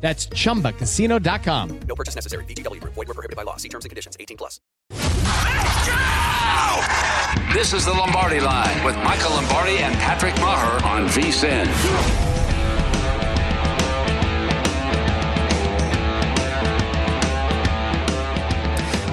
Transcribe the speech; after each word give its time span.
That's 0.00 0.26
chumbacasino.com. 0.28 1.80
No 1.88 1.94
purchase 1.96 2.14
necessary. 2.14 2.44
VGW 2.44 2.80
Group. 2.80 2.94
Void 2.94 3.08
were 3.08 3.14
prohibited 3.14 3.36
by 3.36 3.42
law. 3.42 3.56
See 3.56 3.68
terms 3.68 3.84
and 3.84 3.90
conditions. 3.90 4.16
18 4.20 4.36
plus. 4.36 4.60
This 7.52 7.72
is 7.72 7.86
the 7.86 7.92
Lombardi 7.92 8.40
Line 8.40 8.84
with 8.84 8.96
Michael 8.96 9.30
Lombardi 9.30 9.78
and 9.78 9.94
Patrick 9.96 10.34
Meagher 10.34 10.82
on 10.84 11.06
VSIN. 11.08 12.25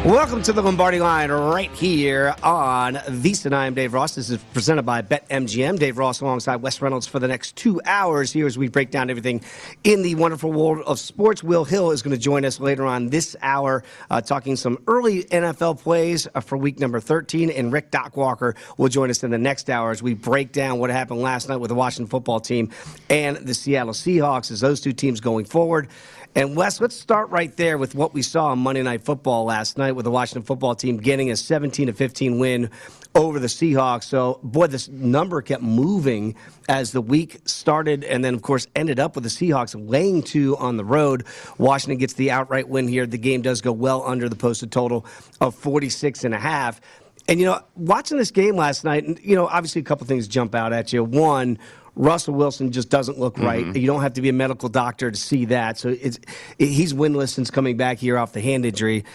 Welcome 0.06 0.44
to 0.44 0.52
the 0.52 0.62
Lombardi 0.62 1.00
Line 1.00 1.32
right 1.32 1.72
here 1.72 2.36
on 2.44 2.96
VSIN. 2.96 3.54
I 3.54 3.68
am 3.68 3.74
Dave 3.74 3.94
Ross. 3.94 4.16
This 4.16 4.30
is 4.30 4.44
presented 4.52 4.84
by 4.84 5.02
BetMGM. 5.02 5.80
Dave 5.80 5.98
Ross 5.98 6.20
alongside 6.20 6.58
Wes 6.58 6.82
Reynolds 6.82 7.08
for 7.08 7.20
the 7.20 7.28
next 7.30 7.56
two 7.56 7.80
hours 7.86 8.30
here 8.30 8.46
as 8.46 8.58
we 8.58 8.68
break 8.68 8.92
down 8.92 9.10
everything 9.10 9.42
in 9.86 10.02
the 10.02 10.16
wonderful 10.16 10.52
world 10.52 10.84
of 10.86 11.00
sports. 11.00 11.42
Will 11.42 11.64
Hill 11.64 11.92
is 11.92 12.02
going 12.02 12.14
to 12.14 12.22
join 12.22 12.44
us 12.44 12.60
later 12.60 12.86
on 12.86 13.12
this 13.12 13.38
hour, 13.42 13.86
uh, 14.10 14.20
talking 14.20 14.58
some 14.58 14.78
early 14.88 15.24
NFL 15.24 15.80
plays 15.80 16.28
uh, 16.36 16.42
for 16.42 16.58
week 16.58 16.82
number 16.82 17.00
13. 17.00 17.50
And 17.50 17.72
Rick 17.72 17.90
Doc 17.90 18.18
Walker 18.18 18.56
will 18.78 18.90
join 18.90 19.10
us 19.10 19.24
in 19.24 19.32
the 19.32 19.38
next 19.38 19.70
hour 19.70 19.92
as 19.92 20.04
we 20.04 20.16
break 20.16 20.52
down 20.52 20.80
what 20.80 20.90
happened 20.90 21.22
last 21.22 21.48
night 21.48 21.58
with 21.58 21.70
the 21.70 21.76
Washington 21.76 22.08
football 22.08 22.42
team 22.42 22.72
and 23.10 23.38
the 23.38 23.54
Seattle 23.54 23.94
Seahawks 23.94 24.52
as 24.52 24.60
those 24.60 24.82
two 24.82 24.92
teams 24.92 25.22
going 25.22 25.46
forward. 25.46 25.88
And 26.36 26.56
Wes, 26.56 26.82
let's 26.82 26.96
start 26.96 27.30
right 27.30 27.56
there 27.58 27.78
with 27.78 27.94
what 27.94 28.16
we 28.16 28.24
saw 28.24 28.48
on 28.48 28.58
Monday 28.58 28.82
Night 28.82 29.06
Football 29.06 29.46
last 29.46 29.78
night 29.78 29.92
with 29.92 30.04
the 30.04 30.10
Washington 30.10 30.42
football 30.42 30.74
team 30.74 30.98
getting 30.98 31.30
a 31.30 31.36
17 31.36 31.86
to 31.86 31.94
15 31.94 32.40
win 32.40 32.72
over 33.14 33.38
the 33.38 33.46
Seahawks. 33.46 34.06
So, 34.06 34.40
boy, 34.42 34.66
this 34.66 34.90
number 34.90 35.44
kept 35.44 35.62
moving 35.62 36.34
as 36.68 36.92
the 36.92 37.02
week 37.02 37.42
started, 37.46 38.04
and 38.04 38.26
then, 38.26 38.34
of 38.34 38.42
course, 38.42 38.66
ended 38.76 39.00
up 39.00 39.14
with 39.14 39.24
the 39.24 39.30
Seahawks 39.30 39.76
laying 39.78 40.24
two 40.24 40.58
on 40.58 40.76
the 40.76 40.84
road. 40.84 41.24
Washington 41.60 42.00
gets 42.00 42.14
the 42.14 42.32
outright 42.32 42.68
win 42.68 42.88
here. 42.88 43.06
The 43.06 43.20
game 43.20 43.44
does 43.44 43.62
go 43.62 43.72
well 43.72 44.04
under 44.04 44.28
the 44.28 44.36
posted 44.36 44.72
total 44.72 45.06
of 45.40 45.54
46 45.54 46.24
and 46.24 46.34
a 46.34 46.40
half. 46.40 46.82
And, 47.28 47.40
you 47.40 47.46
know, 47.46 47.62
watching 47.76 48.18
this 48.18 48.32
game 48.32 48.56
last 48.56 48.84
night, 48.84 49.24
you 49.24 49.36
know, 49.36 49.46
obviously 49.46 49.82
a 49.82 49.86
couple 49.86 50.08
things 50.08 50.28
jump 50.28 50.56
out 50.56 50.74
at 50.74 50.92
you. 50.92 51.04
One, 51.04 51.60
Russell 51.96 52.34
Wilson 52.34 52.72
just 52.72 52.90
doesn't 52.90 53.20
look 53.20 53.38
right. 53.38 53.64
Mm-hmm. 53.66 53.78
You 53.78 53.88
don't 53.88 54.02
have 54.02 54.14
to 54.14 54.22
be 54.22 54.30
a 54.30 54.34
medical 54.34 54.70
doctor 54.70 55.12
to 55.12 55.18
see 55.18 55.46
that. 55.46 55.78
So 55.78 55.90
it's 55.90 56.20
it, 56.58 56.68
he's 56.68 56.94
winless 56.94 57.30
since 57.30 57.52
coming 57.52 57.78
back 57.78 58.00
here 58.00 58.18
off 58.18 58.34
the 58.34 58.42
hand 58.42 58.66
injury. 58.66 59.06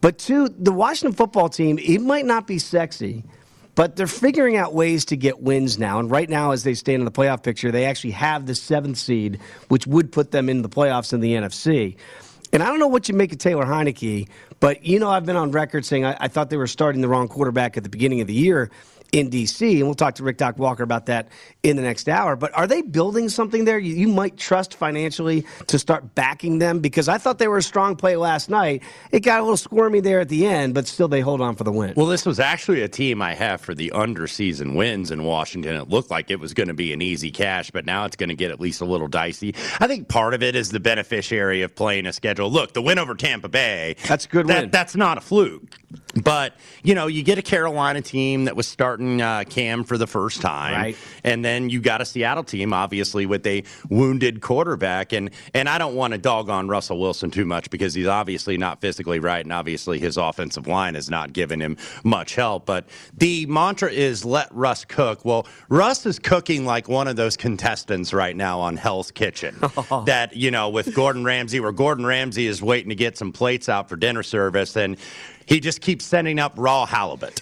But 0.00 0.18
two, 0.18 0.48
the 0.48 0.72
Washington 0.72 1.16
football 1.16 1.48
team, 1.48 1.78
it 1.78 2.00
might 2.00 2.26
not 2.26 2.46
be 2.46 2.58
sexy, 2.58 3.24
but 3.74 3.96
they're 3.96 4.06
figuring 4.06 4.56
out 4.56 4.74
ways 4.74 5.06
to 5.06 5.16
get 5.16 5.40
wins 5.40 5.78
now. 5.78 5.98
And 5.98 6.10
right 6.10 6.28
now, 6.28 6.50
as 6.50 6.64
they 6.64 6.74
stand 6.74 7.00
in 7.00 7.04
the 7.06 7.10
playoff 7.10 7.42
picture, 7.42 7.70
they 7.70 7.86
actually 7.86 8.10
have 8.10 8.46
the 8.46 8.54
seventh 8.54 8.98
seed, 8.98 9.40
which 9.68 9.86
would 9.86 10.12
put 10.12 10.30
them 10.30 10.50
in 10.50 10.60
the 10.60 10.68
playoffs 10.68 11.14
in 11.14 11.20
the 11.20 11.32
NFC. 11.32 11.96
And 12.52 12.62
I 12.62 12.66
don't 12.66 12.78
know 12.78 12.86
what 12.86 13.08
you 13.08 13.14
make 13.14 13.32
of 13.32 13.38
Taylor 13.38 13.64
Heinicke, 13.64 14.28
but 14.60 14.84
you 14.84 14.98
know 14.98 15.10
I've 15.10 15.26
been 15.26 15.36
on 15.36 15.50
record 15.50 15.84
saying 15.84 16.04
I, 16.04 16.16
I 16.20 16.28
thought 16.28 16.50
they 16.50 16.56
were 16.56 16.66
starting 16.66 17.00
the 17.00 17.08
wrong 17.08 17.28
quarterback 17.28 17.76
at 17.76 17.82
the 17.82 17.88
beginning 17.88 18.20
of 18.20 18.26
the 18.26 18.34
year 18.34 18.70
in 19.12 19.30
D.C. 19.30 19.78
And 19.78 19.88
we'll 19.88 19.94
talk 19.94 20.14
to 20.16 20.22
Rick 20.22 20.38
Doc 20.38 20.58
Walker 20.58 20.82
about 20.82 21.06
that 21.06 21.28
in 21.62 21.76
the 21.76 21.82
next 21.82 22.08
hour. 22.08 22.36
But 22.36 22.56
are 22.56 22.66
they 22.66 22.82
building 22.82 23.28
something 23.28 23.64
there 23.64 23.78
you, 23.78 23.94
you, 23.94 24.08
might 24.08 24.36
trust 24.36 24.74
financially 24.74 25.44
to 25.66 25.78
start 25.78 26.14
backing 26.14 26.58
them? 26.58 26.80
Because 26.80 27.08
I 27.08 27.18
thought 27.18 27.38
they 27.38 27.48
were 27.48 27.58
a 27.58 27.62
strong 27.62 27.96
play 27.96 28.16
last 28.16 28.48
night. 28.48 28.82
It 29.10 29.20
got 29.20 29.40
a 29.40 29.42
little 29.42 29.56
squirmy 29.56 30.00
there 30.00 30.20
at 30.20 30.28
the 30.28 30.46
end, 30.46 30.74
but 30.74 30.86
still 30.86 31.08
they 31.08 31.20
hold 31.20 31.40
on 31.40 31.56
for 31.56 31.64
the 31.64 31.72
win. 31.72 31.94
Well, 31.96 32.06
this 32.06 32.26
was 32.26 32.40
actually 32.40 32.82
a 32.82 32.88
team 32.88 33.20
I 33.22 33.34
have 33.34 33.60
for 33.60 33.74
the 33.74 33.92
underseason 33.94 34.74
wins 34.76 35.10
in 35.10 35.24
Washington. 35.24 35.76
It 35.76 35.88
looked 35.88 36.10
like 36.10 36.30
it 36.30 36.40
was 36.40 36.54
going 36.54 36.68
to 36.68 36.74
be 36.74 36.92
an 36.92 37.02
easy 37.02 37.30
cash, 37.30 37.70
but 37.70 37.84
now 37.84 38.04
it's 38.04 38.16
going 38.16 38.28
to 38.28 38.36
get 38.36 38.50
at 38.50 38.60
least 38.60 38.80
a 38.80 38.84
little 38.84 39.08
dicey. 39.08 39.54
I 39.80 39.86
think 39.86 40.08
part 40.08 40.34
of 40.34 40.42
it 40.42 40.54
is 40.56 40.70
the 40.70 40.80
beneficiary 40.80 41.62
of 41.62 41.74
playing 41.74 42.06
a 42.06 42.12
schedule. 42.12 42.50
Look, 42.50 42.72
the 42.72 42.82
win 42.82 42.98
over 42.98 43.14
Tampa 43.14 43.48
Bay. 43.48 43.96
That's 44.06 44.24
a 44.24 44.28
good 44.28 44.46
that, 44.48 44.62
win. 44.62 44.70
That's 44.70 44.96
not 44.96 45.18
a 45.18 45.20
fluke. 45.20 45.76
But, 46.22 46.54
you 46.82 46.94
know, 46.94 47.06
you 47.06 47.22
get 47.22 47.38
a 47.38 47.42
Carolina 47.42 48.00
team 48.00 48.46
that 48.46 48.56
was 48.56 48.66
starting 48.66 49.20
uh, 49.20 49.44
Cam 49.48 49.84
for 49.84 49.98
the 49.98 50.06
first 50.06 50.40
time. 50.40 50.74
Right. 50.74 50.96
And 51.24 51.44
then 51.44 51.68
you 51.68 51.80
got 51.80 52.00
a 52.00 52.04
Seattle 52.04 52.44
team, 52.44 52.72
obviously, 52.72 53.26
with 53.26 53.46
a 53.46 53.64
wounded 53.90 54.40
quarterback. 54.40 55.12
And, 55.12 55.30
and 55.52 55.68
I 55.68 55.78
don't 55.78 55.94
want 55.94 56.12
to 56.12 56.18
dog 56.18 56.48
on 56.48 56.68
Russell 56.68 56.98
Wilson 56.98 57.30
too 57.30 57.44
much 57.44 57.70
because 57.70 57.94
he's 57.94 58.06
obviously 58.06 58.56
not 58.56 58.80
physically 58.80 59.18
right. 59.18 59.44
And 59.44 59.52
obviously 59.52 59.98
his 59.98 60.16
offensive 60.16 60.66
line 60.66 60.94
has 60.94 61.10
not 61.10 61.32
given 61.32 61.60
him 61.60 61.76
much 62.02 62.34
help. 62.34 62.66
But 62.66 62.88
the 63.16 63.46
mantra 63.46 63.90
is 63.90 64.24
let 64.24 64.52
Russ 64.54 64.84
cook. 64.84 65.24
Well, 65.24 65.46
Russ 65.68 66.06
is 66.06 66.18
cooking 66.18 66.64
like 66.64 66.88
one 66.88 67.08
of 67.08 67.16
those 67.16 67.36
contestants 67.36 68.14
right 68.14 68.36
now 68.36 68.60
on 68.60 68.76
Hell's 68.76 69.10
Kitchen. 69.10 69.56
that, 70.06 70.34
you 70.34 70.50
know, 70.50 70.70
with 70.70 70.94
Gordon 70.94 71.24
Ramsay, 71.24 71.60
where 71.60 71.72
Gordon 71.72 72.06
Ramsay 72.06 72.46
is 72.46 72.62
waiting 72.62 72.88
to 72.88 72.94
get 72.94 73.18
some 73.18 73.32
plates 73.32 73.68
out 73.68 73.88
for 73.88 73.96
dinner 73.96 74.22
service. 74.22 74.76
And 74.76 74.96
he 75.46 75.60
just 75.60 75.80
keeps 75.80 76.04
sending 76.04 76.38
up 76.38 76.52
raw 76.56 76.84
halibut. 76.86 77.40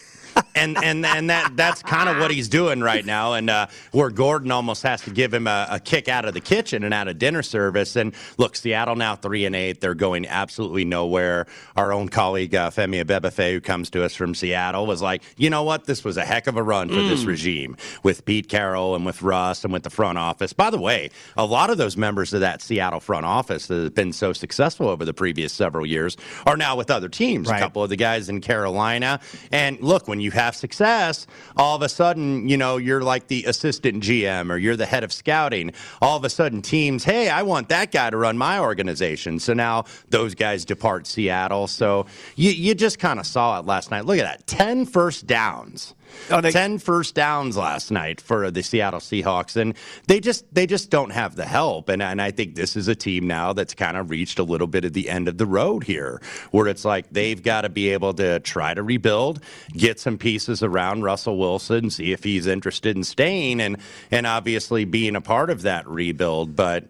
And 0.54 0.76
and 0.82 1.04
and 1.04 1.30
that 1.30 1.56
that's 1.56 1.82
kind 1.82 2.08
of 2.08 2.18
what 2.18 2.30
he's 2.30 2.48
doing 2.48 2.80
right 2.80 3.04
now, 3.04 3.34
and 3.34 3.50
uh, 3.50 3.66
where 3.92 4.10
Gordon 4.10 4.50
almost 4.50 4.82
has 4.82 5.00
to 5.02 5.10
give 5.10 5.34
him 5.34 5.46
a, 5.46 5.66
a, 5.70 5.80
kick 5.80 6.08
out 6.08 6.24
of 6.24 6.34
the 6.34 6.40
kitchen 6.40 6.84
and 6.84 6.94
out 6.94 7.08
of 7.08 7.18
dinner 7.18 7.42
service. 7.42 7.96
And 7.96 8.14
look, 8.38 8.56
Seattle 8.56 8.96
now 8.96 9.16
three 9.16 9.44
and 9.44 9.56
eight, 9.56 9.80
they're 9.80 9.94
going 9.94 10.26
absolutely 10.26 10.84
nowhere. 10.84 11.46
Our 11.76 11.92
own 11.92 12.08
colleague 12.08 12.54
uh, 12.54 12.70
Femi 12.70 13.04
Abebefe, 13.04 13.52
who 13.52 13.60
comes 13.60 13.90
to 13.90 14.04
us 14.04 14.14
from 14.14 14.34
Seattle, 14.34 14.86
was 14.86 15.02
like, 15.02 15.22
you 15.36 15.50
know 15.50 15.62
what, 15.62 15.86
this 15.86 16.04
was 16.04 16.16
a 16.16 16.24
heck 16.24 16.46
of 16.46 16.56
a 16.56 16.62
run 16.62 16.88
for 16.88 16.94
mm. 16.94 17.08
this 17.08 17.24
regime 17.24 17.76
with 18.02 18.24
Pete 18.24 18.48
Carroll 18.48 18.94
and 18.94 19.04
with 19.04 19.22
Russ 19.22 19.64
and 19.64 19.72
with 19.72 19.82
the 19.82 19.90
front 19.90 20.18
office. 20.18 20.52
By 20.52 20.70
the 20.70 20.80
way, 20.80 21.10
a 21.36 21.44
lot 21.44 21.70
of 21.70 21.78
those 21.78 21.96
members 21.96 22.32
of 22.32 22.40
that 22.40 22.62
Seattle 22.62 23.00
front 23.00 23.26
office 23.26 23.66
that 23.66 23.82
have 23.82 23.94
been 23.94 24.12
so 24.12 24.32
successful 24.32 24.88
over 24.88 25.04
the 25.04 25.14
previous 25.14 25.52
several 25.52 25.84
years 25.84 26.16
are 26.46 26.56
now 26.56 26.76
with 26.76 26.90
other 26.90 27.08
teams. 27.08 27.48
Right. 27.48 27.58
A 27.58 27.60
couple 27.60 27.82
of 27.82 27.90
the 27.90 27.96
guys 27.96 28.28
in 28.28 28.40
Carolina, 28.40 29.20
and 29.50 29.80
look, 29.80 30.06
when 30.08 30.20
you 30.20 30.30
have 30.30 30.43
have 30.44 30.56
success, 30.56 31.26
all 31.56 31.76
of 31.76 31.82
a 31.82 31.88
sudden, 31.88 32.48
you 32.48 32.56
know, 32.56 32.76
you're 32.76 33.02
like 33.02 33.28
the 33.28 33.44
assistant 33.44 34.02
GM 34.02 34.50
or 34.50 34.56
you're 34.56 34.76
the 34.76 34.86
head 34.86 35.04
of 35.04 35.12
scouting. 35.12 35.72
All 36.00 36.16
of 36.16 36.24
a 36.24 36.30
sudden, 36.30 36.62
teams, 36.62 37.04
hey, 37.04 37.28
I 37.28 37.42
want 37.42 37.68
that 37.70 37.90
guy 37.90 38.10
to 38.10 38.16
run 38.16 38.38
my 38.38 38.58
organization. 38.58 39.38
So 39.38 39.54
now 39.54 39.84
those 40.10 40.34
guys 40.34 40.64
depart 40.64 41.06
Seattle. 41.06 41.66
So 41.66 42.06
you, 42.36 42.50
you 42.50 42.74
just 42.74 42.98
kind 42.98 43.18
of 43.18 43.26
saw 43.26 43.58
it 43.58 43.66
last 43.66 43.90
night. 43.90 44.04
Look 44.04 44.18
at 44.18 44.24
that 44.24 44.46
10 44.46 44.86
first 44.86 45.26
downs 45.26 45.94
Oh, 46.30 46.40
they, 46.40 46.50
10 46.50 46.78
first 46.78 47.14
downs 47.14 47.56
last 47.56 47.90
night 47.90 48.20
for 48.20 48.50
the 48.50 48.62
Seattle 48.62 49.00
Seahawks 49.00 49.56
and 49.56 49.74
they 50.06 50.20
just 50.20 50.52
they 50.54 50.66
just 50.66 50.90
don't 50.90 51.10
have 51.10 51.36
the 51.36 51.44
help 51.44 51.88
and 51.88 52.02
and 52.02 52.20
I 52.20 52.30
think 52.30 52.54
this 52.54 52.76
is 52.76 52.88
a 52.88 52.94
team 52.94 53.26
now 53.26 53.52
that's 53.52 53.74
kind 53.74 53.96
of 53.96 54.10
reached 54.10 54.38
a 54.38 54.42
little 54.42 54.66
bit 54.66 54.84
of 54.84 54.92
the 54.92 55.08
end 55.08 55.28
of 55.28 55.38
the 55.38 55.46
road 55.46 55.84
here 55.84 56.20
where 56.50 56.66
it's 56.66 56.84
like 56.84 57.10
they've 57.10 57.42
got 57.42 57.62
to 57.62 57.68
be 57.68 57.90
able 57.90 58.14
to 58.14 58.40
try 58.40 58.74
to 58.74 58.82
rebuild, 58.82 59.40
get 59.72 60.00
some 60.00 60.18
pieces 60.18 60.62
around 60.62 61.02
Russell 61.02 61.38
Wilson, 61.38 61.90
see 61.90 62.12
if 62.12 62.24
he's 62.24 62.46
interested 62.46 62.96
in 62.96 63.04
staying 63.04 63.60
and 63.60 63.76
and 64.10 64.26
obviously 64.26 64.84
being 64.84 65.16
a 65.16 65.20
part 65.20 65.50
of 65.50 65.62
that 65.62 65.86
rebuild, 65.86 66.56
but 66.56 66.84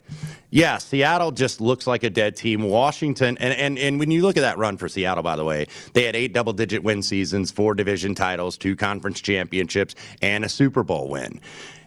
yeah, 0.54 0.78
Seattle 0.78 1.32
just 1.32 1.60
looks 1.60 1.84
like 1.84 2.04
a 2.04 2.10
dead 2.10 2.36
team. 2.36 2.62
Washington, 2.62 3.36
and, 3.38 3.52
and, 3.54 3.76
and 3.76 3.98
when 3.98 4.12
you 4.12 4.22
look 4.22 4.36
at 4.36 4.42
that 4.42 4.56
run 4.56 4.76
for 4.76 4.88
Seattle, 4.88 5.24
by 5.24 5.34
the 5.34 5.44
way, 5.44 5.66
they 5.94 6.04
had 6.04 6.14
eight 6.14 6.32
double 6.32 6.52
digit 6.52 6.84
win 6.84 7.02
seasons, 7.02 7.50
four 7.50 7.74
division 7.74 8.14
titles, 8.14 8.56
two 8.56 8.76
conference 8.76 9.20
championships, 9.20 9.96
and 10.22 10.44
a 10.44 10.48
Super 10.48 10.84
Bowl 10.84 11.08
win. 11.08 11.40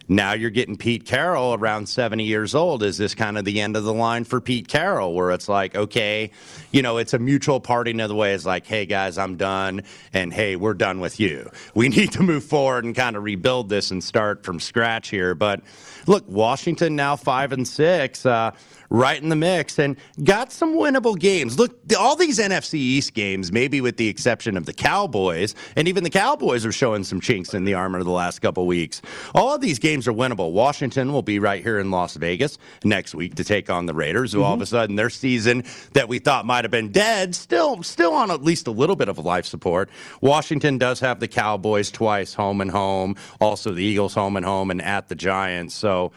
Now 0.10 0.34
you're 0.34 0.50
getting 0.50 0.76
Pete 0.78 1.06
Carroll 1.06 1.54
around 1.54 1.88
70 1.88 2.26
years 2.26 2.56
old. 2.56 2.84
Is 2.84 2.98
this 2.98 3.14
kind 3.14 3.38
of 3.38 3.46
the 3.46 3.60
end 3.62 3.78
of 3.78 3.86
the 3.86 3.94
line 3.94 4.24
for 4.24 4.40
Pete 4.40 4.68
Carroll, 4.68 5.14
where 5.14 5.32
it's 5.32 5.48
like, 5.50 5.76
okay, 5.76 6.32
you 6.72 6.82
know, 6.82 6.98
it's 6.98 7.14
a 7.14 7.20
mutual 7.20 7.60
parting 7.60 8.00
of 8.00 8.10
the 8.10 8.16
way. 8.16 8.34
It's 8.34 8.46
like, 8.46 8.66
hey, 8.66 8.86
guys, 8.86 9.18
I'm 9.18 9.36
done. 9.36 9.84
And 10.14 10.34
hey, 10.34 10.56
we're 10.56 10.74
done 10.74 11.00
with 11.00 11.20
you. 11.20 11.50
We 11.74 11.90
need 11.98 12.12
to 12.14 12.24
move 12.24 12.44
forward 12.44 12.84
and 12.84 12.96
kind 12.96 13.16
of 13.16 13.24
rebuild 13.24 13.70
this 13.70 13.92
and 13.92 14.04
start 14.04 14.44
from 14.44 14.60
scratch 14.60 15.10
here. 15.10 15.36
But 15.36 15.62
look, 16.08 16.28
Washington 16.28 16.96
now 16.96 17.16
five 17.16 17.52
and 17.52 17.68
six. 17.68 18.26
Uh, 18.26 18.52
right 18.90 19.22
in 19.22 19.30
the 19.30 19.36
mix 19.36 19.80
and 19.80 19.98
got 20.24 20.52
some 20.52 20.76
winnable 20.76 21.18
games. 21.18 21.58
Look, 21.58 21.78
all 21.98 22.16
these 22.16 22.40
NFC 22.40 22.76
East 22.76 23.14
games, 23.14 23.52
maybe 23.52 23.82
with 23.82 23.98
the 23.98 24.08
exception 24.08 24.58
of 24.58 24.66
the 24.66 24.74
Cowboys, 24.74 25.56
and 25.76 25.88
even 25.88 26.04
the 26.04 26.10
Cowboys 26.10 26.66
are 26.66 26.72
showing 26.72 27.04
some 27.04 27.20
chinks 27.20 27.54
in 27.54 27.66
the 27.66 27.74
armor 27.74 28.04
the 28.04 28.12
last 28.12 28.40
couple 28.40 28.66
weeks. 28.66 29.02
All 29.36 29.54
of 29.54 29.62
these 29.62 29.80
games 29.80 30.08
are 30.08 30.14
winnable. 30.14 30.52
Washington 30.52 31.12
will 31.12 31.22
be 31.22 31.40
right 31.40 31.62
here 31.62 31.80
in 31.80 31.92
Las 31.92 32.16
Vegas 32.16 32.58
next 32.84 33.14
week 33.16 33.36
to 33.36 33.44
take 33.44 33.70
on 33.70 33.86
the 33.86 33.94
Raiders, 33.94 34.32
who 34.32 34.40
mm-hmm. 34.40 34.48
all 34.48 34.54
of 34.54 34.62
a 34.62 34.66
sudden 34.66 34.96
their 34.96 35.10
season 35.10 35.64
that 35.94 36.08
we 36.08 36.20
thought 36.20 36.46
might 36.46 36.64
have 36.64 36.72
been 36.72 36.92
dead, 36.92 37.36
still 37.36 37.84
still 37.84 38.14
on 38.14 38.32
at 38.32 38.44
least 38.44 38.68
a 38.68 38.72
little 38.72 38.96
bit 38.96 39.10
of 39.10 39.18
life 39.18 39.46
support. 39.46 39.90
Washington 40.22 40.78
does 40.78 41.00
have 41.00 41.20
the 41.20 41.28
Cowboys 41.28 41.92
twice 41.92 42.34
home 42.34 42.62
and 42.62 42.72
home, 42.72 43.16
also 43.42 43.74
the 43.74 43.84
Eagles 43.84 44.14
home 44.14 44.38
and 44.38 44.46
home 44.46 44.72
and 44.72 44.82
at 44.82 45.08
the 45.10 45.16
Giants. 45.16 45.76
So 45.76 45.97
so 45.98 46.12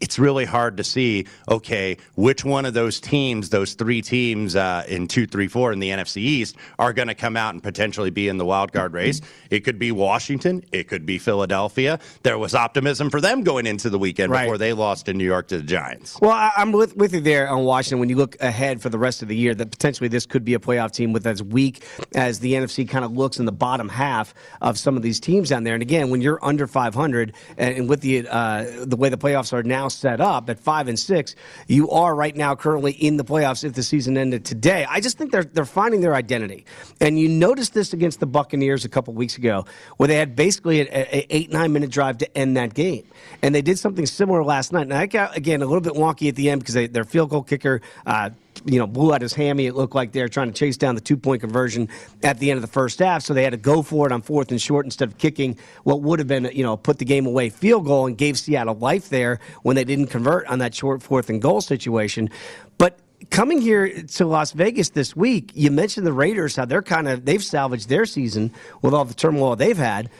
it's 0.00 0.18
really 0.18 0.44
hard 0.44 0.76
to 0.76 0.84
see, 0.84 1.26
okay, 1.48 1.96
which 2.14 2.44
one 2.44 2.64
of 2.64 2.74
those 2.74 3.00
teams, 3.00 3.50
those 3.50 3.74
three 3.74 4.02
teams 4.02 4.56
uh, 4.56 4.84
in 4.88 5.08
two, 5.08 5.26
three, 5.26 5.48
four 5.48 5.72
in 5.72 5.78
the 5.78 5.90
NFC 5.90 6.18
East, 6.18 6.56
are 6.78 6.92
going 6.92 7.08
to 7.08 7.14
come 7.14 7.36
out 7.36 7.54
and 7.54 7.62
potentially 7.62 8.10
be 8.10 8.28
in 8.28 8.36
the 8.36 8.44
wild 8.44 8.72
card 8.72 8.92
race. 8.92 9.20
It 9.50 9.60
could 9.60 9.78
be 9.78 9.92
Washington. 9.92 10.64
It 10.72 10.88
could 10.88 11.06
be 11.06 11.18
Philadelphia. 11.18 11.98
There 12.22 12.38
was 12.38 12.54
optimism 12.54 13.10
for 13.10 13.20
them 13.20 13.42
going 13.42 13.66
into 13.66 13.90
the 13.90 13.98
weekend 13.98 14.32
right. 14.32 14.44
before 14.44 14.58
they 14.58 14.72
lost 14.72 15.08
in 15.08 15.16
New 15.16 15.24
York 15.24 15.48
to 15.48 15.58
the 15.58 15.62
Giants. 15.62 16.20
Well, 16.20 16.32
I, 16.32 16.52
am 16.56 16.72
with, 16.72 16.96
with 16.96 17.14
you 17.14 17.20
there 17.20 17.48
on 17.48 17.64
Washington. 17.64 18.00
When 18.00 18.08
you 18.08 18.16
look 18.16 18.36
ahead 18.40 18.82
for 18.82 18.88
the 18.88 18.98
rest 18.98 19.22
of 19.22 19.28
the 19.28 19.36
year, 19.36 19.54
that 19.54 19.70
potentially 19.70 20.08
this 20.08 20.26
could 20.26 20.44
be 20.44 20.54
a 20.54 20.58
playoff 20.58 20.92
team 20.92 21.12
with 21.12 21.26
as 21.26 21.42
weak 21.42 21.84
as 22.14 22.40
the 22.40 22.54
NFC 22.54 22.88
kind 22.88 23.04
of 23.04 23.16
looks 23.16 23.38
in 23.38 23.46
the 23.46 23.52
bottom 23.52 23.88
half 23.88 24.34
of 24.60 24.78
some 24.78 24.96
of 24.96 25.02
these 25.02 25.20
teams 25.20 25.48
down 25.48 25.64
there. 25.64 25.74
And 25.74 25.82
again, 25.82 26.10
when 26.10 26.20
you're 26.20 26.44
under 26.44 26.66
500 26.66 27.34
and, 27.56 27.76
and 27.76 27.88
with 27.88 28.00
the 28.00 28.28
uh, 28.28 28.84
the 28.84 28.96
way 28.96 29.08
the 29.08 29.16
playoffs 29.16 29.52
are 29.52 29.62
now 29.62 29.83
set 29.88 30.20
up 30.20 30.50
at 30.50 30.58
five 30.58 30.88
and 30.88 30.98
six, 30.98 31.34
you 31.66 31.90
are 31.90 32.14
right 32.14 32.36
now 32.36 32.54
currently 32.54 32.92
in 32.92 33.16
the 33.16 33.24
playoffs 33.24 33.64
if 33.64 33.74
the 33.74 33.82
season 33.82 34.16
ended 34.16 34.44
today. 34.44 34.86
I 34.88 35.00
just 35.00 35.18
think 35.18 35.32
they're 35.32 35.44
they're 35.44 35.64
finding 35.64 36.00
their 36.00 36.14
identity, 36.14 36.66
and 37.00 37.18
you 37.18 37.28
noticed 37.28 37.74
this 37.74 37.92
against 37.92 38.20
the 38.20 38.26
Buccaneers 38.26 38.84
a 38.84 38.88
couple 38.88 39.14
weeks 39.14 39.38
ago, 39.38 39.64
where 39.96 40.06
they 40.06 40.16
had 40.16 40.36
basically 40.36 40.80
an 40.80 41.06
eight 41.12 41.52
nine 41.52 41.72
minute 41.72 41.90
drive 41.90 42.18
to 42.18 42.38
end 42.38 42.56
that 42.56 42.74
game, 42.74 43.04
and 43.42 43.54
they 43.54 43.62
did 43.62 43.78
something 43.78 44.06
similar 44.06 44.42
last 44.44 44.72
night. 44.72 44.88
Now, 44.88 45.04
got 45.06 45.36
again 45.36 45.62
a 45.62 45.66
little 45.66 45.80
bit 45.80 45.94
wonky 45.94 46.28
at 46.28 46.36
the 46.36 46.50
end 46.50 46.60
because 46.60 46.74
they, 46.74 46.86
their 46.86 47.04
field 47.04 47.30
goal 47.30 47.42
kicker. 47.42 47.80
Uh, 48.04 48.30
you 48.64 48.78
know, 48.78 48.86
blew 48.86 49.12
out 49.12 49.22
his 49.22 49.32
hammy. 49.32 49.66
It 49.66 49.74
looked 49.74 49.94
like 49.94 50.12
they 50.12 50.22
were 50.22 50.28
trying 50.28 50.48
to 50.48 50.58
chase 50.58 50.76
down 50.76 50.94
the 50.94 51.00
two 51.00 51.16
point 51.16 51.40
conversion 51.40 51.88
at 52.22 52.38
the 52.38 52.50
end 52.50 52.58
of 52.58 52.62
the 52.62 52.68
first 52.68 52.98
half. 52.98 53.22
So 53.22 53.34
they 53.34 53.42
had 53.42 53.50
to 53.50 53.56
go 53.56 53.82
for 53.82 54.06
it 54.06 54.12
on 54.12 54.22
fourth 54.22 54.50
and 54.50 54.60
short 54.60 54.84
instead 54.84 55.08
of 55.08 55.18
kicking 55.18 55.58
what 55.82 56.02
would 56.02 56.18
have 56.18 56.28
been, 56.28 56.50
you 56.52 56.62
know, 56.62 56.76
put 56.76 56.98
the 56.98 57.04
game 57.04 57.26
away 57.26 57.50
field 57.50 57.86
goal 57.86 58.06
and 58.06 58.16
gave 58.16 58.38
Seattle 58.38 58.74
life 58.76 59.08
there 59.08 59.40
when 59.62 59.76
they 59.76 59.84
didn't 59.84 60.06
convert 60.06 60.46
on 60.46 60.58
that 60.60 60.74
short 60.74 61.02
fourth 61.02 61.28
and 61.30 61.40
goal 61.40 61.60
situation. 61.60 62.30
But 62.78 62.98
coming 63.30 63.60
here 63.60 64.02
to 64.02 64.26
Las 64.26 64.52
Vegas 64.52 64.90
this 64.90 65.16
week, 65.16 65.50
you 65.54 65.70
mentioned 65.70 66.06
the 66.06 66.12
Raiders, 66.12 66.56
how 66.56 66.64
they're 66.64 66.82
kind 66.82 67.08
of, 67.08 67.24
they've 67.24 67.42
salvaged 67.42 67.88
their 67.88 68.06
season 68.06 68.50
with 68.82 68.94
all 68.94 69.04
the 69.04 69.14
turmoil 69.14 69.56
they've 69.56 69.76
had. 69.76 70.10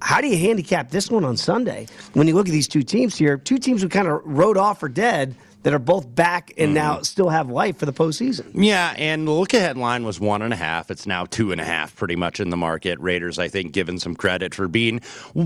How 0.00 0.20
do 0.20 0.28
you 0.28 0.38
handicap 0.38 0.90
this 0.90 1.10
one 1.10 1.24
on 1.24 1.36
Sunday? 1.36 1.86
When 2.14 2.26
you 2.26 2.34
look 2.34 2.48
at 2.48 2.52
these 2.52 2.68
two 2.68 2.82
teams 2.82 3.16
here, 3.16 3.36
two 3.36 3.58
teams 3.58 3.82
who 3.82 3.88
kind 3.88 4.08
of 4.08 4.20
rode 4.24 4.56
off 4.56 4.80
for 4.80 4.88
dead 4.88 5.34
that 5.64 5.72
are 5.72 5.78
both 5.78 6.14
back 6.14 6.52
and 6.56 6.70
mm 6.70 6.74
now 6.74 7.00
still 7.02 7.28
have 7.28 7.48
life 7.48 7.78
for 7.78 7.86
the 7.86 7.92
postseason. 7.92 8.50
Yeah, 8.52 8.94
and 8.98 9.28
the 9.28 9.30
look 9.30 9.54
ahead 9.54 9.76
line 9.76 10.04
was 10.04 10.18
one 10.18 10.42
and 10.42 10.52
a 10.52 10.56
half. 10.56 10.90
It's 10.90 11.06
now 11.06 11.24
two 11.24 11.52
and 11.52 11.60
a 11.60 11.64
half, 11.64 11.94
pretty 11.94 12.16
much 12.16 12.40
in 12.40 12.50
the 12.50 12.56
market. 12.56 12.98
Raiders, 12.98 13.38
I 13.38 13.46
think, 13.46 13.72
given 13.72 14.00
some 14.00 14.16
credit 14.16 14.56
for 14.56 14.66
being 14.66 15.00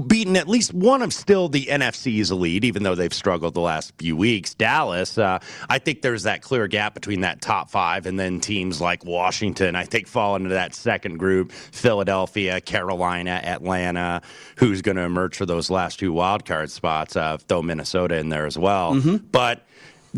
beaten 0.07 0.37
at 0.37 0.49
least 0.49 0.73
one 0.73 1.03
of 1.03 1.13
still 1.13 1.51
the 1.51 1.67
NFC's 1.67 2.31
elite, 2.31 2.65
even 2.65 2.83
though 2.83 2.95
they've 2.95 3.13
struggled 3.13 3.53
the 3.53 3.61
last 3.61 3.93
few 3.99 4.17
weeks. 4.17 4.55
Dallas, 4.55 5.19
uh, 5.19 5.39
I 5.69 5.79
think 5.79 6.01
there's 6.01 6.23
that 6.23 6.41
clear 6.41 6.67
gap 6.67 6.95
between 6.95 7.21
that 7.21 7.43
top 7.43 7.71
five 7.71 8.07
and 8.07 8.19
then 8.19 8.41
teams 8.41 8.81
like 8.81 9.05
Washington. 9.05 9.77
I 9.77 9.85
think 9.85 10.09
fall 10.09 10.35
into 10.35 10.51
that 10.51 10.75
second 10.75 11.19
group: 11.19 11.53
Philadelphia, 11.53 12.63
Carolina, 12.63 13.41
Atlanta. 13.45 14.23
Who's 14.57 14.81
going 14.81 14.97
to 14.97 15.03
emerge 15.03 15.37
for 15.37 15.45
those 15.45 15.69
last 15.69 15.99
two 15.99 16.13
wild 16.13 16.47
card 16.47 16.71
spots? 16.71 17.17
Uh, 17.17 17.37
throw 17.37 17.61
Minnesota 17.61 18.17
in 18.17 18.31
there 18.31 18.47
as 18.47 18.57
well, 18.57 18.95
mm-hmm. 18.95 19.17
but 19.31 19.67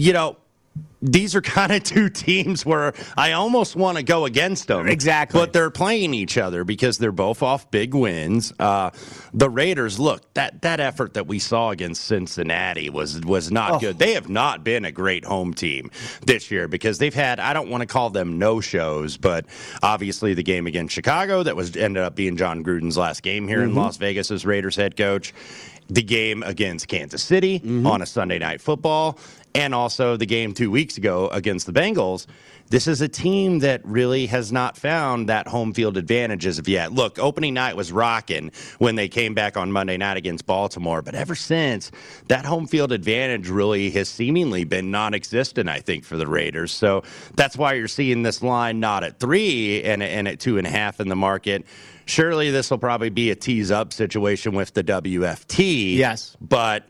you 0.01 0.13
know, 0.13 0.37
these 1.03 1.35
are 1.35 1.41
kind 1.41 1.73
of 1.73 1.83
two 1.83 2.09
teams 2.09 2.65
where 2.65 2.93
I 3.17 3.33
almost 3.33 3.77
want 3.77 3.99
to 3.99 4.03
go 4.03 4.25
against 4.25 4.69
them. 4.69 4.89
Exactly. 4.89 5.41
But 5.41 5.53
they're 5.53 5.71
playing 5.71 6.15
each 6.15 6.39
other 6.39 6.65
because 6.65 6.99
they're 6.99 7.13
both 7.13 7.43
off 7.43 7.71
big 7.71 7.95
wins. 7.95 8.53
Uh, 8.59 8.91
the 9.33 9.49
Raiders, 9.49 9.99
look, 9.99 10.33
that, 10.35 10.63
that 10.63 10.81
effort 10.81 11.15
that 11.15 11.27
we 11.27 11.39
saw 11.39 11.71
against 11.71 12.05
Cincinnati 12.05 12.91
was 12.91 13.21
was 13.23 13.51
not 13.51 13.73
oh. 13.73 13.79
good. 13.79 13.99
They 13.99 14.15
have 14.15 14.29
not 14.29 14.65
been 14.65 14.85
a 14.85 14.93
great 14.93 15.25
home 15.25 15.55
team 15.55 15.91
this 16.27 16.51
year 16.51 16.69
because 16.69 16.99
they've 16.99 17.15
had, 17.15 17.41
I 17.41 17.53
don't 17.53 17.69
want 17.69 17.83
to 17.83 17.87
call 17.87 18.11
them 18.11 18.39
no 18.39 18.61
shows, 18.61 19.17
but 19.17 19.47
obviously 19.83 20.35
the 20.35 20.43
game 20.43 20.67
against 20.67 20.95
Chicago 20.95 21.43
that 21.43 21.57
was 21.57 21.77
ended 21.77 22.03
up 22.03 22.15
being 22.15 22.37
Jon 22.37 22.65
Gruden's 22.65 22.97
last 22.97 23.23
game 23.23 23.49
here 23.49 23.61
mm-hmm. 23.61 23.71
in 23.71 23.75
Las 23.77 23.97
Vegas 23.97 24.31
as 24.31 24.45
Raiders 24.47 24.77
head 24.77 24.97
coach 24.97 25.33
the 25.91 26.03
game 26.03 26.43
against 26.45 26.89
Kansas 26.89 27.23
City 27.23 27.59
mm-hmm. 27.59 27.87
on 27.87 28.01
a 28.01 28.07
Sunday 28.07 28.39
night 28.39 28.61
football 28.61 29.19
and 29.55 29.75
also 29.75 30.17
the 30.17 30.27
game 30.27 30.55
two 30.55 30.71
weeks 30.71 30.97
ago 30.97 31.29
against 31.29 31.67
the 31.67 31.73
Bengals. 31.73 32.27
This 32.69 32.87
is 32.87 33.01
a 33.01 33.09
team 33.09 33.59
that 33.61 33.85
really 33.85 34.27
has 34.27 34.53
not 34.53 34.77
found 34.77 35.29
that 35.29 35.49
home 35.49 35.75
field 35.75 35.97
advantage 35.97 36.47
as 36.47 36.61
of 36.61 36.69
yet. 36.69 36.93
Look, 36.93 37.19
opening 37.19 37.53
night 37.53 37.75
was 37.75 37.91
rocking 37.91 38.53
when 38.79 38.95
they 38.95 39.09
came 39.09 39.35
back 39.35 39.57
on 39.57 39.73
Monday 39.73 39.97
night 39.97 40.17
against 40.17 40.47
Baltimore, 40.47 41.03
but 41.03 41.17
ever 41.17 41.35
since, 41.35 41.91
that 42.29 42.45
home 42.45 42.69
field 42.69 42.93
advantage 42.93 43.49
really 43.49 43.91
has 43.91 44.09
seemingly 44.09 44.63
been 44.63 44.93
non 44.93 45.15
existent, 45.15 45.69
I 45.69 45.81
think, 45.81 46.05
for 46.05 46.17
the 46.17 46.29
Raiders. 46.29 46.71
So 46.71 47.03
that's 47.35 47.57
why 47.57 47.73
you're 47.73 47.89
seeing 47.89 48.23
this 48.23 48.41
line 48.41 48.79
not 48.79 49.03
at 49.03 49.19
three 49.19 49.83
and, 49.83 50.01
and 50.01 50.29
at 50.29 50.39
two 50.39 50.57
and 50.57 50.67
a 50.67 50.71
half 50.71 51.01
in 51.01 51.09
the 51.09 51.17
market. 51.17 51.67
Surely 52.07 52.51
this 52.51 52.71
will 52.71 52.79
probably 52.79 53.11
be 53.11 53.31
a 53.31 53.35
tease 53.35 53.71
up 53.73 53.93
situation 53.93 54.53
with 54.53 54.75
the 54.75 54.85
WFT. 54.85 55.97
Yes. 55.97 56.37
But 56.41 56.90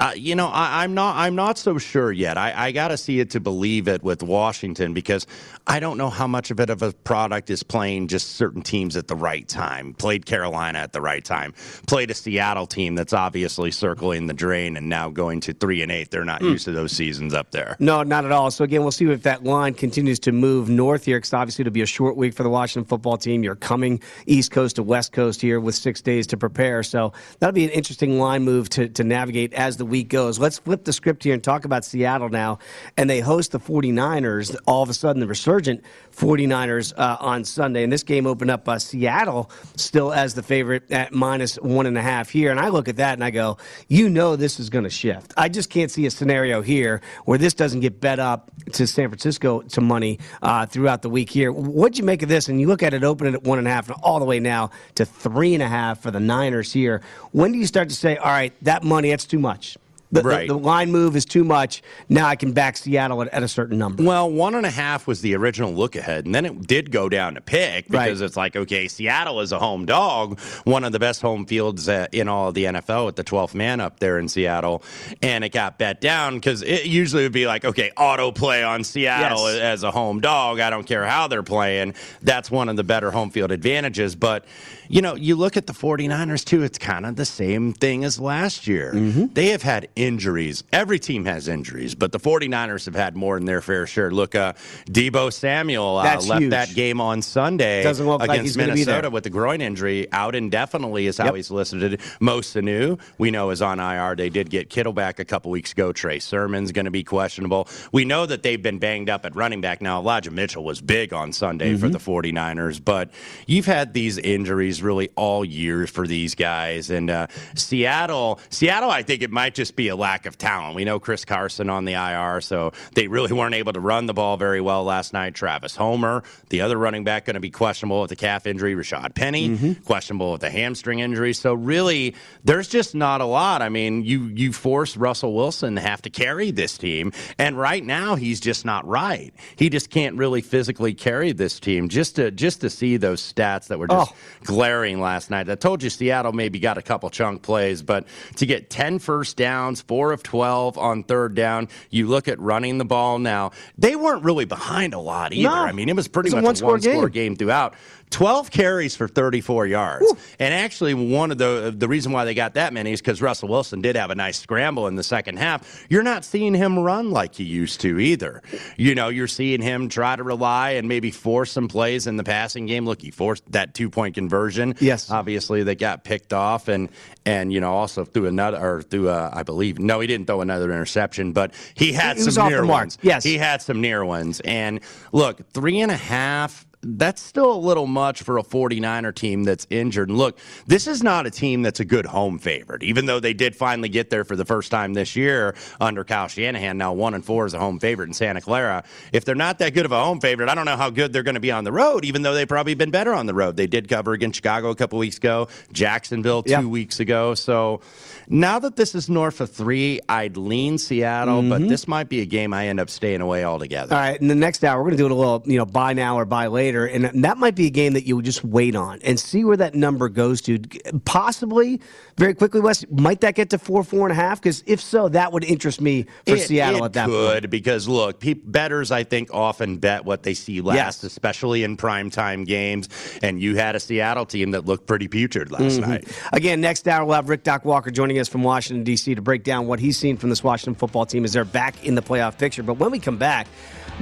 Uh, 0.00 0.12
you 0.16 0.34
know, 0.34 0.48
I, 0.48 0.84
am 0.84 0.94
not. 0.94 1.16
I'm 1.16 1.34
not 1.34 1.58
so 1.58 1.76
sure 1.76 2.10
yet. 2.10 2.38
I, 2.38 2.54
I 2.56 2.72
got 2.72 2.88
to 2.88 2.96
see 2.96 3.20
it 3.20 3.30
to 3.30 3.40
believe 3.40 3.86
it 3.86 4.02
with 4.02 4.22
Washington 4.22 4.94
because 4.94 5.26
I 5.66 5.78
don't 5.78 5.98
know 5.98 6.08
how 6.08 6.26
much 6.26 6.50
of 6.50 6.58
it 6.58 6.70
of 6.70 6.80
a 6.80 6.92
product 6.92 7.50
is 7.50 7.62
playing 7.62 8.08
just 8.08 8.36
certain 8.36 8.62
teams 8.62 8.96
at 8.96 9.08
the 9.08 9.14
right 9.14 9.46
time. 9.46 9.92
Played 9.92 10.24
Carolina 10.24 10.78
at 10.78 10.94
the 10.94 11.02
right 11.02 11.22
time. 11.22 11.52
Played 11.86 12.10
a 12.10 12.14
Seattle 12.14 12.66
team 12.66 12.94
that's 12.94 13.12
obviously 13.12 13.70
circling 13.70 14.26
the 14.26 14.32
drain 14.32 14.78
and 14.78 14.88
now 14.88 15.10
going 15.10 15.40
to 15.40 15.52
three 15.52 15.82
and 15.82 15.92
eight. 15.92 16.10
They're 16.10 16.24
not 16.24 16.40
mm. 16.40 16.52
used 16.52 16.64
to 16.64 16.72
those 16.72 16.92
seasons 16.92 17.34
up 17.34 17.50
there. 17.50 17.76
No, 17.78 18.02
not 18.02 18.24
at 18.24 18.32
all. 18.32 18.50
So 18.50 18.64
again, 18.64 18.80
we'll 18.80 18.92
see 18.92 19.04
if 19.10 19.24
that 19.24 19.44
line 19.44 19.74
continues 19.74 20.18
to 20.20 20.32
move 20.32 20.70
north 20.70 21.04
here 21.04 21.18
because 21.18 21.34
obviously 21.34 21.62
it'll 21.64 21.72
be 21.72 21.82
a 21.82 21.86
short 21.86 22.16
week 22.16 22.32
for 22.32 22.42
the 22.42 22.48
Washington 22.48 22.88
football 22.88 23.18
team. 23.18 23.44
You're 23.44 23.54
coming 23.54 24.00
East 24.24 24.50
Coast 24.50 24.76
to 24.76 24.82
West 24.82 25.12
Coast 25.12 25.42
here 25.42 25.60
with 25.60 25.74
six 25.74 26.00
days 26.00 26.26
to 26.28 26.38
prepare. 26.38 26.82
So 26.82 27.12
that'll 27.38 27.52
be 27.52 27.64
an 27.64 27.70
interesting 27.70 28.18
line 28.18 28.44
move 28.44 28.70
to, 28.70 28.88
to 28.88 29.04
navigate 29.04 29.52
as 29.52 29.76
the 29.76 29.89
week 29.90 30.08
goes. 30.08 30.38
Let's 30.38 30.58
flip 30.58 30.84
the 30.84 30.92
script 30.92 31.24
here 31.24 31.34
and 31.34 31.44
talk 31.44 31.64
about 31.64 31.84
Seattle 31.84 32.30
now. 32.30 32.58
And 32.96 33.10
they 33.10 33.20
host 33.20 33.52
the 33.52 33.60
49ers. 33.60 34.56
All 34.66 34.82
of 34.82 34.88
a 34.88 34.94
sudden, 34.94 35.20
the 35.20 35.26
resurgent 35.26 35.84
49ers 36.16 36.94
uh, 36.96 37.16
on 37.20 37.44
Sunday. 37.44 37.82
And 37.82 37.92
this 37.92 38.02
game 38.02 38.26
opened 38.26 38.50
up 38.50 38.68
uh, 38.68 38.78
Seattle 38.78 39.50
still 39.76 40.12
as 40.12 40.34
the 40.34 40.42
favorite 40.42 40.90
at 40.90 41.12
minus 41.12 41.56
one 41.56 41.86
and 41.86 41.98
a 41.98 42.02
half 42.02 42.30
here. 42.30 42.50
And 42.50 42.60
I 42.60 42.68
look 42.68 42.88
at 42.88 42.96
that 42.96 43.14
and 43.14 43.24
I 43.24 43.30
go, 43.30 43.58
you 43.88 44.08
know, 44.08 44.36
this 44.36 44.58
is 44.60 44.70
going 44.70 44.84
to 44.84 44.90
shift. 44.90 45.34
I 45.36 45.48
just 45.48 45.70
can't 45.70 45.90
see 45.90 46.06
a 46.06 46.10
scenario 46.10 46.62
here 46.62 47.00
where 47.24 47.38
this 47.38 47.54
doesn't 47.54 47.80
get 47.80 48.00
bet 48.00 48.18
up 48.18 48.50
to 48.72 48.86
San 48.86 49.08
Francisco 49.08 49.60
to 49.62 49.80
money 49.80 50.18
uh, 50.42 50.66
throughout 50.66 51.02
the 51.02 51.10
week 51.10 51.30
here. 51.30 51.52
What'd 51.52 51.98
you 51.98 52.04
make 52.04 52.22
of 52.22 52.28
this? 52.28 52.48
And 52.48 52.60
you 52.60 52.66
look 52.66 52.82
at 52.82 52.94
it 52.94 53.04
opening 53.04 53.34
at 53.34 53.42
one 53.42 53.58
and 53.58 53.66
a 53.66 53.70
half 53.70 53.88
and 53.88 53.96
all 54.02 54.18
the 54.18 54.24
way 54.24 54.40
now 54.40 54.70
to 54.94 55.04
three 55.04 55.54
and 55.54 55.62
a 55.62 55.68
half 55.68 56.00
for 56.00 56.10
the 56.10 56.20
Niners 56.20 56.72
here. 56.72 57.02
When 57.32 57.52
do 57.52 57.58
you 57.58 57.66
start 57.66 57.88
to 57.88 57.94
say, 57.94 58.16
all 58.16 58.30
right, 58.30 58.52
that 58.62 58.82
money, 58.82 59.10
that's 59.10 59.24
too 59.24 59.38
much? 59.38 59.76
The, 60.12 60.22
right. 60.22 60.48
the, 60.48 60.54
the, 60.54 60.58
line 60.58 60.90
move 60.90 61.14
is 61.14 61.24
too 61.24 61.44
much. 61.44 61.82
Now 62.08 62.26
I 62.26 62.34
can 62.34 62.52
back 62.52 62.76
Seattle 62.76 63.22
at, 63.22 63.28
at, 63.28 63.42
a 63.42 63.48
certain 63.48 63.78
number. 63.78 64.02
Well, 64.02 64.30
one 64.30 64.54
and 64.54 64.66
a 64.66 64.70
half 64.70 65.06
was 65.06 65.20
the 65.20 65.36
original 65.36 65.72
look 65.72 65.94
ahead, 65.94 66.26
and 66.26 66.34
then 66.34 66.44
it 66.44 66.66
did 66.66 66.90
go 66.90 67.08
down 67.08 67.34
to 67.34 67.40
pick 67.40 67.86
because 67.88 68.20
right. 68.20 68.26
it's 68.26 68.36
like, 68.36 68.56
okay, 68.56 68.88
Seattle 68.88 69.40
is 69.40 69.52
a 69.52 69.58
home 69.58 69.86
dog, 69.86 70.40
one 70.64 70.82
of 70.82 70.92
the 70.92 70.98
best 70.98 71.22
home 71.22 71.46
fields 71.46 71.88
uh, 71.88 72.08
in 72.12 72.28
all 72.28 72.48
of 72.48 72.54
the 72.54 72.64
NFL 72.64 73.08
at 73.08 73.16
the 73.16 73.24
12th 73.24 73.54
man 73.54 73.80
up 73.80 74.00
there 74.00 74.18
in 74.18 74.28
Seattle, 74.28 74.82
and 75.22 75.44
it 75.44 75.52
got 75.52 75.78
bet 75.78 76.00
down 76.00 76.34
because 76.34 76.62
it 76.62 76.86
usually 76.86 77.22
would 77.22 77.32
be 77.32 77.46
like, 77.46 77.64
okay, 77.64 77.92
auto 77.96 78.32
play 78.32 78.64
on 78.64 78.82
Seattle 78.82 79.52
yes. 79.52 79.60
as 79.60 79.82
a 79.84 79.90
home 79.90 80.20
dog. 80.20 80.58
I 80.58 80.70
don't 80.70 80.86
care 80.86 81.06
how 81.06 81.28
they're 81.28 81.42
playing. 81.42 81.94
That's 82.22 82.50
one 82.50 82.68
of 82.68 82.76
the 82.76 82.84
better 82.84 83.10
home 83.10 83.30
field 83.30 83.52
advantages, 83.52 84.16
but 84.16 84.44
you 84.90 85.00
know, 85.00 85.14
you 85.14 85.36
look 85.36 85.56
at 85.56 85.68
the 85.68 85.72
49ers 85.72 86.44
too, 86.44 86.64
it's 86.64 86.76
kind 86.76 87.06
of 87.06 87.14
the 87.14 87.24
same 87.24 87.72
thing 87.72 88.02
as 88.02 88.18
last 88.18 88.66
year. 88.66 88.92
Mm-hmm. 88.92 89.26
They 89.34 89.50
have 89.50 89.62
had 89.62 89.88
injuries. 89.94 90.64
Every 90.72 90.98
team 90.98 91.26
has 91.26 91.46
injuries, 91.46 91.94
but 91.94 92.10
the 92.10 92.18
49ers 92.18 92.86
have 92.86 92.96
had 92.96 93.14
more 93.14 93.36
than 93.36 93.46
their 93.46 93.60
fair 93.60 93.86
share. 93.86 94.10
Look, 94.10 94.34
uh, 94.34 94.54
Deebo 94.86 95.32
Samuel 95.32 95.96
uh, 95.98 96.02
left 96.02 96.40
huge. 96.40 96.50
that 96.50 96.74
game 96.74 97.00
on 97.00 97.22
Sunday 97.22 97.82
against 97.82 98.56
like 98.56 98.56
Minnesota 98.56 99.10
with 99.10 99.22
the 99.22 99.30
groin 99.30 99.60
injury, 99.60 100.08
out 100.10 100.34
indefinitely 100.34 101.06
is 101.06 101.18
how 101.18 101.26
yep. 101.26 101.36
he's 101.36 101.52
listed. 101.52 102.00
Mo 102.18 102.40
Sanu, 102.40 102.98
we 103.16 103.30
know, 103.30 103.50
is 103.50 103.62
on 103.62 103.78
IR. 103.78 104.16
They 104.16 104.28
did 104.28 104.50
get 104.50 104.70
Kittle 104.70 104.92
back 104.92 105.20
a 105.20 105.24
couple 105.24 105.52
weeks 105.52 105.70
ago. 105.70 105.92
Trey 105.92 106.18
Sermon's 106.18 106.72
going 106.72 106.86
to 106.86 106.90
be 106.90 107.04
questionable. 107.04 107.68
We 107.92 108.04
know 108.04 108.26
that 108.26 108.42
they've 108.42 108.60
been 108.60 108.80
banged 108.80 109.08
up 109.08 109.24
at 109.24 109.36
running 109.36 109.60
back. 109.60 109.80
Now, 109.80 110.00
Elijah 110.00 110.32
Mitchell 110.32 110.64
was 110.64 110.80
big 110.80 111.12
on 111.12 111.32
Sunday 111.32 111.74
mm-hmm. 111.74 111.80
for 111.80 111.88
the 111.88 111.98
49ers, 111.98 112.84
but 112.84 113.12
you've 113.46 113.66
had 113.66 113.94
these 113.94 114.18
injuries 114.18 114.79
really 114.82 115.10
all 115.16 115.44
year 115.44 115.86
for 115.86 116.06
these 116.06 116.34
guys. 116.34 116.90
And 116.90 117.10
uh, 117.10 117.26
Seattle, 117.54 118.40
Seattle, 118.50 118.90
I 118.90 119.02
think 119.02 119.22
it 119.22 119.30
might 119.30 119.54
just 119.54 119.76
be 119.76 119.88
a 119.88 119.96
lack 119.96 120.26
of 120.26 120.38
talent. 120.38 120.76
We 120.76 120.84
know 120.84 120.98
Chris 120.98 121.24
Carson 121.24 121.70
on 121.70 121.84
the 121.84 121.92
IR, 121.92 122.40
so 122.40 122.72
they 122.94 123.08
really 123.08 123.32
weren't 123.32 123.54
able 123.54 123.72
to 123.72 123.80
run 123.80 124.06
the 124.06 124.14
ball 124.14 124.36
very 124.36 124.60
well 124.60 124.84
last 124.84 125.12
night. 125.12 125.34
Travis 125.34 125.76
Homer, 125.76 126.22
the 126.48 126.60
other 126.60 126.76
running 126.76 127.04
back, 127.04 127.24
going 127.24 127.34
to 127.34 127.40
be 127.40 127.50
questionable 127.50 128.00
with 128.00 128.10
the 128.10 128.16
calf 128.16 128.46
injury. 128.46 128.74
Rashad 128.74 129.14
Penny, 129.14 129.50
mm-hmm. 129.50 129.72
questionable 129.84 130.32
with 130.32 130.40
the 130.40 130.50
hamstring 130.50 131.00
injury. 131.00 131.32
So 131.32 131.54
really, 131.54 132.14
there's 132.44 132.68
just 132.68 132.94
not 132.94 133.20
a 133.20 133.24
lot. 133.24 133.62
I 133.62 133.68
mean, 133.68 134.04
you 134.04 134.24
you 134.26 134.52
force 134.52 134.96
Russell 134.96 135.34
Wilson 135.34 135.74
to 135.76 135.80
have 135.80 136.02
to 136.02 136.10
carry 136.10 136.50
this 136.50 136.78
team, 136.78 137.12
and 137.38 137.58
right 137.58 137.84
now 137.84 138.14
he's 138.14 138.40
just 138.40 138.64
not 138.64 138.86
right. 138.86 139.32
He 139.56 139.68
just 139.68 139.90
can't 139.90 140.16
really 140.16 140.40
physically 140.40 140.94
carry 140.94 141.32
this 141.32 141.60
team. 141.60 141.88
Just 141.88 142.16
to 142.16 142.30
just 142.30 142.60
to 142.62 142.70
see 142.70 142.96
those 142.96 143.20
stats 143.20 143.68
that 143.68 143.78
were 143.78 143.88
just 143.88 144.12
oh. 144.12 144.16
glaring 144.44 144.69
glaring 144.70 145.00
last 145.00 145.30
night. 145.30 145.50
I 145.50 145.56
told 145.56 145.82
you 145.82 145.90
Seattle 145.90 146.32
maybe 146.32 146.60
got 146.60 146.78
a 146.78 146.82
couple 146.82 147.10
chunk 147.10 147.42
plays, 147.42 147.82
but 147.82 148.06
to 148.36 148.46
get 148.46 148.70
10 148.70 149.00
first 149.00 149.36
downs, 149.36 149.80
4 149.82 150.12
of 150.12 150.22
12 150.22 150.78
on 150.78 151.02
third 151.02 151.34
down, 151.34 151.68
you 151.90 152.06
look 152.06 152.28
at 152.28 152.38
running 152.38 152.78
the 152.78 152.84
ball 152.84 153.18
now, 153.18 153.50
they 153.76 153.96
weren't 153.96 154.22
really 154.22 154.44
behind 154.44 154.94
a 154.94 155.00
lot 155.00 155.32
either. 155.32 155.48
No. 155.48 155.54
I 155.54 155.72
mean, 155.72 155.88
it 155.88 155.96
was 155.96 156.06
pretty 156.06 156.30
much 156.30 156.42
a 156.42 156.64
one 156.64 156.80
score 156.80 157.08
game. 157.08 157.08
game 157.08 157.36
throughout. 157.36 157.74
12 158.10 158.50
carries 158.50 158.96
for 158.96 159.06
34 159.06 159.66
yards. 159.66 160.04
Woo. 160.04 160.18
And 160.38 160.52
actually, 160.52 160.94
one 160.94 161.30
of 161.30 161.38
the 161.38 161.68
uh, 161.68 161.70
the 161.74 161.88
reason 161.88 162.12
why 162.12 162.24
they 162.24 162.34
got 162.34 162.54
that 162.54 162.72
many 162.72 162.92
is 162.92 163.00
because 163.00 163.22
Russell 163.22 163.48
Wilson 163.48 163.80
did 163.80 163.96
have 163.96 164.10
a 164.10 164.14
nice 164.14 164.38
scramble 164.38 164.88
in 164.88 164.96
the 164.96 165.02
second 165.02 165.38
half. 165.38 165.86
You're 165.88 166.02
not 166.02 166.24
seeing 166.24 166.54
him 166.54 166.78
run 166.78 167.10
like 167.10 167.36
he 167.36 167.44
used 167.44 167.80
to 167.82 167.98
either. 167.98 168.42
You 168.76 168.94
know, 168.94 169.08
you're 169.08 169.28
seeing 169.28 169.62
him 169.62 169.88
try 169.88 170.16
to 170.16 170.22
rely 170.22 170.70
and 170.70 170.88
maybe 170.88 171.10
force 171.10 171.52
some 171.52 171.68
plays 171.68 172.06
in 172.06 172.16
the 172.16 172.24
passing 172.24 172.66
game. 172.66 172.84
Look, 172.84 173.00
he 173.00 173.10
forced 173.10 173.50
that 173.52 173.74
two 173.74 173.88
point 173.88 174.14
conversion. 174.16 174.74
Yes, 174.80 175.10
obviously 175.10 175.62
they 175.62 175.76
got 175.76 176.02
picked 176.02 176.32
off, 176.32 176.68
and 176.68 176.90
and 177.24 177.52
you 177.52 177.60
know 177.60 177.72
also 177.72 178.04
threw 178.04 178.26
another 178.26 178.58
or 178.58 178.82
threw 178.82 179.08
a, 179.08 179.30
I 179.32 179.44
believe 179.44 179.78
no, 179.78 180.00
he 180.00 180.06
didn't 180.06 180.26
throw 180.26 180.40
another 180.40 180.72
interception, 180.72 181.32
but 181.32 181.54
he 181.74 181.92
had 181.92 182.16
he 182.16 182.24
some 182.24 182.48
near 182.48 182.66
ones. 182.66 182.98
Yes, 183.02 183.22
he 183.22 183.38
had 183.38 183.62
some 183.62 183.80
near 183.80 184.04
ones. 184.04 184.40
And 184.40 184.80
look, 185.12 185.52
three 185.52 185.80
and 185.80 185.92
a 185.92 185.96
half 185.96 186.66
that's 186.82 187.20
still 187.20 187.52
a 187.52 187.58
little 187.58 187.86
much 187.86 188.22
for 188.22 188.38
a 188.38 188.42
49er 188.42 189.14
team 189.14 189.44
that's 189.44 189.66
injured. 189.68 190.08
And 190.08 190.16
look, 190.16 190.38
this 190.66 190.86
is 190.86 191.02
not 191.02 191.26
a 191.26 191.30
team 191.30 191.62
that's 191.62 191.80
a 191.80 191.84
good 191.84 192.06
home 192.06 192.38
favorite, 192.38 192.82
even 192.82 193.06
though 193.06 193.20
they 193.20 193.34
did 193.34 193.54
finally 193.54 193.90
get 193.90 194.08
there 194.08 194.24
for 194.24 194.34
the 194.34 194.46
first 194.46 194.70
time 194.70 194.94
this 194.94 195.14
year 195.14 195.54
under 195.80 196.04
Kyle 196.04 196.28
Shanahan. 196.28 196.78
Now, 196.78 196.94
one 196.94 197.12
and 197.14 197.24
four 197.24 197.44
is 197.44 197.52
a 197.52 197.58
home 197.58 197.78
favorite 197.78 198.06
in 198.06 198.14
Santa 198.14 198.40
Clara. 198.40 198.84
If 199.12 199.26
they're 199.26 199.34
not 199.34 199.58
that 199.58 199.74
good 199.74 199.84
of 199.84 199.92
a 199.92 200.02
home 200.02 200.20
favorite, 200.20 200.48
I 200.48 200.54
don't 200.54 200.64
know 200.64 200.76
how 200.76 200.88
good 200.88 201.12
they're 201.12 201.22
going 201.22 201.34
to 201.34 201.40
be 201.40 201.52
on 201.52 201.64
the 201.64 201.72
road, 201.72 202.04
even 202.04 202.22
though 202.22 202.32
they've 202.32 202.48
probably 202.48 202.74
been 202.74 202.90
better 202.90 203.12
on 203.12 203.26
the 203.26 203.34
road. 203.34 203.56
They 203.56 203.66
did 203.66 203.88
cover 203.88 204.14
against 204.14 204.36
Chicago 204.36 204.70
a 204.70 204.74
couple 204.74 204.98
weeks 204.98 205.18
ago, 205.18 205.48
Jacksonville 205.72 206.42
two 206.42 206.68
weeks 206.68 207.00
ago. 207.00 207.34
So 207.34 207.82
now 208.30 208.58
that 208.58 208.76
this 208.76 208.94
is 208.94 209.10
north 209.10 209.40
of 209.40 209.50
three, 209.50 210.00
I'd 210.08 210.38
lean 210.38 210.78
Seattle, 210.78 211.40
mm-hmm. 211.40 211.50
but 211.50 211.68
this 211.68 211.86
might 211.86 212.08
be 212.08 212.22
a 212.22 212.26
game 212.26 212.54
I 212.54 212.68
end 212.68 212.80
up 212.80 212.88
staying 212.88 213.20
away 213.20 213.44
altogether. 213.44 213.94
All 213.94 214.00
right, 214.00 214.18
in 214.18 214.28
the 214.28 214.34
next 214.34 214.64
hour, 214.64 214.78
we're 214.78 214.90
going 214.90 214.96
to 214.96 215.02
do 215.02 215.06
it 215.06 215.12
a 215.12 215.14
little, 215.14 215.42
you 215.44 215.58
know, 215.58 215.66
buy 215.66 215.92
now 215.92 216.16
or 216.16 216.24
buy 216.24 216.46
later 216.46 216.60
later, 216.60 216.86
and 216.86 217.24
that 217.24 217.38
might 217.38 217.54
be 217.54 217.66
a 217.66 217.70
game 217.70 217.94
that 217.94 218.06
you 218.06 218.16
would 218.16 218.24
just 218.24 218.44
wait 218.44 218.76
on 218.76 219.00
and 219.02 219.18
see 219.18 219.44
where 219.44 219.56
that 219.56 219.74
number 219.74 220.08
goes 220.08 220.40
to. 220.42 220.58
Possibly, 221.04 221.80
very 222.20 222.34
quickly, 222.34 222.60
Wes, 222.60 222.84
might 222.90 223.22
that 223.22 223.34
get 223.34 223.48
to 223.48 223.58
four, 223.58 223.82
four 223.82 224.06
and 224.06 224.12
a 224.12 224.14
half? 224.14 224.42
Because 224.42 224.62
if 224.66 224.78
so, 224.78 225.08
that 225.08 225.32
would 225.32 225.42
interest 225.42 225.80
me 225.80 226.02
for 226.26 226.34
it, 226.34 226.40
Seattle 226.40 226.82
it 226.82 226.88
at 226.88 226.92
that 226.92 227.06
could, 227.06 227.42
point. 227.44 227.50
because 227.50 227.88
look, 227.88 228.22
betters 228.44 228.90
I 228.90 229.04
think 229.04 229.32
often 229.32 229.78
bet 229.78 230.04
what 230.04 230.22
they 230.22 230.34
see 230.34 230.60
last, 230.60 230.76
yes. 230.76 231.04
especially 231.04 231.64
in 231.64 231.78
primetime 231.78 232.44
games. 232.44 232.90
And 233.22 233.40
you 233.40 233.56
had 233.56 233.74
a 233.74 233.80
Seattle 233.80 234.26
team 234.26 234.50
that 234.50 234.66
looked 234.66 234.86
pretty 234.86 235.08
putrid 235.08 235.50
last 235.50 235.80
mm-hmm. 235.80 235.90
night. 235.90 236.08
Again, 236.34 236.60
next 236.60 236.86
hour 236.86 237.06
we'll 237.06 237.16
have 237.16 237.30
Rick 237.30 237.42
Doc 237.42 237.64
Walker 237.64 237.90
joining 237.90 238.18
us 238.18 238.28
from 238.28 238.42
Washington 238.42 238.84
D.C. 238.84 239.14
to 239.14 239.22
break 239.22 239.42
down 239.42 239.66
what 239.66 239.80
he's 239.80 239.96
seen 239.96 240.18
from 240.18 240.28
this 240.28 240.44
Washington 240.44 240.74
football 240.74 241.06
team 241.06 241.24
as 241.24 241.32
they're 241.32 241.46
back 241.46 241.86
in 241.86 241.94
the 241.94 242.02
playoff 242.02 242.36
picture. 242.36 242.62
But 242.62 242.74
when 242.74 242.90
we 242.90 242.98
come 242.98 243.16
back. 243.16 243.46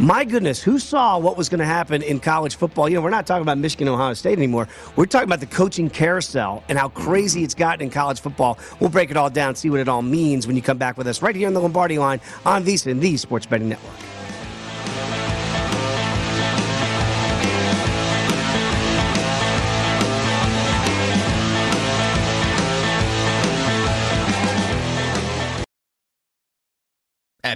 My 0.00 0.24
goodness, 0.24 0.62
who 0.62 0.78
saw 0.78 1.18
what 1.18 1.36
was 1.36 1.48
going 1.48 1.58
to 1.58 1.66
happen 1.66 2.02
in 2.02 2.20
college 2.20 2.54
football? 2.54 2.88
You 2.88 2.94
know, 2.94 3.00
we're 3.00 3.10
not 3.10 3.26
talking 3.26 3.42
about 3.42 3.58
Michigan, 3.58 3.88
Ohio 3.88 4.14
State 4.14 4.38
anymore. 4.38 4.68
We're 4.94 5.06
talking 5.06 5.28
about 5.28 5.40
the 5.40 5.46
coaching 5.46 5.90
carousel 5.90 6.62
and 6.68 6.78
how 6.78 6.90
crazy 6.90 7.42
it's 7.42 7.54
gotten 7.54 7.82
in 7.82 7.90
college 7.90 8.20
football. 8.20 8.60
We'll 8.78 8.90
break 8.90 9.10
it 9.10 9.16
all 9.16 9.28
down, 9.28 9.56
see 9.56 9.70
what 9.70 9.80
it 9.80 9.88
all 9.88 10.02
means 10.02 10.46
when 10.46 10.54
you 10.54 10.62
come 10.62 10.78
back 10.78 10.98
with 10.98 11.08
us 11.08 11.20
right 11.20 11.34
here 11.34 11.48
on 11.48 11.54
the 11.54 11.60
Lombardi 11.60 11.98
line 11.98 12.20
on 12.46 12.64
VSIN, 12.64 13.00
the 13.00 13.16
Sports 13.16 13.46
Betting 13.46 13.70
Network. 13.70 14.17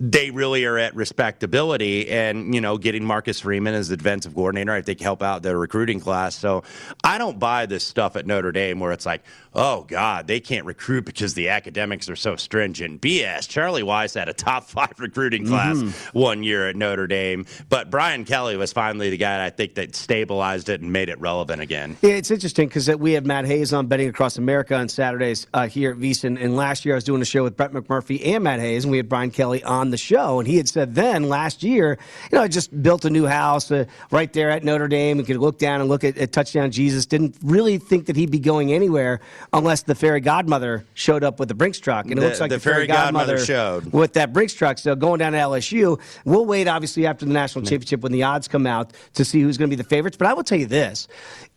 they 0.00 0.30
really 0.30 0.64
are 0.64 0.78
at 0.78 0.94
respectability 0.94 2.08
and 2.08 2.54
you 2.54 2.60
know 2.60 2.78
getting 2.78 3.04
Marcus 3.04 3.40
Freeman 3.40 3.74
as 3.74 3.88
the 3.88 3.96
defensive 3.96 4.34
coordinator 4.34 4.72
I 4.72 4.82
think 4.82 5.00
help 5.00 5.22
out 5.22 5.42
their 5.42 5.58
recruiting 5.58 6.00
class. 6.00 6.36
So 6.36 6.62
I 7.02 7.18
don't 7.18 7.38
buy 7.38 7.66
this 7.66 7.84
stuff 7.84 8.16
at 8.16 8.26
Notre 8.26 8.52
Dame 8.52 8.80
where 8.80 8.92
it's 8.92 9.06
like 9.06 9.22
oh 9.54 9.82
god 9.88 10.26
they 10.26 10.40
can't 10.40 10.66
recruit 10.66 11.04
because 11.04 11.34
the 11.34 11.48
academics 11.48 12.08
are 12.08 12.16
so 12.16 12.36
stringent. 12.36 13.00
BS 13.00 13.48
Charlie 13.48 13.82
Weis 13.82 14.14
had 14.14 14.28
a 14.28 14.34
top 14.34 14.64
5 14.68 15.00
recruiting 15.00 15.46
class 15.46 15.80
one 16.12 16.42
year 16.42 16.68
at 16.68 16.76
Notre 16.76 17.06
Dame. 17.06 17.46
But 17.68 17.90
Brian 17.90 18.24
Kelly 18.24 18.56
was 18.56 18.72
finally 18.72 19.10
the 19.10 19.16
guy 19.16 19.44
I 19.44 19.50
think 19.50 19.74
that 19.74 19.94
stabilized 19.94 20.68
it 20.68 20.80
and 20.80 20.92
made 20.92 21.08
it 21.08 21.20
relevant 21.20 21.60
again. 21.62 21.96
Yeah, 22.02 22.12
it's 22.12 22.30
interesting 22.30 22.68
because 22.68 22.88
we 22.96 23.12
have 23.12 23.26
Matt 23.26 23.46
Hayes 23.46 23.72
on 23.72 23.86
Betting 23.86 24.08
Across 24.08 24.38
America 24.38 24.74
on 24.74 24.88
Saturdays 24.88 25.46
uh, 25.54 25.66
here 25.66 25.92
at 25.92 25.98
VSiN. 25.98 26.42
And 26.42 26.56
last 26.56 26.84
year 26.84 26.94
I 26.94 26.96
was 26.96 27.04
doing 27.04 27.22
a 27.22 27.24
show 27.24 27.42
with 27.42 27.56
Brett 27.56 27.72
McMurphy 27.72 28.26
and 28.26 28.44
Matt 28.44 28.60
Hayes, 28.60 28.84
and 28.84 28.90
we 28.90 28.96
had 28.98 29.08
Brian 29.08 29.30
Kelly 29.30 29.62
on 29.64 29.87
the 29.90 29.96
show. 29.96 30.38
And 30.38 30.46
he 30.48 30.56
had 30.56 30.68
said 30.68 30.94
then 30.94 31.28
last 31.28 31.62
year, 31.62 31.98
you 32.30 32.36
know, 32.36 32.42
I 32.42 32.48
just 32.48 32.82
built 32.82 33.04
a 33.04 33.10
new 33.10 33.26
house 33.26 33.70
uh, 33.70 33.84
right 34.10 34.32
there 34.32 34.50
at 34.50 34.64
Notre 34.64 34.88
Dame 34.88 35.18
and 35.18 35.26
could 35.26 35.36
look 35.36 35.58
down 35.58 35.80
and 35.80 35.88
look 35.88 36.04
at, 36.04 36.16
at 36.18 36.32
Touchdown 36.32 36.70
Jesus. 36.70 37.06
Didn't 37.06 37.36
really 37.42 37.78
think 37.78 38.06
that 38.06 38.16
he'd 38.16 38.30
be 38.30 38.38
going 38.38 38.72
anywhere 38.72 39.20
unless 39.52 39.82
the 39.82 39.94
fairy 39.94 40.20
godmother 40.20 40.84
showed 40.94 41.24
up 41.24 41.38
with 41.38 41.48
the 41.48 41.54
Brinks 41.54 41.78
truck. 41.78 42.04
And 42.06 42.12
it 42.14 42.20
The- 42.20 42.26
looks 42.26 42.40
like 42.40 42.50
the 42.50 42.56
the, 42.56 42.60
fairy, 42.60 42.74
fairy 42.74 42.86
godmother 42.88 43.36
godmother, 43.38 43.44
showed. 43.44 43.92
with 43.92 44.12
that 44.14 44.32
Brinks 44.32 44.54
truck. 44.54 44.78
So 44.78 44.94
going 44.94 45.18
down 45.18 45.32
to 45.32 45.38
LSU, 45.38 46.00
we'll 46.24 46.46
wait 46.46 46.68
obviously 46.68 47.06
after 47.06 47.24
the 47.24 47.32
national 47.32 47.64
championship 47.64 48.00
when 48.00 48.12
the 48.12 48.22
odds 48.22 48.48
come 48.48 48.66
out 48.66 48.92
to 49.14 49.24
see 49.24 49.40
who's 49.42 49.56
going 49.58 49.70
to 49.70 49.76
be 49.76 49.80
the 49.82 49.88
favorites. 49.88 50.16
But 50.16 50.26
I 50.28 50.34
will 50.34 50.44
tell 50.44 50.58
you 50.58 50.66
this: 50.66 51.08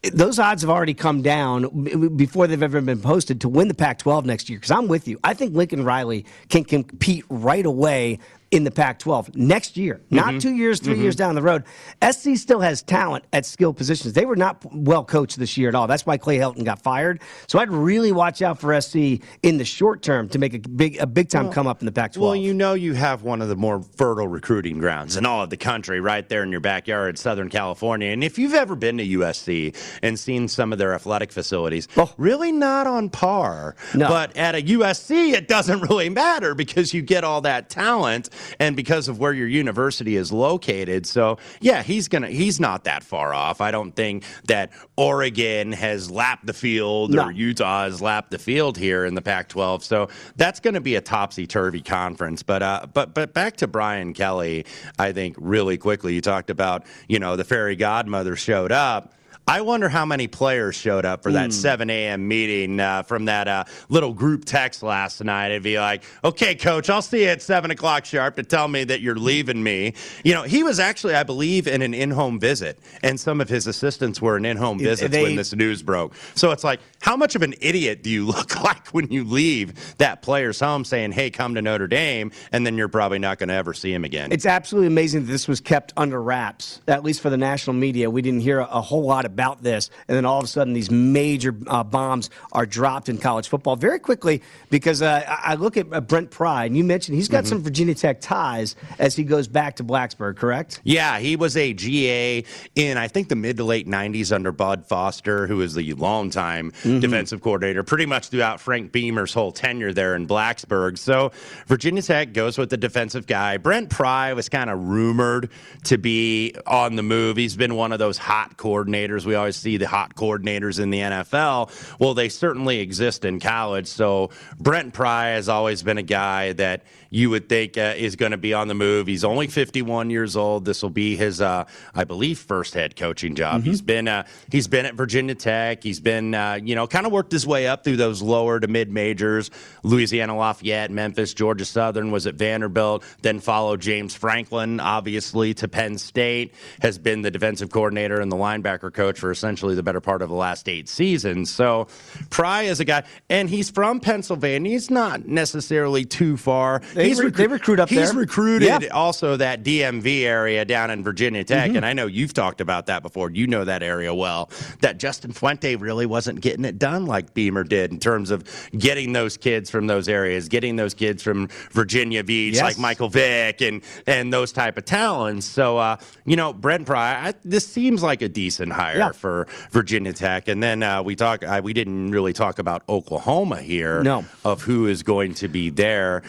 those 0.03 0.39
odds 0.39 0.63
have 0.63 0.69
already 0.69 0.95
come 0.95 1.21
down 1.21 2.15
before 2.15 2.47
they've 2.47 2.63
ever 2.63 2.81
been 2.81 3.01
posted 3.01 3.41
to 3.41 3.49
win 3.49 3.67
the 3.67 3.73
Pac-12 3.73 4.25
next 4.25 4.49
year. 4.49 4.57
Because 4.57 4.71
I'm 4.71 4.87
with 4.87 5.07
you, 5.07 5.19
I 5.23 5.33
think 5.33 5.55
Lincoln 5.55 5.83
Riley 5.83 6.25
can 6.49 6.63
compete 6.63 7.23
right 7.29 7.65
away. 7.65 8.19
In 8.51 8.65
the 8.65 8.71
Pac-12 8.71 9.33
next 9.33 9.77
year, 9.77 10.01
not 10.09 10.25
mm-hmm. 10.25 10.39
two 10.39 10.53
years, 10.53 10.81
3 10.81 10.93
mm-hmm. 10.93 11.03
years 11.03 11.15
down 11.15 11.35
the 11.35 11.41
road, 11.41 11.63
SC 12.11 12.35
still 12.35 12.59
has 12.59 12.83
talent 12.83 13.23
at 13.31 13.45
skill 13.45 13.73
positions. 13.73 14.11
They 14.11 14.25
were 14.25 14.35
not 14.35 14.65
well 14.73 15.05
coached 15.05 15.39
this 15.39 15.57
year 15.57 15.69
at 15.69 15.75
all. 15.75 15.87
That's 15.87 16.05
why 16.05 16.17
Clay 16.17 16.37
Helton 16.37 16.65
got 16.65 16.81
fired. 16.81 17.21
So 17.47 17.59
I'd 17.59 17.71
really 17.71 18.11
watch 18.11 18.41
out 18.41 18.59
for 18.59 18.79
SC 18.81 19.21
in 19.41 19.57
the 19.57 19.63
short 19.63 20.01
term 20.01 20.27
to 20.29 20.37
make 20.37 20.53
a 20.53 20.59
big, 20.59 20.97
a 20.97 21.07
big 21.07 21.29
time 21.29 21.49
come 21.49 21.65
up 21.65 21.81
in 21.81 21.85
the 21.85 21.93
Pac-12. 21.93 22.21
Well, 22.21 22.35
you 22.35 22.53
know 22.53 22.73
you 22.73 22.93
have 22.93 23.23
one 23.23 23.41
of 23.41 23.47
the 23.47 23.55
more 23.55 23.81
fertile 23.95 24.27
recruiting 24.27 24.79
grounds 24.79 25.15
in 25.15 25.25
all 25.25 25.43
of 25.43 25.49
the 25.49 25.55
country 25.55 26.01
right 26.01 26.27
there 26.27 26.43
in 26.43 26.51
your 26.51 26.59
backyard, 26.59 27.17
Southern 27.17 27.49
California. 27.49 28.09
And 28.09 28.21
if 28.21 28.37
you've 28.37 28.53
ever 28.53 28.75
been 28.75 28.97
to 28.97 29.07
USC 29.07 29.73
and 30.03 30.19
seen 30.19 30.49
some 30.49 30.73
of 30.73 30.77
their 30.77 30.93
athletic 30.93 31.31
facilities, 31.31 31.87
Oh. 31.95 32.11
really 32.17 32.51
not 32.51 32.85
on 32.85 33.09
par. 33.09 33.77
No. 33.95 34.09
But 34.09 34.35
at 34.35 34.55
a 34.55 34.61
USC, 34.61 35.31
it 35.31 35.47
doesn't 35.47 35.81
really 35.83 36.09
matter 36.09 36.53
because 36.53 36.93
you 36.93 37.01
get 37.01 37.23
all 37.23 37.39
that 37.41 37.69
talent 37.69 38.29
and 38.59 38.75
because 38.75 39.07
of 39.07 39.19
where 39.19 39.33
your 39.33 39.47
university 39.47 40.15
is 40.15 40.31
located. 40.31 41.05
So, 41.05 41.37
yeah, 41.59 41.83
he's 41.83 42.07
to 42.07 42.27
he's 42.27 42.59
not 42.59 42.83
that 42.85 43.03
far 43.03 43.33
off. 43.33 43.61
I 43.61 43.71
don't 43.71 43.95
think 43.95 44.23
that 44.45 44.71
Oregon 44.95 45.71
has 45.71 46.09
lapped 46.11 46.45
the 46.45 46.53
field 46.53 47.11
No. 47.11 47.25
or 47.25 47.31
Utah 47.31 47.83
has 47.83 48.01
lapped 48.01 48.31
the 48.31 48.39
field 48.39 48.77
here 48.77 49.05
in 49.05 49.15
the 49.15 49.21
Pac-12. 49.21 49.83
So 49.83 50.09
that's 50.35 50.59
going 50.59 50.73
to 50.75 50.81
be 50.81 50.95
a 50.95 51.01
topsy-turvy 51.01 51.81
conference. 51.81 52.43
But 52.43 52.61
uh, 52.63 52.87
but 52.93 53.13
but 53.13 53.33
back 53.33 53.57
to 53.57 53.67
Brian 53.67 54.13
Kelly, 54.13 54.65
I 54.99 55.11
think 55.11 55.35
really 55.39 55.77
quickly. 55.77 56.13
You 56.13 56.21
talked 56.21 56.49
about 56.49 56.85
you 57.07 57.19
know 57.19 57.35
the 57.35 57.43
fairy 57.43 57.75
godmother 57.75 58.35
showed 58.35 58.71
up. 58.71 59.13
I 59.47 59.61
wonder 59.61 59.89
how 59.89 60.05
many 60.05 60.27
players 60.27 60.75
showed 60.75 61.03
up 61.03 61.23
for 61.23 61.31
that 61.33 61.51
7 61.51 61.89
a.m. 61.89 62.27
meeting 62.27 62.79
uh, 62.79 63.03
from 63.03 63.25
that 63.25 63.47
uh, 63.47 63.63
little 63.89 64.13
group 64.13 64.45
text 64.45 64.81
last 64.81 65.21
night. 65.21 65.49
It'd 65.51 65.63
be 65.63 65.77
like, 65.77 66.03
okay, 66.23 66.55
coach, 66.55 66.89
I'll 66.89 67.01
see 67.01 67.23
you 67.23 67.29
at 67.29 67.41
7 67.41 67.69
o'clock 67.71 68.05
sharp 68.05 68.37
to 68.37 68.43
tell 68.43 68.67
me 68.69 68.85
that 68.85 69.01
you're 69.01 69.15
leaving 69.15 69.61
me. 69.61 69.93
You 70.23 70.35
know, 70.35 70.43
he 70.43 70.63
was 70.63 70.79
actually, 70.79 71.15
I 71.15 71.23
believe, 71.23 71.67
in 71.67 71.81
an 71.81 71.93
in 71.93 72.11
home 72.11 72.39
visit, 72.39 72.79
and 73.03 73.19
some 73.19 73.41
of 73.41 73.49
his 73.49 73.67
assistants 73.67 74.21
were 74.21 74.37
in 74.37 74.45
in 74.45 74.55
home 74.55 74.79
visits 74.79 75.11
they- 75.11 75.23
when 75.23 75.35
this 75.35 75.53
news 75.53 75.81
broke. 75.81 76.13
So 76.35 76.51
it's 76.51 76.63
like, 76.63 76.79
how 77.01 77.17
much 77.17 77.35
of 77.35 77.41
an 77.41 77.55
idiot 77.59 78.03
do 78.03 78.09
you 78.09 78.25
look 78.27 78.63
like 78.63 78.89
when 78.89 79.11
you 79.11 79.25
leave 79.25 79.97
that 79.97 80.21
player's 80.21 80.59
home 80.61 80.85
saying, 80.85 81.11
hey, 81.11 81.29
come 81.29 81.55
to 81.55 81.61
Notre 81.61 81.87
Dame, 81.87 82.31
and 82.53 82.65
then 82.65 82.77
you're 82.77 82.87
probably 82.87 83.19
not 83.19 83.37
going 83.37 83.49
to 83.49 83.55
ever 83.55 83.73
see 83.73 83.91
him 83.91 84.05
again? 84.05 84.31
It's 84.31 84.45
absolutely 84.45 84.87
amazing 84.87 85.25
that 85.25 85.31
this 85.31 85.47
was 85.47 85.59
kept 85.59 85.91
under 85.97 86.21
wraps, 86.21 86.79
at 86.87 87.03
least 87.03 87.19
for 87.19 87.29
the 87.29 87.37
national 87.37 87.73
media. 87.73 88.09
We 88.09 88.21
didn't 88.21 88.41
hear 88.41 88.59
a, 88.59 88.65
a 88.65 88.81
whole 88.81 89.03
lot 89.03 89.25
about 89.25 89.40
this. 89.63 89.89
And 90.07 90.15
then 90.15 90.25
all 90.25 90.39
of 90.39 90.43
a 90.43 90.47
sudden, 90.47 90.73
these 90.73 90.91
major 90.91 91.55
uh, 91.67 91.83
bombs 91.83 92.29
are 92.51 92.65
dropped 92.65 93.09
in 93.09 93.17
college 93.17 93.47
football 93.47 93.75
very 93.75 93.99
quickly 93.99 94.41
because 94.69 95.01
uh, 95.01 95.23
I 95.27 95.55
look 95.55 95.77
at 95.77 95.87
uh, 95.91 96.01
Brent 96.01 96.31
Pry, 96.31 96.65
and 96.65 96.75
you 96.75 96.83
mentioned 96.83 97.15
he's 97.15 97.27
got 97.27 97.47
some 97.47 97.61
Virginia 97.61 97.95
Tech 97.95 98.21
ties 98.21 98.75
as 98.99 99.15
he 99.15 99.23
goes 99.23 99.47
back 99.47 99.77
to 99.77 99.83
Blacksburg, 99.83 100.37
correct? 100.37 100.81
Yeah, 100.83 101.19
he 101.19 101.35
was 101.35 101.57
a 101.57 101.73
GA 101.73 102.43
in 102.75 102.97
I 102.97 103.07
think 103.07 103.29
the 103.29 103.35
mid 103.35 103.57
to 103.57 103.63
late 103.63 103.87
'90s 103.87 104.31
under 104.33 104.51
Bud 104.51 104.85
Foster, 104.85 105.47
who 105.47 105.57
was 105.57 105.73
the 105.73 105.93
longtime 105.93 106.71
defensive 106.83 107.41
coordinator, 107.41 107.83
pretty 107.83 108.05
much 108.05 108.29
throughout 108.29 108.59
Frank 108.61 108.91
Beamer's 108.91 109.33
whole 109.33 109.51
tenure 109.51 109.93
there 109.93 110.15
in 110.15 110.27
Blacksburg. 110.27 110.97
So 110.97 111.31
Virginia 111.67 112.01
Tech 112.01 112.33
goes 112.33 112.57
with 112.57 112.69
the 112.69 112.77
defensive 112.77 113.27
guy. 113.27 113.57
Brent 113.57 113.89
Pry 113.89 114.33
was 114.33 114.49
kind 114.49 114.69
of 114.69 114.79
rumored 114.87 115.49
to 115.85 115.97
be 115.97 116.55
on 116.65 116.95
the 116.95 117.03
move. 117.03 117.37
He's 117.37 117.55
been 117.55 117.75
one 117.75 117.91
of 117.91 117.99
those 117.99 118.17
hot 118.17 118.57
coordinators. 118.57 119.20
We 119.25 119.35
always 119.35 119.55
see 119.55 119.77
the 119.77 119.87
hot 119.87 120.15
coordinators 120.15 120.79
in 120.79 120.89
the 120.89 120.99
NFL. 120.99 121.99
Well, 121.99 122.13
they 122.13 122.29
certainly 122.29 122.79
exist 122.79 123.25
in 123.25 123.39
college. 123.39 123.87
So 123.87 124.31
Brent 124.59 124.93
Pry 124.93 125.29
has 125.29 125.49
always 125.49 125.83
been 125.83 125.97
a 125.97 126.03
guy 126.03 126.53
that 126.53 126.83
you 127.11 127.29
would 127.29 127.49
think 127.49 127.77
uh, 127.77 127.93
is 127.97 128.15
going 128.15 128.31
to 128.31 128.37
be 128.37 128.53
on 128.53 128.69
the 128.69 128.73
move. 128.73 129.05
He's 129.05 129.25
only 129.25 129.47
51 129.47 130.09
years 130.09 130.35
old. 130.37 130.63
This 130.65 130.81
will 130.81 130.89
be 130.89 131.17
his, 131.17 131.41
uh, 131.41 131.65
I 131.93 132.05
believe, 132.05 132.39
first 132.39 132.73
head 132.73 132.95
coaching 132.95 133.35
job. 133.35 133.63
He's 133.63 133.81
been 133.81 134.07
uh, 134.07 134.25
he's 134.49 134.67
been 134.67 134.85
at 134.85 134.95
Virginia 134.95 135.35
Tech. 135.35 135.83
He's 135.83 135.99
been 135.99 136.33
uh, 136.33 136.57
you 136.63 136.73
know 136.73 136.87
kind 136.87 137.05
of 137.05 137.11
worked 137.11 137.33
his 137.33 137.45
way 137.45 137.67
up 137.67 137.83
through 137.83 137.97
those 137.97 138.21
lower 138.21 138.59
to 138.59 138.67
mid 138.67 138.89
majors. 138.89 139.51
Louisiana 139.83 140.35
Lafayette, 140.37 140.89
Memphis, 140.89 141.33
Georgia 141.33 141.65
Southern 141.65 142.11
was 142.11 142.25
at 142.27 142.35
Vanderbilt. 142.35 143.03
Then 143.21 143.41
followed 143.41 143.81
James 143.81 144.15
Franklin, 144.15 144.79
obviously 144.79 145.53
to 145.55 145.67
Penn 145.67 145.97
State. 145.97 146.53
Has 146.81 146.97
been 146.97 147.21
the 147.21 147.31
defensive 147.31 147.71
coordinator 147.71 148.21
and 148.21 148.31
the 148.31 148.37
linebacker 148.37 148.93
coach 148.93 149.19
for 149.19 149.31
essentially 149.31 149.75
the 149.75 149.83
better 149.83 150.01
part 150.01 150.21
of 150.21 150.29
the 150.29 150.35
last 150.35 150.69
eight 150.69 150.87
seasons. 150.87 151.51
So 151.51 151.87
Pry 152.29 152.63
is 152.63 152.79
a 152.79 152.85
guy, 152.85 153.03
and 153.29 153.49
he's 153.49 153.69
from 153.69 153.99
Pennsylvania. 153.99 154.71
He's 154.71 154.89
not 154.89 155.27
necessarily 155.27 156.05
too 156.05 156.37
far. 156.37 156.81
They 157.03 157.09
he's 157.09 157.31
they 157.33 157.47
recruit 157.47 157.79
up 157.79 157.89
he's 157.89 158.11
there. 158.11 158.19
recruited 158.19 158.67
Yeah. 158.67 158.87
also 158.91 159.37
that 159.37 159.63
DMV 159.63 160.21
area 160.23 160.65
down 160.65 160.89
in 160.91 161.03
Virginia 161.03 161.43
Tech, 161.43 161.67
Mm-hmm. 161.67 161.77
and 161.77 161.85
I 161.85 161.93
know 161.93 162.05
you've 162.07 162.33
talked 162.33 162.61
about 162.61 162.85
that 162.87 163.01
before. 163.03 163.29
You 163.31 163.47
know 163.47 163.63
that 163.65 163.83
area 163.83 164.13
well. 164.13 164.49
That 164.81 164.97
Justin 164.97 165.31
Fuente 165.31 165.75
really 165.75 166.05
wasn't 166.05 166.41
getting 166.41 166.65
it 166.65 166.79
done 166.79 167.05
like 167.05 167.33
Beamer 167.33 167.63
did 167.63 167.91
in 167.91 167.99
terms 167.99 168.31
of 168.31 168.43
getting 168.77 169.13
those 169.13 169.37
kids 169.37 169.69
from 169.69 169.87
those 169.87 170.07
areas, 170.09 170.47
getting 170.49 170.75
those 170.75 170.93
kids 170.93 171.21
from 171.23 171.47
Virginia 171.71 172.23
Beach, 172.23 172.55
Yes. 172.55 172.63
like 172.63 172.77
Michael 172.79 173.09
Vick, 173.09 173.61
and 173.61 173.81
and 174.07 174.31
those 174.33 174.51
type 174.51 174.77
of 174.77 174.85
talents. 174.85 175.45
So 175.45 175.77
uh, 175.77 175.97
you 176.25 176.35
know, 176.35 176.53
Brent 176.53 176.85
Pry, 176.85 177.27
I, 177.29 177.33
this 177.43 177.65
seems 177.67 178.03
like 178.03 178.21
a 178.21 178.29
decent 178.29 178.71
hire 178.73 178.97
Yeah. 178.97 179.11
for 179.11 179.47
Virginia 179.71 180.13
Tech. 180.13 180.47
And 180.47 180.61
then 180.61 180.83
uh, 180.83 181.01
we 181.03 181.15
talk, 181.15 181.43
uh, 181.43 181.61
we 181.63 181.73
didn't 181.73 182.11
really 182.11 182.33
talk 182.33 182.59
about 182.59 182.83
Oklahoma 182.89 183.61
here 183.61 184.01
No. 184.03 184.25
of 184.45 184.61
who 184.61 184.87
is 184.87 185.03
going 185.03 185.33
to 185.35 185.47
be 185.47 185.69
there. 185.69 186.23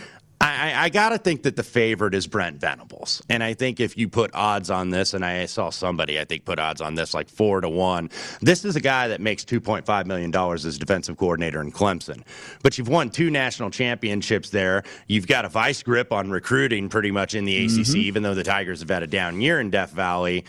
I, 0.52 0.84
I, 0.84 0.88
got 0.88 1.10
to 1.10 1.18
think 1.18 1.42
that 1.42 1.56
the 1.56 1.62
favorite 1.62 2.14
is 2.14 2.26
Brent 2.26 2.60
Venables. 2.60 3.22
And 3.28 3.42
I 3.42 3.54
think 3.54 3.80
if 3.80 3.96
you 3.96 4.08
put 4.08 4.30
odds 4.34 4.70
on 4.70 4.90
this, 4.90 5.14
and 5.14 5.24
I 5.24 5.46
saw 5.46 5.70
somebody, 5.70 6.20
I 6.20 6.24
think, 6.24 6.44
put 6.44 6.58
odds 6.58 6.80
on 6.80 6.94
this 6.94 7.14
like 7.14 7.28
four 7.28 7.60
to 7.60 7.68
one, 7.68 8.10
this 8.40 8.64
is 8.64 8.76
a 8.76 8.80
guy 8.80 9.08
that 9.08 9.20
makes 9.20 9.44
$2.5 9.44 10.06
million 10.06 10.34
as 10.34 10.78
defensive 10.78 11.16
coordinator 11.16 11.60
in 11.60 11.72
Clemson. 11.72 12.22
But 12.62 12.78
you've 12.78 12.88
won 12.88 13.10
two 13.10 13.30
national 13.30 13.70
championships 13.70 14.50
there. 14.50 14.82
You've 15.06 15.26
got 15.26 15.44
a 15.44 15.48
vice 15.48 15.82
grip 15.82 16.12
on 16.12 16.30
recruiting 16.30 16.88
pretty 16.88 17.10
much 17.10 17.34
in 17.34 17.44
the 17.44 17.64
ACC, 17.64 17.72
Mm-hmm. 17.72 17.96
even 17.96 18.22
though 18.22 18.34
the 18.34 18.44
Tigers 18.44 18.80
have 18.80 18.90
had 18.90 19.02
a 19.02 19.06
down 19.06 19.40
year 19.40 19.60
in 19.60 19.70
Death 19.70 19.90
Valley 19.90 20.44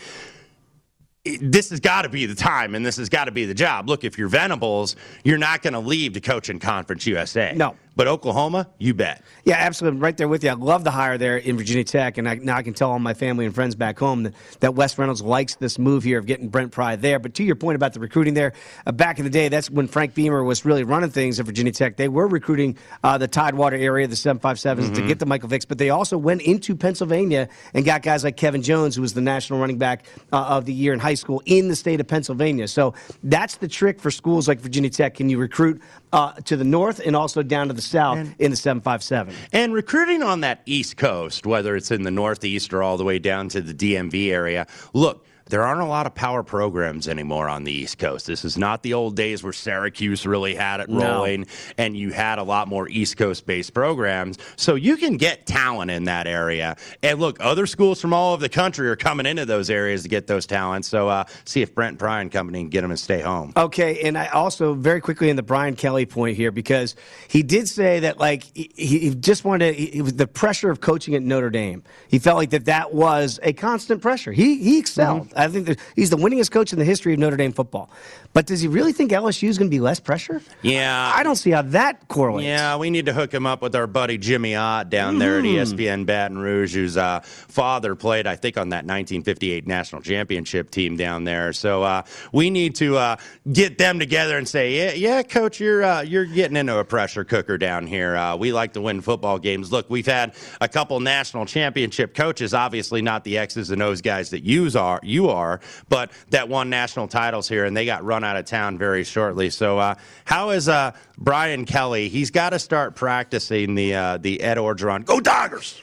this 1.24 1.70
has 1.70 1.80
got 1.80 2.02
to 2.02 2.08
be 2.08 2.26
the 2.26 2.34
time 2.34 2.74
and 2.74 2.84
this 2.84 2.98
has 2.98 3.08
got 3.08 3.24
to 3.24 3.30
be 3.30 3.46
the 3.46 3.54
job. 3.54 3.88
Look, 3.88 4.04
if 4.04 4.18
you're 4.18 4.28
Venables, 4.28 4.94
you're 5.24 5.38
not 5.38 5.62
going 5.62 5.72
to 5.72 5.80
leave 5.80 6.12
to 6.14 6.20
coach 6.20 6.50
in 6.50 6.58
Conference 6.58 7.06
USA. 7.06 7.54
No. 7.56 7.76
But 7.96 8.08
Oklahoma, 8.08 8.68
you 8.78 8.94
bet. 8.94 9.22
Yeah, 9.44 9.56
absolutely. 9.58 10.00
Right 10.00 10.16
there 10.16 10.26
with 10.26 10.42
you. 10.42 10.50
I 10.50 10.54
love 10.54 10.84
the 10.84 10.90
hire 10.90 11.16
there 11.16 11.36
in 11.36 11.56
Virginia 11.56 11.84
Tech, 11.84 12.18
and 12.18 12.28
I, 12.28 12.34
now 12.36 12.56
I 12.56 12.62
can 12.62 12.74
tell 12.74 12.90
all 12.90 12.98
my 12.98 13.14
family 13.14 13.46
and 13.46 13.54
friends 13.54 13.74
back 13.74 13.98
home 13.98 14.24
that, 14.24 14.34
that 14.60 14.74
Wes 14.74 14.98
Reynolds 14.98 15.22
likes 15.22 15.54
this 15.56 15.78
move 15.78 16.02
here 16.02 16.18
of 16.18 16.26
getting 16.26 16.48
Brent 16.48 16.72
Pry 16.72 16.96
there. 16.96 17.18
But 17.18 17.34
to 17.34 17.44
your 17.44 17.54
point 17.56 17.76
about 17.76 17.92
the 17.92 18.00
recruiting 18.00 18.34
there, 18.34 18.52
uh, 18.86 18.92
back 18.92 19.18
in 19.18 19.24
the 19.24 19.30
day, 19.30 19.48
that's 19.48 19.70
when 19.70 19.86
Frank 19.86 20.14
Beamer 20.14 20.42
was 20.42 20.64
really 20.64 20.82
running 20.82 21.10
things 21.10 21.38
at 21.38 21.46
Virginia 21.46 21.72
Tech. 21.72 21.96
They 21.96 22.08
were 22.08 22.26
recruiting 22.26 22.76
uh, 23.04 23.18
the 23.18 23.28
Tidewater 23.28 23.76
area, 23.76 24.08
the 24.08 24.16
757s, 24.16 24.94
to 24.94 25.06
get 25.06 25.18
the 25.18 25.26
Michael 25.26 25.48
Vicks, 25.48 25.66
but 25.66 25.78
they 25.78 25.90
also 25.90 26.18
went 26.18 26.42
into 26.42 26.74
Pennsylvania 26.74 27.48
and 27.74 27.84
got 27.84 28.02
guys 28.02 28.24
like 28.24 28.36
Kevin 28.36 28.62
Jones, 28.62 28.96
who 28.96 29.02
was 29.02 29.14
the 29.14 29.20
national 29.20 29.60
running 29.60 29.78
back 29.78 30.06
uh, 30.32 30.44
of 30.44 30.64
the 30.64 30.72
year 30.72 30.92
in 30.92 30.98
high 30.98 31.14
school 31.14 31.42
in 31.46 31.68
the 31.68 31.76
state 31.76 32.00
of 32.00 32.08
Pennsylvania. 32.08 32.66
So 32.66 32.94
that's 33.22 33.56
the 33.58 33.68
trick 33.68 34.00
for 34.00 34.10
schools 34.10 34.48
like 34.48 34.60
Virginia 34.60 34.90
Tech. 34.90 35.14
Can 35.14 35.28
you 35.28 35.38
recruit 35.38 35.80
uh, 36.14 36.32
to 36.44 36.56
the 36.56 36.64
north 36.64 37.00
and 37.04 37.16
also 37.16 37.42
down 37.42 37.68
to 37.68 37.74
the 37.74 37.82
south 37.82 38.18
in 38.38 38.50
the 38.50 38.56
757? 38.56 39.34
And 39.52 39.74
recruiting 39.74 40.22
on 40.22 40.40
that 40.40 40.62
East 40.64 40.96
Coast, 40.96 41.44
whether 41.44 41.74
it's 41.76 41.90
in 41.90 42.02
the 42.02 42.10
Northeast 42.10 42.72
or 42.72 42.82
all 42.82 42.96
the 42.96 43.04
way 43.04 43.18
down 43.18 43.48
to 43.50 43.60
the 43.60 43.74
DMV 43.74 44.30
area, 44.30 44.66
look, 44.92 45.26
there 45.46 45.62
aren't 45.62 45.82
a 45.82 45.86
lot 45.86 46.06
of 46.06 46.14
power 46.14 46.42
programs 46.42 47.06
anymore 47.06 47.48
on 47.48 47.64
the 47.64 47.72
East 47.72 47.98
Coast. 47.98 48.26
This 48.26 48.44
is 48.44 48.56
not 48.56 48.82
the 48.82 48.94
old 48.94 49.14
days 49.14 49.42
where 49.42 49.52
Syracuse 49.52 50.26
really 50.26 50.54
had 50.54 50.80
it 50.80 50.88
No. 50.88 51.00
rolling 51.00 51.46
and 51.76 51.96
you 51.96 52.12
had 52.12 52.38
a 52.38 52.42
lot 52.42 52.66
more 52.66 52.88
East 52.88 53.16
Coast 53.18 53.44
based 53.46 53.74
programs. 53.74 54.38
So 54.56 54.74
you 54.74 54.96
can 54.96 55.16
get 55.18 55.46
talent 55.46 55.90
in 55.90 56.04
that 56.04 56.26
area. 56.26 56.76
And 57.02 57.20
look, 57.20 57.36
other 57.40 57.66
schools 57.66 58.00
from 58.00 58.14
all 58.14 58.32
over 58.32 58.40
the 58.40 58.48
country 58.48 58.88
are 58.88 58.96
coming 58.96 59.26
into 59.26 59.44
those 59.44 59.68
areas 59.68 60.02
to 60.04 60.08
get 60.08 60.26
those 60.26 60.46
talents. 60.46 60.88
So 60.88 61.08
uh, 61.08 61.24
see 61.44 61.60
if 61.60 61.74
Brent 61.74 61.98
Pry 61.98 62.22
and 62.22 62.32
company 62.32 62.60
can 62.60 62.70
get 62.70 62.80
them 62.80 62.90
and 62.90 62.98
stay 62.98 63.20
home. 63.20 63.52
Okay, 63.56 64.00
and 64.00 64.16
I 64.16 64.28
also 64.28 64.74
very 64.74 65.00
quickly 65.00 65.28
in 65.28 65.36
the 65.36 65.42
Brian 65.42 65.76
Kelly 65.76 66.06
point 66.06 66.36
here 66.36 66.52
because 66.52 66.96
he 67.28 67.42
did 67.42 67.68
say 67.68 68.00
that 68.00 68.18
like 68.18 68.44
he, 68.54 68.70
he 68.76 69.14
just 69.14 69.44
wanted 69.44 69.74
he, 69.74 70.00
was 70.00 70.14
the 70.14 70.26
pressure 70.26 70.70
of 70.70 70.80
coaching 70.80 71.14
at 71.14 71.22
Notre 71.22 71.50
Dame. 71.50 71.82
He 72.08 72.18
felt 72.18 72.36
like 72.38 72.50
that 72.50 72.64
that 72.64 72.94
was 72.94 73.38
a 73.42 73.52
constant 73.52 74.00
pressure. 74.00 74.32
He 74.32 74.56
he 74.56 74.78
excelled. 74.78 75.33
I 75.36 75.48
think 75.48 75.78
he's 75.96 76.10
the 76.10 76.16
winningest 76.16 76.50
coach 76.50 76.72
in 76.72 76.78
the 76.78 76.84
history 76.84 77.12
of 77.12 77.18
Notre 77.18 77.36
Dame 77.36 77.52
football. 77.52 77.90
But 78.32 78.46
does 78.46 78.60
he 78.60 78.68
really 78.68 78.92
think 78.92 79.12
LSU 79.12 79.48
is 79.48 79.58
going 79.58 79.70
to 79.70 79.74
be 79.74 79.80
less 79.80 80.00
pressure? 80.00 80.42
Yeah. 80.62 81.12
I 81.14 81.22
don't 81.22 81.36
see 81.36 81.50
how 81.50 81.62
that 81.62 82.08
correlates. 82.08 82.46
Yeah, 82.46 82.76
we 82.76 82.90
need 82.90 83.06
to 83.06 83.12
hook 83.12 83.32
him 83.32 83.46
up 83.46 83.62
with 83.62 83.76
our 83.76 83.86
buddy 83.86 84.18
Jimmy 84.18 84.56
Ott 84.56 84.90
down 84.90 85.18
there 85.18 85.38
at 85.38 85.44
E 85.44 85.54
ESPN 85.54 86.04
Baton 86.04 86.38
Rouge, 86.38 86.74
whose 86.74 86.96
uh, 86.96 87.20
father 87.20 87.94
played, 87.94 88.26
I 88.26 88.36
think, 88.36 88.56
on 88.56 88.70
that 88.70 88.84
1958 88.84 89.66
national 89.66 90.02
championship 90.02 90.70
team 90.70 90.96
down 90.96 91.24
there. 91.24 91.52
So 91.52 91.82
uh, 91.82 92.02
we 92.32 92.50
need 92.50 92.74
to 92.76 92.96
uh, 92.96 93.16
get 93.52 93.78
them 93.78 93.98
together 93.98 94.36
and 94.36 94.48
say, 94.48 94.76
yeah, 94.76 94.92
yeah, 94.94 95.22
coach, 95.22 95.60
you're 95.60 95.84
uh, 95.84 96.02
you're 96.02 96.24
getting 96.24 96.56
into 96.56 96.76
a 96.78 96.84
pressure 96.84 97.24
cooker 97.24 97.56
down 97.56 97.86
here. 97.86 98.16
Uh, 98.16 98.36
we 98.36 98.52
like 98.52 98.72
to 98.72 98.80
win 98.80 99.00
football 99.00 99.38
games. 99.38 99.70
Look, 99.70 99.88
we've 99.88 100.06
had 100.06 100.34
a 100.60 100.68
couple 100.68 100.98
national 101.00 101.46
championship 101.46 102.14
coaches, 102.14 102.52
obviously 102.52 103.02
not 103.02 103.24
the 103.24 103.38
X's 103.38 103.70
and 103.70 103.82
O's 103.82 104.00
guys 104.00 104.30
that 104.30 104.42
you 104.42 104.64
are, 104.76 105.00
you 105.02 105.23
are, 105.28 105.60
but 105.88 106.10
that 106.30 106.48
won 106.48 106.70
national 106.70 107.08
titles 107.08 107.48
here, 107.48 107.64
and 107.64 107.76
they 107.76 107.84
got 107.84 108.04
run 108.04 108.24
out 108.24 108.36
of 108.36 108.44
town 108.44 108.78
very 108.78 109.04
shortly. 109.04 109.50
So 109.50 109.78
uh, 109.78 109.94
how 110.24 110.50
is 110.50 110.68
uh, 110.68 110.92
Brian 111.18 111.64
Kelly? 111.64 112.08
He's 112.08 112.30
got 112.30 112.50
to 112.50 112.58
start 112.58 112.94
practicing 112.96 113.74
the 113.74 113.94
uh, 113.94 114.18
the 114.18 114.40
Ed 114.40 114.56
Orgeron. 114.56 115.04
Go 115.04 115.20
Doggers! 115.20 115.80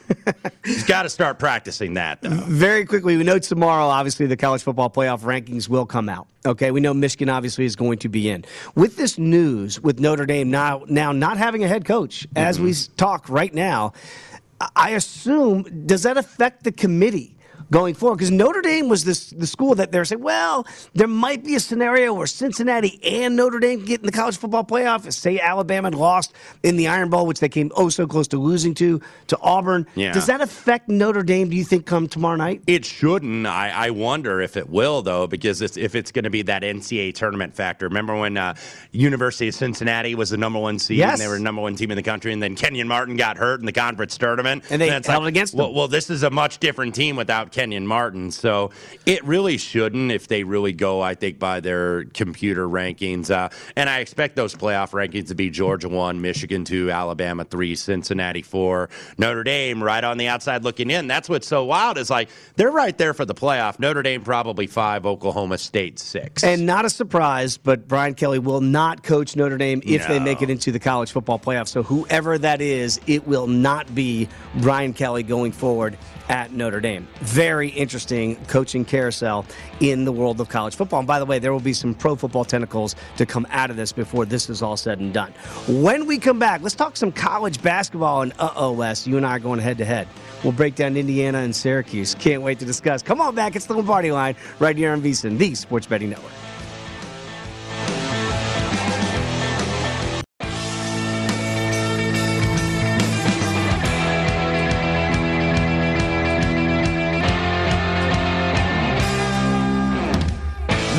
He's 0.65 0.83
got 0.85 1.03
to 1.03 1.09
start 1.09 1.39
practicing 1.39 1.95
that 1.95 2.21
though. 2.21 2.29
Very 2.29 2.85
quickly, 2.85 3.17
we 3.17 3.23
know 3.23 3.39
tomorrow, 3.39 3.85
obviously, 3.85 4.27
the 4.27 4.37
college 4.37 4.63
football 4.63 4.89
playoff 4.89 5.21
rankings 5.21 5.67
will 5.69 5.85
come 5.85 6.09
out. 6.09 6.27
Okay, 6.45 6.71
we 6.71 6.79
know 6.79 6.93
Michigan 6.93 7.29
obviously 7.29 7.65
is 7.65 7.75
going 7.75 7.99
to 7.99 8.09
be 8.09 8.29
in. 8.29 8.45
With 8.75 8.97
this 8.97 9.17
news, 9.19 9.79
with 9.79 9.99
Notre 9.99 10.25
Dame 10.25 10.49
now 10.49 10.83
now 10.87 11.11
not 11.11 11.37
having 11.37 11.63
a 11.63 11.67
head 11.67 11.85
coach, 11.85 12.27
as 12.35 12.59
we 12.59 12.73
talk 12.97 13.29
right 13.29 13.53
now, 13.53 13.93
I 14.75 14.91
assume 14.91 15.85
does 15.85 16.03
that 16.03 16.17
affect 16.17 16.63
the 16.63 16.71
committee? 16.71 17.37
Going 17.71 17.95
forward, 17.95 18.17
because 18.17 18.31
Notre 18.31 18.61
Dame 18.61 18.89
was 18.89 19.05
this 19.05 19.29
the 19.29 19.47
school 19.47 19.75
that 19.75 19.93
they're 19.93 20.03
saying, 20.03 20.21
well, 20.21 20.67
there 20.93 21.07
might 21.07 21.41
be 21.43 21.55
a 21.55 21.59
scenario 21.61 22.13
where 22.13 22.27
Cincinnati 22.27 22.99
and 23.01 23.37
Notre 23.37 23.59
Dame 23.59 23.85
get 23.85 24.01
in 24.01 24.05
the 24.05 24.11
college 24.11 24.35
football 24.37 24.65
playoff. 24.65 25.09
Say 25.13 25.39
Alabama 25.39 25.89
lost 25.89 26.33
in 26.63 26.75
the 26.75 26.89
Iron 26.89 27.09
Bowl, 27.09 27.25
which 27.25 27.39
they 27.39 27.47
came 27.47 27.71
oh 27.77 27.87
so 27.87 28.05
close 28.05 28.27
to 28.27 28.37
losing 28.37 28.73
to 28.75 28.99
to 29.27 29.39
Auburn. 29.39 29.87
Yeah. 29.95 30.11
Does 30.11 30.25
that 30.25 30.41
affect 30.41 30.89
Notre 30.89 31.23
Dame? 31.23 31.49
Do 31.49 31.55
you 31.55 31.63
think 31.63 31.85
come 31.85 32.09
tomorrow 32.09 32.35
night? 32.35 32.61
It 32.67 32.83
shouldn't. 32.83 33.47
I, 33.47 33.69
I 33.69 33.89
wonder 33.91 34.41
if 34.41 34.57
it 34.57 34.69
will, 34.69 35.01
though, 35.01 35.25
because 35.25 35.61
it's, 35.61 35.77
if 35.77 35.95
it's 35.95 36.11
going 36.11 36.25
to 36.25 36.29
be 36.29 36.41
that 36.41 36.63
NCAA 36.63 37.13
tournament 37.15 37.53
factor. 37.55 37.87
Remember 37.87 38.17
when 38.17 38.35
uh, 38.35 38.53
University 38.91 39.47
of 39.47 39.55
Cincinnati 39.55 40.13
was 40.13 40.29
the 40.31 40.37
number 40.37 40.59
one 40.59 40.77
seed 40.77 40.97
Yes. 40.97 41.13
and 41.13 41.21
they 41.21 41.27
were 41.29 41.37
the 41.37 41.43
number 41.43 41.61
one 41.61 41.77
team 41.77 41.89
in 41.89 41.95
the 41.95 42.03
country, 42.03 42.33
and 42.33 42.43
then 42.43 42.55
Kenyon 42.57 42.89
Martin 42.89 43.15
got 43.15 43.37
hurt 43.37 43.61
in 43.61 43.65
the 43.65 43.71
conference 43.71 44.17
tournament, 44.17 44.65
And 44.69 44.81
they 44.81 44.89
it's 44.89 45.07
held 45.07 45.23
it 45.23 45.27
against 45.29 45.53
well, 45.53 45.67
them. 45.67 45.75
well, 45.77 45.87
this 45.87 46.09
is 46.09 46.23
a 46.23 46.29
much 46.29 46.57
different 46.59 46.93
team 46.93 47.15
without 47.15 47.45
Kenyon 47.51 47.60
Martin, 47.69 48.31
so 48.31 48.71
it 49.05 49.23
really 49.23 49.57
shouldn't 49.57 50.11
if 50.11 50.27
they 50.27 50.43
really 50.43 50.73
go. 50.73 51.01
I 51.01 51.15
think 51.15 51.39
by 51.39 51.59
their 51.59 52.05
computer 52.05 52.67
rankings, 52.67 53.29
uh, 53.29 53.49
and 53.75 53.89
I 53.89 53.99
expect 53.99 54.35
those 54.35 54.55
playoff 54.55 54.91
rankings 54.91 55.27
to 55.27 55.35
be 55.35 55.49
Georgia 55.49 55.89
one, 55.89 56.21
Michigan 56.21 56.65
two, 56.65 56.89
Alabama 56.91 57.43
three, 57.43 57.75
Cincinnati 57.75 58.41
four, 58.41 58.89
Notre 59.17 59.43
Dame 59.43 59.83
right 59.83 60.03
on 60.03 60.17
the 60.17 60.27
outside 60.27 60.63
looking 60.63 60.89
in. 60.89 61.07
That's 61.07 61.29
what's 61.29 61.47
so 61.47 61.65
wild 61.65 61.97
is 61.97 62.09
like 62.09 62.29
they're 62.55 62.71
right 62.71 62.97
there 62.97 63.13
for 63.13 63.25
the 63.25 63.35
playoff. 63.35 63.79
Notre 63.79 64.01
Dame 64.01 64.23
probably 64.23 64.67
five, 64.67 65.05
Oklahoma 65.05 65.57
State 65.57 65.99
six. 65.99 66.43
And 66.43 66.65
not 66.65 66.85
a 66.85 66.89
surprise, 66.89 67.57
but 67.57 67.87
Brian 67.87 68.15
Kelly 68.15 68.39
will 68.39 68.61
not 68.61 69.03
coach 69.03 69.35
Notre 69.35 69.57
Dame 69.57 69.81
if 69.85 70.07
they 70.07 70.19
make 70.19 70.41
it 70.41 70.49
into 70.49 70.71
the 70.71 70.79
college 70.79 71.11
football 71.11 71.39
playoff. 71.39 71.67
So 71.67 71.83
whoever 71.83 72.37
that 72.37 72.61
is, 72.61 72.99
it 73.07 73.27
will 73.27 73.47
not 73.47 73.93
be 73.93 74.27
Brian 74.55 74.93
Kelly 74.93 75.23
going 75.23 75.51
forward 75.51 75.97
at 76.29 76.51
Notre 76.51 76.79
Dame. 76.79 77.07
Very 77.19 77.69
interesting 77.69 78.35
coaching 78.45 78.85
carousel 78.85 79.45
in 79.79 80.05
the 80.05 80.11
world 80.11 80.39
of 80.41 80.49
college 80.49 80.75
football. 80.75 80.99
And 80.99 81.07
by 81.07 81.19
the 81.19 81.25
way, 81.25 81.39
there 81.39 81.53
will 81.53 81.59
be 81.59 81.73
some 81.73 81.93
pro 81.93 82.15
football 82.15 82.45
tentacles 82.45 82.95
to 83.17 83.25
come 83.25 83.47
out 83.49 83.69
of 83.69 83.75
this 83.75 83.91
before 83.91 84.25
this 84.25 84.49
is 84.49 84.61
all 84.61 84.77
said 84.77 84.99
and 84.99 85.13
done. 85.13 85.31
When 85.67 86.05
we 86.05 86.17
come 86.17 86.39
back, 86.39 86.61
let's 86.61 86.75
talk 86.75 86.97
some 86.97 87.11
college 87.11 87.61
basketball. 87.61 88.21
And 88.21 88.33
uh 88.39 88.51
oh, 88.55 88.73
Wes, 88.73 89.07
you 89.07 89.17
and 89.17 89.25
I 89.25 89.35
are 89.37 89.39
going 89.39 89.59
head 89.59 89.77
to 89.79 89.85
head. 89.85 90.07
We'll 90.43 90.53
break 90.53 90.75
down 90.75 90.97
Indiana 90.97 91.39
and 91.39 91.55
Syracuse. 91.55 92.15
Can't 92.15 92.41
wait 92.41 92.59
to 92.59 92.65
discuss. 92.65 93.01
Come 93.01 93.21
on 93.21 93.35
back. 93.35 93.55
It's 93.55 93.65
the 93.65 93.73
Lombardi 93.73 94.11
line 94.11 94.35
right 94.59 94.75
here 94.75 94.91
on 94.91 95.01
VSiN, 95.01 95.37
the 95.37 95.55
Sports 95.55 95.87
Betting 95.87 96.09
Network. 96.09 96.31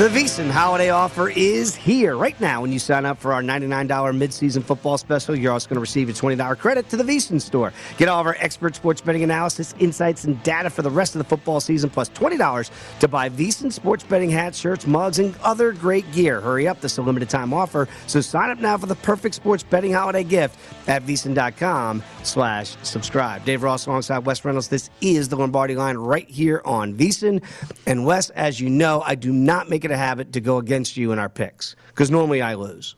The 0.02 0.08
VSiN 0.08 0.50
holiday 0.50 0.90
offer 0.90 1.28
is 1.28 1.76
here 1.76 2.16
right 2.16 2.40
now. 2.40 2.60
When 2.60 2.72
you 2.72 2.80
sign 2.80 3.06
up 3.06 3.20
for 3.20 3.32
our 3.32 3.40
$99 3.40 3.86
midseason 3.86 4.64
football 4.64 4.98
special, 4.98 5.38
you're 5.38 5.52
also 5.52 5.68
going 5.68 5.76
to 5.76 5.80
receive 5.80 6.08
a 6.08 6.12
$20 6.12 6.58
credit 6.58 6.88
to 6.88 6.96
the 6.96 7.04
VSiN 7.04 7.40
store. 7.40 7.72
Get 7.98 8.08
all 8.08 8.20
of 8.20 8.26
our 8.26 8.34
expert 8.40 8.74
sports 8.74 9.00
betting 9.00 9.22
analysis, 9.22 9.76
insights, 9.78 10.24
and 10.24 10.42
data 10.42 10.70
for 10.70 10.82
the 10.82 10.90
rest 10.90 11.14
of 11.14 11.20
the 11.20 11.24
football 11.24 11.60
season, 11.60 11.88
plus 11.88 12.08
$20 12.08 12.70
to 12.98 13.06
buy 13.06 13.28
VSiN 13.30 13.72
sports 13.72 14.02
betting 14.02 14.28
hats, 14.28 14.58
shirts, 14.58 14.88
mugs, 14.88 15.20
and 15.20 15.36
other 15.40 15.70
great 15.70 16.10
gear. 16.10 16.40
Hurry 16.40 16.66
up, 16.66 16.80
this 16.80 16.90
is 16.90 16.98
a 16.98 17.02
limited 17.02 17.30
time 17.30 17.54
offer. 17.54 17.86
So 18.08 18.20
sign 18.20 18.50
up 18.50 18.58
now 18.58 18.78
for 18.78 18.86
the 18.86 18.96
perfect 18.96 19.36
sports 19.36 19.62
betting 19.62 19.92
holiday 19.92 20.24
gift 20.24 20.58
at 20.88 21.04
VSiN.com 21.04 22.02
slash 22.24 22.74
subscribe. 22.82 23.44
Dave 23.44 23.62
Ross 23.62 23.86
alongside 23.86 24.26
Wes 24.26 24.44
Reynolds. 24.44 24.66
This 24.66 24.90
is 25.00 25.28
the 25.28 25.36
Lombardi 25.36 25.76
line 25.76 25.96
right 25.96 26.28
here 26.28 26.60
on 26.64 26.94
VSiN. 26.94 27.40
And 27.86 28.04
Wes, 28.04 28.30
as 28.30 28.58
you 28.58 28.68
know, 28.68 29.00
I 29.06 29.14
do 29.14 29.32
not 29.32 29.68
make 29.68 29.84
it 29.84 29.91
a 29.92 29.96
habit 29.96 30.32
to 30.32 30.40
go 30.40 30.58
against 30.58 30.96
you 30.96 31.12
in 31.12 31.18
our 31.18 31.28
picks 31.28 31.76
because 31.88 32.10
normally 32.10 32.42
I 32.42 32.54
lose. 32.54 32.96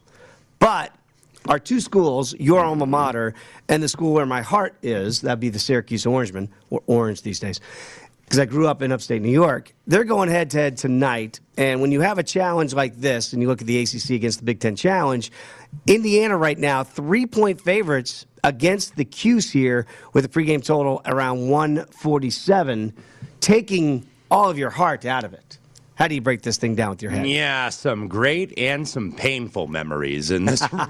But 0.58 0.92
our 1.48 1.58
two 1.58 1.80
schools, 1.80 2.34
your 2.34 2.64
alma 2.64 2.86
mater 2.86 3.34
and 3.68 3.82
the 3.82 3.88
school 3.88 4.14
where 4.14 4.26
my 4.26 4.40
heart 4.40 4.76
is, 4.82 5.20
that'd 5.20 5.40
be 5.40 5.50
the 5.50 5.58
Syracuse 5.58 6.06
Orangemen, 6.06 6.48
or 6.70 6.82
Orange 6.86 7.22
these 7.22 7.38
days, 7.38 7.60
because 8.24 8.38
I 8.38 8.46
grew 8.46 8.66
up 8.66 8.80
in 8.80 8.90
upstate 8.90 9.20
New 9.20 9.30
York. 9.30 9.74
They're 9.86 10.04
going 10.04 10.30
head 10.30 10.50
to 10.50 10.56
head 10.58 10.76
tonight. 10.78 11.40
And 11.58 11.82
when 11.82 11.92
you 11.92 12.00
have 12.00 12.18
a 12.18 12.22
challenge 12.22 12.72
like 12.72 12.96
this, 12.96 13.32
and 13.34 13.42
you 13.42 13.48
look 13.48 13.60
at 13.60 13.66
the 13.66 13.78
ACC 13.80 14.10
against 14.10 14.38
the 14.38 14.44
Big 14.44 14.60
Ten 14.60 14.74
Challenge, 14.74 15.30
Indiana 15.86 16.36
right 16.36 16.58
now, 16.58 16.82
three 16.82 17.26
point 17.26 17.60
favorites 17.60 18.24
against 18.42 18.96
the 18.96 19.04
Cuse 19.04 19.50
here 19.50 19.86
with 20.12 20.24
a 20.24 20.28
pregame 20.28 20.64
total 20.64 21.02
around 21.04 21.48
147, 21.48 22.94
taking 23.40 24.06
all 24.30 24.48
of 24.48 24.56
your 24.58 24.70
heart 24.70 25.04
out 25.04 25.24
of 25.24 25.34
it. 25.34 25.58
How 25.96 26.08
do 26.08 26.14
you 26.16 26.20
break 26.20 26.42
this 26.42 26.56
thing 26.56 26.74
down 26.74 26.90
with 26.90 27.02
your 27.02 27.12
head? 27.12 27.24
Yeah, 27.26 27.68
some 27.68 28.08
great 28.08 28.58
and 28.58 28.86
some 28.88 29.12
painful 29.12 29.68
memories 29.68 30.32
in 30.32 30.44
this 30.44 30.60
uh, 30.72 30.86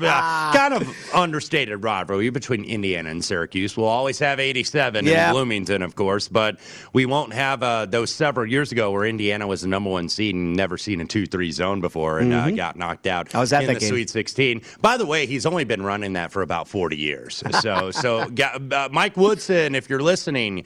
kind 0.55 0.73
of 0.73 0.89
understated 1.15 1.85
rivalry 1.85 2.31
between 2.31 2.65
Indiana 2.65 3.11
and 3.11 3.23
Syracuse. 3.23 3.77
We'll 3.77 3.87
always 3.87 4.19
have 4.21 4.41
87 4.41 5.05
Yeah. 5.05 5.29
in 5.29 5.35
Bloomington, 5.35 5.83
of 5.83 5.95
course, 5.95 6.29
but 6.29 6.59
we 6.95 7.05
won't 7.05 7.35
have 7.35 7.63
uh, 7.63 7.85
those 7.85 8.15
several 8.15 8.47
years 8.47 8.73
ago 8.73 8.91
where 8.93 9.05
Indiana 9.05 9.47
was 9.47 9.61
the 9.61 9.69
number 9.69 9.91
one 9.91 10.09
seed 10.09 10.35
and 10.35 10.57
never 10.57 10.79
seen 10.79 11.03
a 11.03 11.05
2 11.05 11.27
3 11.27 11.53
zone 11.53 11.81
before 11.83 12.19
and 12.21 12.33
uh, 12.33 12.47
Mhm. 12.47 12.57
got 12.57 12.77
knocked 12.77 13.07
out 13.07 13.35
I 13.35 13.41
was 13.41 13.53
at 13.53 13.65
in 13.65 13.75
the 13.75 13.81
game. 13.81 13.89
Sweet 13.91 14.09
16. 14.09 14.63
By 14.81 14.97
the 14.97 15.05
way, 15.05 15.27
he's 15.27 15.45
only 15.45 15.65
been 15.65 15.83
running 15.83 16.15
that 16.15 16.33
for 16.33 16.41
about 16.41 16.67
40 16.67 16.97
years. 16.97 17.43
So, 17.61 17.91
so 17.91 18.21
uh, 18.73 18.89
Mike 18.91 19.19
Woodson, 19.19 19.75
if 19.75 19.91
you're 19.91 20.03
listening, 20.03 20.65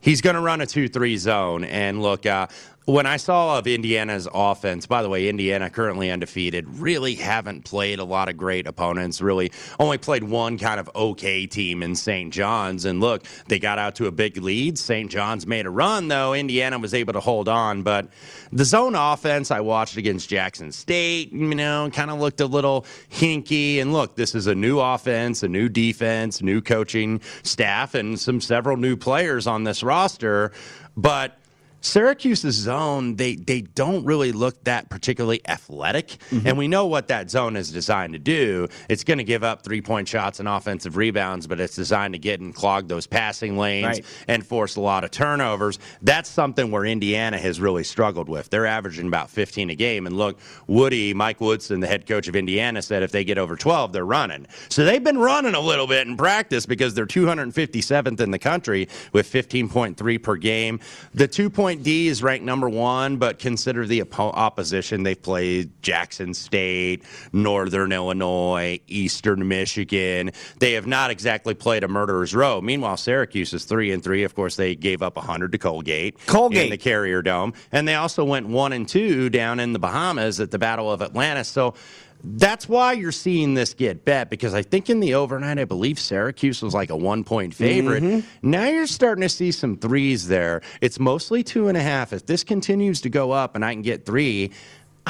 he's 0.00 0.20
going 0.20 0.36
to 0.36 0.40
run 0.42 0.60
a 0.60 0.66
2 0.66 0.86
3 0.86 1.16
zone. 1.16 1.64
And 1.64 2.00
look, 2.00 2.24
uh, 2.24 2.46
when 2.86 3.06
I 3.06 3.18
saw 3.18 3.58
of 3.58 3.66
Indiana's 3.66 4.26
offense, 4.32 4.86
by 4.86 5.02
the 5.02 5.08
way, 5.08 5.28
Indiana 5.28 5.68
currently 5.68 6.10
undefeated, 6.10 6.66
really 6.80 7.14
haven't 7.14 7.64
played 7.64 7.98
a 7.98 8.04
lot 8.04 8.28
of 8.28 8.36
great 8.36 8.66
opponents, 8.66 9.20
really 9.20 9.52
only 9.78 9.98
played 9.98 10.24
one 10.24 10.58
kind 10.58 10.80
of 10.80 10.90
okay 10.94 11.46
team 11.46 11.82
in 11.82 11.94
St. 11.94 12.32
John's. 12.32 12.86
And 12.86 13.00
look, 13.00 13.24
they 13.48 13.58
got 13.58 13.78
out 13.78 13.96
to 13.96 14.06
a 14.06 14.10
big 14.10 14.38
lead. 14.38 14.78
St. 14.78 15.10
John's 15.10 15.46
made 15.46 15.66
a 15.66 15.70
run, 15.70 16.08
though. 16.08 16.32
Indiana 16.32 16.78
was 16.78 16.94
able 16.94 17.12
to 17.12 17.20
hold 17.20 17.48
on. 17.48 17.82
But 17.82 18.08
the 18.50 18.64
zone 18.64 18.94
offense 18.94 19.50
I 19.50 19.60
watched 19.60 19.96
against 19.96 20.28
Jackson 20.28 20.72
State, 20.72 21.32
you 21.32 21.54
know, 21.54 21.90
kind 21.92 22.10
of 22.10 22.18
looked 22.18 22.40
a 22.40 22.46
little 22.46 22.86
hinky. 23.10 23.80
And 23.80 23.92
look, 23.92 24.16
this 24.16 24.34
is 24.34 24.46
a 24.46 24.54
new 24.54 24.80
offense, 24.80 25.42
a 25.42 25.48
new 25.48 25.68
defense, 25.68 26.40
new 26.40 26.60
coaching 26.60 27.20
staff, 27.42 27.94
and 27.94 28.18
some 28.18 28.40
several 28.40 28.78
new 28.78 28.96
players 28.96 29.46
on 29.46 29.64
this 29.64 29.82
roster. 29.82 30.52
But 30.96 31.39
Syracuse's 31.80 32.54
zone, 32.54 33.16
they 33.16 33.36
they 33.36 33.62
don't 33.62 34.04
really 34.04 34.32
look 34.32 34.64
that 34.64 34.90
particularly 34.90 35.40
athletic, 35.48 36.08
mm-hmm. 36.30 36.46
and 36.46 36.58
we 36.58 36.68
know 36.68 36.86
what 36.86 37.08
that 37.08 37.30
zone 37.30 37.56
is 37.56 37.70
designed 37.70 38.12
to 38.12 38.18
do. 38.18 38.68
It's 38.88 39.04
going 39.04 39.18
to 39.18 39.24
give 39.24 39.42
up 39.42 39.62
three 39.62 39.80
point 39.80 40.08
shots 40.08 40.40
and 40.40 40.48
offensive 40.48 40.96
rebounds, 40.96 41.46
but 41.46 41.60
it's 41.60 41.76
designed 41.76 42.14
to 42.14 42.18
get 42.18 42.40
and 42.40 42.54
clog 42.54 42.88
those 42.88 43.06
passing 43.06 43.56
lanes 43.56 43.80
Right. 43.86 44.04
and 44.28 44.46
force 44.46 44.76
a 44.76 44.80
lot 44.80 45.04
of 45.04 45.10
turnovers. 45.10 45.78
That's 46.02 46.28
something 46.28 46.70
where 46.70 46.84
Indiana 46.84 47.38
has 47.38 47.60
really 47.60 47.84
struggled 47.84 48.28
with. 48.28 48.50
They're 48.50 48.66
averaging 48.66 49.06
about 49.06 49.30
15 49.30 49.70
a 49.70 49.74
game, 49.74 50.06
and 50.06 50.16
look, 50.16 50.38
Woody, 50.66 51.14
Mike 51.14 51.40
Woodson, 51.40 51.80
the 51.80 51.86
head 51.86 52.06
coach 52.06 52.28
of 52.28 52.36
Indiana, 52.36 52.82
said 52.82 53.02
if 53.02 53.12
they 53.12 53.24
get 53.24 53.38
over 53.38 53.56
12, 53.56 53.92
they're 53.92 54.04
running. 54.04 54.46
So 54.68 54.84
they've 54.84 55.02
been 55.02 55.18
running 55.18 55.54
a 55.54 55.60
little 55.60 55.86
bit 55.86 56.06
in 56.06 56.16
practice 56.16 56.66
because 56.66 56.94
they're 56.94 57.06
257th 57.06 58.20
in 58.20 58.30
the 58.30 58.38
country 58.38 58.88
with 59.12 59.30
15.3 59.30 60.22
per 60.22 60.36
game. 60.36 60.80
The 61.14 61.28
two 61.28 61.48
point 61.48 61.69
D 61.76 62.08
is 62.08 62.22
ranked 62.22 62.44
number 62.44 62.68
one, 62.68 63.16
but 63.16 63.38
consider 63.38 63.86
the 63.86 64.02
oppo- 64.02 64.34
opposition. 64.34 65.02
They've 65.02 65.20
played 65.20 65.70
Jackson 65.82 66.34
State, 66.34 67.02
Northern 67.32 67.92
Illinois, 67.92 68.80
Eastern 68.88 69.46
Michigan. 69.48 70.32
They 70.58 70.72
have 70.72 70.86
not 70.86 71.10
exactly 71.10 71.54
played 71.54 71.84
a 71.84 71.88
murderer's 71.88 72.34
row. 72.34 72.60
Meanwhile, 72.60 72.96
Syracuse 72.98 73.52
is 73.52 73.64
three 73.64 73.92
and 73.92 74.02
three. 74.02 74.24
Of 74.24 74.34
course, 74.34 74.56
they 74.56 74.74
gave 74.74 75.02
up 75.02 75.16
100 75.16 75.52
to 75.52 75.58
Colgate, 75.58 76.18
Colgate. 76.26 76.64
in 76.64 76.70
the 76.70 76.78
Carrier 76.78 77.22
Dome, 77.22 77.54
and 77.72 77.86
they 77.88 77.94
also 77.94 78.24
went 78.24 78.48
one 78.48 78.72
and 78.72 78.88
two 78.88 79.30
down 79.30 79.60
in 79.60 79.72
the 79.72 79.78
Bahamas 79.78 80.40
at 80.40 80.50
the 80.50 80.58
Battle 80.58 80.90
of 80.90 81.02
Atlantis. 81.02 81.48
So. 81.48 81.74
That's 82.22 82.68
why 82.68 82.92
you're 82.92 83.12
seeing 83.12 83.54
this 83.54 83.72
get 83.74 84.04
bet 84.04 84.30
because 84.30 84.52
I 84.54 84.62
think 84.62 84.90
in 84.90 85.00
the 85.00 85.14
overnight, 85.14 85.58
I 85.58 85.64
believe 85.64 85.98
Syracuse 85.98 86.62
was 86.62 86.74
like 86.74 86.90
a 86.90 86.96
one 86.96 87.24
point 87.24 87.54
favorite. 87.54 88.02
Mhm. 88.02 88.24
Now 88.42 88.64
you're 88.66 88.86
starting 88.86 89.22
to 89.22 89.28
see 89.28 89.52
some 89.52 89.76
threes 89.76 90.28
there. 90.28 90.60
It's 90.80 91.00
mostly 91.00 91.42
two 91.42 91.68
and 91.68 91.76
a 91.76 91.82
half. 91.82 92.12
If 92.12 92.26
this 92.26 92.44
continues 92.44 93.00
to 93.02 93.08
go 93.08 93.32
up 93.32 93.54
and 93.54 93.64
I 93.64 93.72
can 93.72 93.82
get 93.82 94.04
three, 94.04 94.50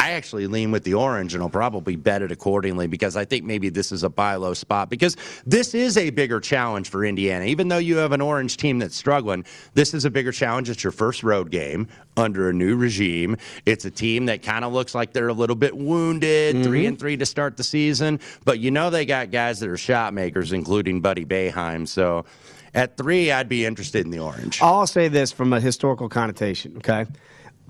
I 0.01 0.13
actually 0.13 0.47
lean 0.47 0.71
with 0.71 0.85
the 0.85 0.95
orange 0.95 1.35
and 1.35 1.43
I'll 1.43 1.51
probably 1.51 1.95
bet 1.95 2.23
it 2.23 2.33
accordingly 2.33 2.87
because 2.87 3.19
I 3.19 3.27
think 3.27 3.45
maybe 3.45 3.69
this 3.69 3.93
is 3.93 4.03
a 4.03 4.09
buy 4.09 4.37
low 4.37 4.55
spot 4.55 4.89
because 4.89 5.15
this 5.45 5.75
is 5.75 5.99
a 5.99 6.09
bigger 6.09 6.41
challenge 6.41 6.89
for 6.89 7.05
Indiana. 7.05 7.45
Even 7.45 7.69
though 7.69 7.77
you 7.77 7.99
have 7.99 8.13
an 8.13 8.23
orange 8.23 8.57
team 8.57 8.79
that's 8.79 8.97
struggling, 8.97 9.45
this 9.75 9.93
is 9.93 10.07
a 10.07 10.11
bigger 10.11 10.33
challenge. 10.33 10.71
It's 10.71 10.83
your 10.83 10.91
first 10.91 11.23
road 11.23 11.51
game 11.51 11.87
under 12.17 12.49
a 12.49 12.53
new 12.55 12.77
regime. 12.77 13.37
It's 13.67 13.85
a 13.85 13.91
team 13.91 14.25
that 14.25 14.43
kind 14.43 14.65
of 14.65 14.73
looks 14.73 14.95
like 14.95 15.13
they're 15.13 15.29
a 15.29 15.35
little 15.35 15.55
bit 15.55 15.77
wounded, 15.77 16.65
three 16.65 16.81
mm-hmm. 16.81 16.89
and 16.89 16.99
three 16.99 17.19
to 17.19 17.27
start 17.27 17.59
the 17.59 17.65
season, 17.65 18.21
but 18.47 18.59
you 18.59 18.71
know 18.71 18.89
they 18.89 19.05
got 19.05 19.31
guys 19.31 19.61
that 19.61 19.69
are 19.69 19.77
shot 19.77 20.15
makers, 20.15 20.53
including 20.53 21.03
Buddy 21.03 21.27
Boeheim. 21.27 21.87
So 21.87 22.25
at 22.73 22.97
three, 22.97 23.31
I'd 23.31 23.51
be 23.51 23.67
interested 23.67 24.07
in 24.07 24.13
the 24.13 24.21
orange. 24.21 24.63
I'll 24.63 24.87
say 24.87 25.09
this 25.09 25.31
from 25.31 25.53
a 25.53 25.61
historical 25.61 26.09
connotation, 26.09 26.79
okay? 26.79 27.05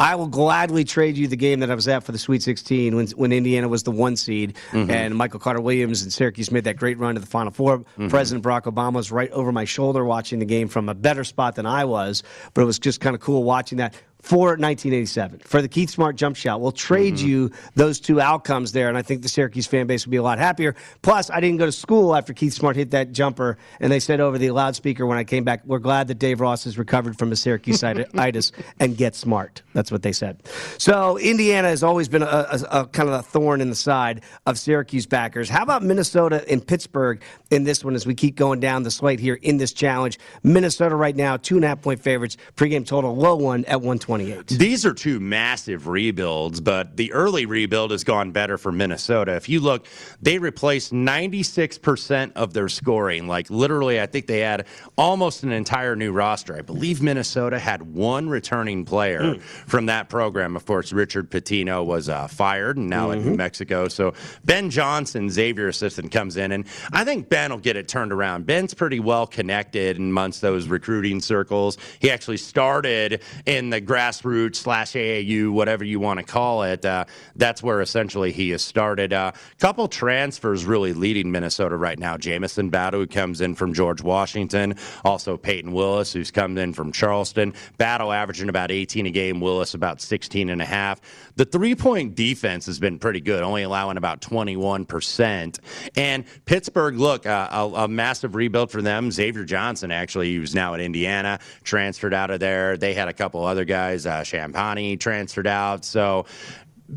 I 0.00 0.14
will 0.14 0.28
gladly 0.28 0.82
trade 0.84 1.18
you 1.18 1.28
the 1.28 1.36
game 1.36 1.60
that 1.60 1.70
I 1.70 1.74
was 1.74 1.86
at 1.86 2.02
for 2.04 2.12
the 2.12 2.16
Sweet 2.18 2.42
16 2.42 2.96
when, 2.96 3.06
when 3.08 3.32
Indiana 3.32 3.68
was 3.68 3.82
the 3.82 3.90
one 3.90 4.16
seed 4.16 4.54
Mhm. 4.72 4.90
and 4.90 5.14
Michael 5.14 5.38
Carter 5.40 5.60
Williams 5.60 6.02
and 6.02 6.10
Syracuse 6.10 6.50
made 6.50 6.64
that 6.64 6.76
great 6.78 6.98
run 6.98 7.16
to 7.16 7.20
the 7.20 7.26
Final 7.26 7.52
4 7.52 7.84
Mhm. 7.98 8.08
President 8.08 8.42
Barack 8.42 8.62
Obama 8.62 8.94
was 8.94 9.12
right 9.12 9.30
over 9.32 9.52
my 9.52 9.66
shoulder 9.66 10.02
watching 10.04 10.38
the 10.38 10.46
game 10.46 10.68
from 10.68 10.88
a 10.88 10.94
better 10.94 11.22
spot 11.22 11.54
than 11.54 11.66
I 11.66 11.84
was, 11.84 12.22
but 12.54 12.62
it 12.62 12.64
was 12.64 12.78
just 12.78 13.00
kind 13.02 13.14
of 13.14 13.20
cool 13.20 13.44
watching 13.44 13.76
that. 13.76 13.94
For 14.20 14.48
1987, 14.48 15.40
for 15.40 15.62
the 15.62 15.68
Keith 15.68 15.90
Smart 15.90 16.16
jump 16.16 16.36
shot, 16.36 16.60
we'll 16.60 16.72
trade 16.72 17.14
mm-hmm. 17.14 17.26
you 17.26 17.50
those 17.74 17.98
two 18.00 18.20
outcomes 18.20 18.72
there, 18.72 18.88
and 18.88 18.98
I 18.98 19.02
think 19.02 19.22
the 19.22 19.28
Syracuse 19.28 19.66
fan 19.66 19.86
base 19.86 20.06
will 20.06 20.10
be 20.10 20.18
a 20.18 20.22
lot 20.22 20.38
happier. 20.38 20.76
Plus, 21.02 21.30
I 21.30 21.40
didn't 21.40 21.56
go 21.56 21.66
to 21.66 21.72
school 21.72 22.14
after 22.14 22.34
Keith 22.34 22.52
Smart 22.52 22.76
hit 22.76 22.90
that 22.90 23.12
jumper, 23.12 23.56
and 23.80 23.90
they 23.90 24.00
said 24.00 24.20
over 24.20 24.36
the 24.36 24.50
loudspeaker 24.50 25.06
when 25.06 25.16
I 25.16 25.24
came 25.24 25.44
back, 25.44 25.62
"We're 25.64 25.78
glad 25.78 26.08
that 26.08 26.18
Dave 26.18 26.40
Ross 26.40 26.64
has 26.64 26.76
recovered 26.76 27.18
from 27.18 27.30
his 27.30 27.40
Syracuse 27.40 27.82
itis 28.14 28.52
and 28.78 28.96
get 28.96 29.14
smart." 29.14 29.62
That's 29.72 29.90
what 29.90 30.02
they 30.02 30.12
said. 30.12 30.42
So 30.76 31.16
Indiana 31.18 31.68
has 31.68 31.82
always 31.82 32.08
been 32.08 32.22
a, 32.22 32.26
a, 32.26 32.80
a 32.82 32.86
kind 32.86 33.08
of 33.08 33.14
a 33.14 33.22
thorn 33.22 33.60
in 33.60 33.70
the 33.70 33.76
side 33.76 34.22
of 34.46 34.58
Syracuse 34.58 35.06
backers. 35.06 35.48
How 35.48 35.62
about 35.62 35.82
Minnesota 35.82 36.44
and 36.50 36.64
Pittsburgh 36.64 37.22
in 37.50 37.64
this 37.64 37.84
one 37.84 37.94
as 37.94 38.06
we 38.06 38.14
keep 38.14 38.36
going 38.36 38.60
down 38.60 38.82
the 38.82 38.90
slate 38.90 39.20
here 39.20 39.38
in 39.42 39.56
this 39.56 39.72
challenge? 39.72 40.18
Minnesota 40.42 40.94
right 40.94 41.16
now 41.16 41.36
two 41.36 41.56
and 41.56 41.64
a 41.64 41.68
half 41.68 41.80
point 41.80 42.00
favorites, 42.02 42.36
pregame 42.56 42.86
total 42.86 43.16
low 43.16 43.36
one 43.36 43.64
at 43.64 43.80
128. 44.10 44.58
These 44.58 44.84
are 44.84 44.92
two 44.92 45.20
massive 45.20 45.86
rebuilds, 45.86 46.60
but 46.60 46.96
the 46.96 47.12
early 47.12 47.46
rebuild 47.46 47.92
has 47.92 48.02
gone 48.02 48.32
better 48.32 48.58
for 48.58 48.72
Minnesota. 48.72 49.36
If 49.36 49.48
you 49.48 49.60
look, 49.60 49.86
they 50.20 50.38
replaced 50.38 50.92
96% 50.92 52.32
of 52.34 52.52
their 52.52 52.68
scoring. 52.68 53.28
Like 53.28 53.48
literally, 53.48 54.00
I 54.00 54.06
think 54.06 54.26
they 54.26 54.40
had 54.40 54.66
almost 54.98 55.44
an 55.44 55.52
entire 55.52 55.94
new 55.94 56.12
roster. 56.12 56.56
I 56.56 56.62
believe 56.62 57.00
Minnesota 57.00 57.58
had 57.58 57.82
one 57.82 58.28
returning 58.28 58.84
player 58.84 59.36
from 59.66 59.86
that 59.86 60.08
program. 60.08 60.56
Of 60.56 60.66
course, 60.66 60.92
Richard 60.92 61.30
Pitino 61.30 61.84
was 61.84 62.08
uh, 62.08 62.26
fired 62.26 62.76
and 62.76 62.90
now 62.90 63.12
in 63.12 63.24
New 63.24 63.36
Mexico. 63.36 63.86
So 63.88 64.14
Ben 64.44 64.70
Johnson, 64.70 65.30
Xavier 65.30 65.68
assistant, 65.68 66.10
comes 66.10 66.36
in, 66.36 66.50
and 66.50 66.66
I 66.92 67.04
think 67.04 67.28
Ben 67.28 67.50
will 67.52 67.58
get 67.58 67.76
it 67.76 67.86
turned 67.86 68.12
around. 68.12 68.44
Ben's 68.46 68.74
pretty 68.74 68.98
well 68.98 69.26
connected 69.26 69.98
amongst 69.98 70.40
those 70.40 70.66
recruiting 70.66 71.20
circles. 71.20 71.78
He 72.00 72.10
actually 72.10 72.38
started 72.38 73.22
in 73.46 73.70
the 73.70 73.80
grassroots 74.00 74.56
slash 74.56 74.92
AAU, 74.92 75.50
whatever 75.50 75.84
you 75.84 76.00
want 76.00 76.18
to 76.18 76.24
call 76.24 76.62
it. 76.62 76.84
Uh, 76.84 77.04
that's 77.36 77.62
where 77.62 77.80
essentially 77.80 78.32
he 78.32 78.50
has 78.50 78.62
started. 78.62 79.12
A 79.12 79.16
uh, 79.16 79.32
couple 79.58 79.88
transfers 79.88 80.64
really 80.64 80.92
leading 80.92 81.30
Minnesota 81.30 81.76
right 81.76 81.98
now. 81.98 82.16
Jamison 82.16 82.70
Battle, 82.70 83.00
who 83.00 83.06
comes 83.06 83.40
in 83.40 83.54
from 83.54 83.74
George 83.74 84.02
Washington. 84.02 84.74
Also 85.04 85.36
Peyton 85.36 85.72
Willis, 85.72 86.12
who's 86.12 86.30
come 86.30 86.56
in 86.56 86.72
from 86.72 86.92
Charleston. 86.92 87.52
Battle 87.76 88.12
averaging 88.12 88.48
about 88.48 88.70
18 88.70 89.06
a 89.06 89.10
game. 89.10 89.40
Willis 89.40 89.74
about 89.74 90.00
16 90.00 90.48
and 90.48 90.62
a 90.62 90.64
half. 90.66 91.00
The 91.36 91.44
three 91.44 91.74
point 91.74 92.14
defense 92.14 92.66
has 92.66 92.78
been 92.78 92.98
pretty 92.98 93.20
good, 93.20 93.42
only 93.42 93.62
allowing 93.62 93.96
about 93.96 94.20
21%. 94.20 95.58
And 95.96 96.24
Pittsburgh, 96.44 96.96
look, 96.96 97.26
uh, 97.26 97.48
a, 97.50 97.84
a 97.84 97.88
massive 97.88 98.34
rebuild 98.34 98.70
for 98.70 98.82
them. 98.82 99.10
Xavier 99.10 99.44
Johnson, 99.44 99.90
actually, 99.90 100.34
who's 100.34 100.54
now 100.54 100.74
at 100.74 100.80
Indiana, 100.80 101.38
transferred 101.64 102.14
out 102.14 102.30
of 102.30 102.40
there. 102.40 102.76
They 102.76 102.94
had 102.94 103.08
a 103.08 103.12
couple 103.12 103.44
other 103.44 103.64
guys. 103.64 103.89
Uh, 104.06 104.22
Champagnie 104.22 104.98
transferred 104.98 105.46
out. 105.46 105.84
So 105.84 106.26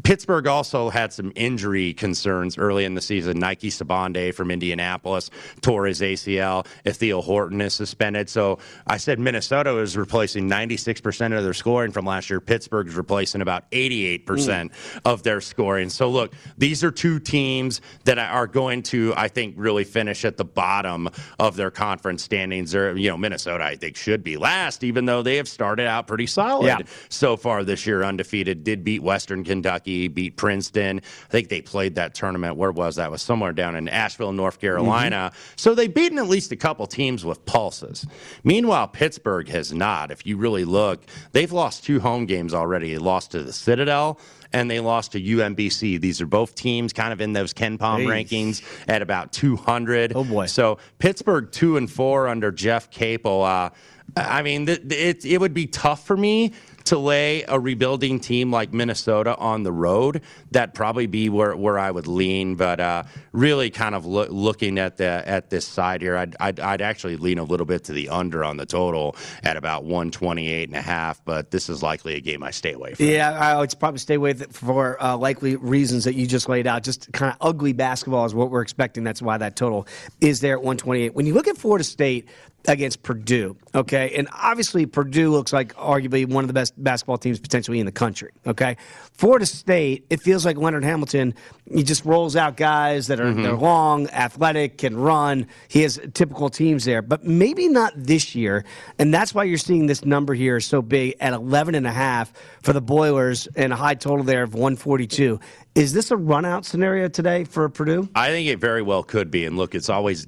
Pittsburgh 0.03 0.47
also 0.47 0.89
had 0.89 1.13
some 1.13 1.31
injury 1.35 1.93
concerns 1.93 2.57
early 2.57 2.85
in 2.85 2.95
the 2.95 3.01
season. 3.01 3.39
Nike 3.39 3.69
Sibande 3.69 4.33
from 4.33 4.49
Indianapolis 4.49 5.29
tore 5.61 5.85
his 5.85 6.01
ACL. 6.01 6.65
Ithiel 6.85 7.21
Horton 7.21 7.61
is 7.61 7.73
suspended. 7.73 8.29
So 8.29 8.59
I 8.87 8.97
said 8.97 9.19
Minnesota 9.19 9.77
is 9.77 9.95
replacing 9.95 10.49
96% 10.49 11.37
of 11.37 11.43
their 11.43 11.53
scoring 11.53 11.91
from 11.91 12.05
last 12.05 12.29
year. 12.29 12.39
Pittsburgh 12.39 12.87
is 12.87 12.95
replacing 12.95 13.41
about 13.41 13.69
88% 13.71 14.25
mm. 14.25 14.71
of 15.05 15.23
their 15.23 15.41
scoring. 15.41 15.89
So 15.89 16.09
look, 16.09 16.33
these 16.57 16.83
are 16.83 16.91
two 16.91 17.19
teams 17.19 17.81
that 18.05 18.17
are 18.17 18.47
going 18.47 18.83
to, 18.83 19.13
I 19.15 19.27
think, 19.27 19.55
really 19.57 19.83
finish 19.83 20.25
at 20.25 20.37
the 20.37 20.45
bottom 20.45 21.09
of 21.39 21.55
their 21.55 21.71
conference 21.71 22.23
standings. 22.23 22.71
They're, 22.71 22.97
you 22.97 23.09
know, 23.09 23.17
Minnesota, 23.17 23.63
I 23.63 23.75
think, 23.75 23.95
should 23.95 24.23
be 24.23 24.37
last, 24.37 24.83
even 24.83 25.05
though 25.05 25.21
they 25.21 25.37
have 25.37 25.47
started 25.47 25.87
out 25.87 26.07
pretty 26.07 26.27
solid 26.27 26.67
Yeah. 26.67 26.77
so 27.09 27.37
far 27.37 27.63
this 27.63 27.85
year, 27.85 28.03
undefeated. 28.03 28.63
Did 28.63 28.83
beat 28.83 29.03
Western 29.03 29.43
Kentucky 29.43 29.82
Kentucky, 29.83 30.07
beat 30.07 30.37
Princeton. 30.37 30.99
I 30.99 31.27
think 31.29 31.49
they 31.49 31.61
played 31.61 31.95
that 31.95 32.13
tournament. 32.15 32.55
Where 32.55 32.71
was 32.71 32.95
that? 32.95 33.07
It 33.07 33.11
was 33.11 33.21
somewhere 33.21 33.51
down 33.51 33.75
in 33.75 33.87
Asheville, 33.87 34.31
North 34.31 34.59
Carolina. 34.59 35.31
Mm-hmm. 35.33 35.53
So 35.55 35.75
they've 35.75 35.93
beaten 35.93 36.17
at 36.17 36.27
least 36.27 36.51
a 36.51 36.55
couple 36.55 36.87
teams 36.87 37.25
with 37.25 37.45
pulses. 37.45 38.05
Meanwhile, 38.43 38.89
Pittsburgh 38.89 39.47
has 39.49 39.73
not. 39.73 40.11
If 40.11 40.25
you 40.25 40.37
really 40.37 40.65
look, 40.65 41.03
they've 41.31 41.51
lost 41.51 41.83
two 41.83 41.99
home 41.99 42.25
games 42.25 42.53
already. 42.53 42.93
They 42.93 42.97
lost 42.99 43.31
to 43.31 43.43
the 43.43 43.53
Citadel 43.53 44.19
and 44.53 44.69
they 44.69 44.79
lost 44.79 45.13
to 45.13 45.21
UMBC. 45.21 45.99
These 45.99 46.21
are 46.21 46.27
both 46.27 46.55
teams 46.55 46.93
kind 46.93 47.11
of 47.11 47.19
in 47.21 47.33
those 47.33 47.53
KenPom 47.53 47.97
Hey. 47.97 48.05
rankings 48.05 48.61
at 48.87 49.01
about 49.01 49.33
200. 49.33 50.13
Oh, 50.15 50.23
boy. 50.23 50.45
So 50.45 50.77
Pittsburgh 50.99 51.51
two 51.51 51.77
and 51.77 51.91
four 51.91 52.27
under 52.27 52.51
Jeff 52.51 52.89
Capel. 52.91 53.43
Uh, 53.43 53.69
I 54.15 54.43
mean, 54.43 54.67
th- 54.67 54.81
it 54.91 55.25
it 55.25 55.39
would 55.39 55.53
be 55.55 55.65
tough 55.65 56.05
for 56.05 56.15
me 56.15 56.53
to 56.85 56.97
lay 56.97 57.43
a 57.43 57.59
rebuilding 57.59 58.19
team 58.19 58.51
like 58.51 58.73
Minnesota 58.73 59.35
on 59.37 59.63
the 59.63 59.71
road. 59.71 60.21
That'd 60.51 60.75
probably 60.75 61.07
be 61.07 61.29
where, 61.29 61.55
where 61.55 61.79
I 61.79 61.91
would 61.91 62.07
lean. 62.07 62.55
But 62.55 62.79
uh, 62.79 63.03
really, 63.31 63.69
kind 63.69 63.95
of 63.95 64.05
loo- 64.05 64.27
looking 64.29 64.77
at 64.77 64.97
the 64.97 65.23
at 65.27 65.49
this 65.49 65.65
side 65.65 66.01
here, 66.01 66.17
I'd, 66.17 66.35
I'd 66.39 66.59
I'd 66.59 66.81
actually 66.81 67.17
lean 67.17 67.39
a 67.39 67.43
little 67.43 67.65
bit 67.65 67.85
to 67.85 67.93
the 67.93 68.09
under 68.09 68.43
on 68.43 68.57
the 68.57 68.65
total 68.65 69.15
at 69.43 69.57
about 69.57 69.83
128 69.83 70.69
and 70.69 70.77
a 70.77 70.81
half. 70.81 71.23
But 71.25 71.51
this 71.51 71.69
is 71.69 71.81
likely 71.81 72.15
a 72.15 72.21
game 72.21 72.43
I 72.43 72.51
stay 72.51 72.73
away 72.73 72.93
from. 72.93 73.05
Yeah, 73.05 73.31
I 73.31 73.59
would 73.59 73.73
probably 73.79 73.99
stay 73.99 74.15
away 74.15 74.33
for 74.33 75.01
uh, 75.01 75.17
likely 75.17 75.55
reasons 75.55 76.03
that 76.05 76.15
you 76.15 76.27
just 76.27 76.49
laid 76.49 76.67
out. 76.67 76.83
Just 76.83 77.11
kind 77.13 77.31
of 77.31 77.37
ugly 77.41 77.73
basketball 77.73 78.25
is 78.25 78.35
what 78.35 78.49
we're 78.49 78.61
expecting. 78.61 79.03
That's 79.03 79.21
why 79.21 79.37
that 79.37 79.55
total 79.55 79.87
is 80.21 80.41
there 80.41 80.53
at 80.53 80.59
128. 80.59 81.13
When 81.15 81.25
you 81.25 81.33
look 81.33 81.47
at 81.47 81.57
Florida 81.57 81.83
State 81.83 82.29
against 82.67 83.03
Purdue, 83.03 83.57
okay, 83.75 84.13
and 84.15 84.27
obviously 84.31 84.85
Purdue 84.85 85.29
looks 85.31 85.51
like 85.51 85.73
arguably 85.75 86.25
one 86.25 86.43
of 86.43 86.47
the 86.47 86.53
best 86.53 86.81
basketball 86.81 87.17
teams 87.17 87.39
potentially 87.39 87.79
in 87.79 87.85
the 87.85 87.91
country, 87.91 88.31
okay. 88.47 88.77
Florida 89.13 89.45
State, 89.45 90.05
it 90.09 90.21
feels 90.21 90.45
like 90.45 90.57
Leonard 90.57 90.83
Hamilton. 90.83 91.35
He 91.71 91.83
just 91.83 92.03
rolls 92.03 92.35
out 92.35 92.57
guys 92.57 93.07
that 93.07 93.19
are 93.19 93.25
Mm-hmm. 93.25 93.43
they're 93.43 93.55
long, 93.55 94.07
athletic, 94.09 94.77
can 94.77 94.97
run. 94.97 95.47
He 95.67 95.81
has 95.83 95.99
typical 96.13 96.49
teams 96.49 96.85
there, 96.85 97.01
but 97.01 97.23
maybe 97.23 97.67
not 97.67 97.93
this 97.95 98.35
year, 98.35 98.63
and 98.99 99.13
that's 99.13 99.33
why 99.33 99.43
you're 99.43 99.57
seeing 99.57 99.87
this 99.87 100.03
number 100.05 100.33
here 100.33 100.59
so 100.59 100.81
big 100.81 101.15
at 101.19 101.33
11 101.33 101.75
and 101.75 101.87
a 101.87 101.91
half 101.91 102.33
for 102.61 102.73
the 102.73 102.81
Boilers 102.81 103.47
and 103.55 103.73
a 103.73 103.75
high 103.75 103.95
total 103.95 104.23
there 104.23 104.43
of 104.43 104.53
142. 104.53 105.39
Is 105.75 105.93
this 105.93 106.11
a 106.11 106.17
run 106.17 106.45
out 106.45 106.65
scenario 106.65 107.07
today 107.07 107.43
for 107.45 107.67
Purdue? 107.69 108.07
I 108.15 108.29
think 108.29 108.47
it 108.47 108.59
very 108.59 108.81
well 108.81 109.03
could 109.03 109.31
be. 109.31 109.45
And 109.45 109.57
look, 109.57 109.73
it's 109.73 109.89
always 109.89 110.27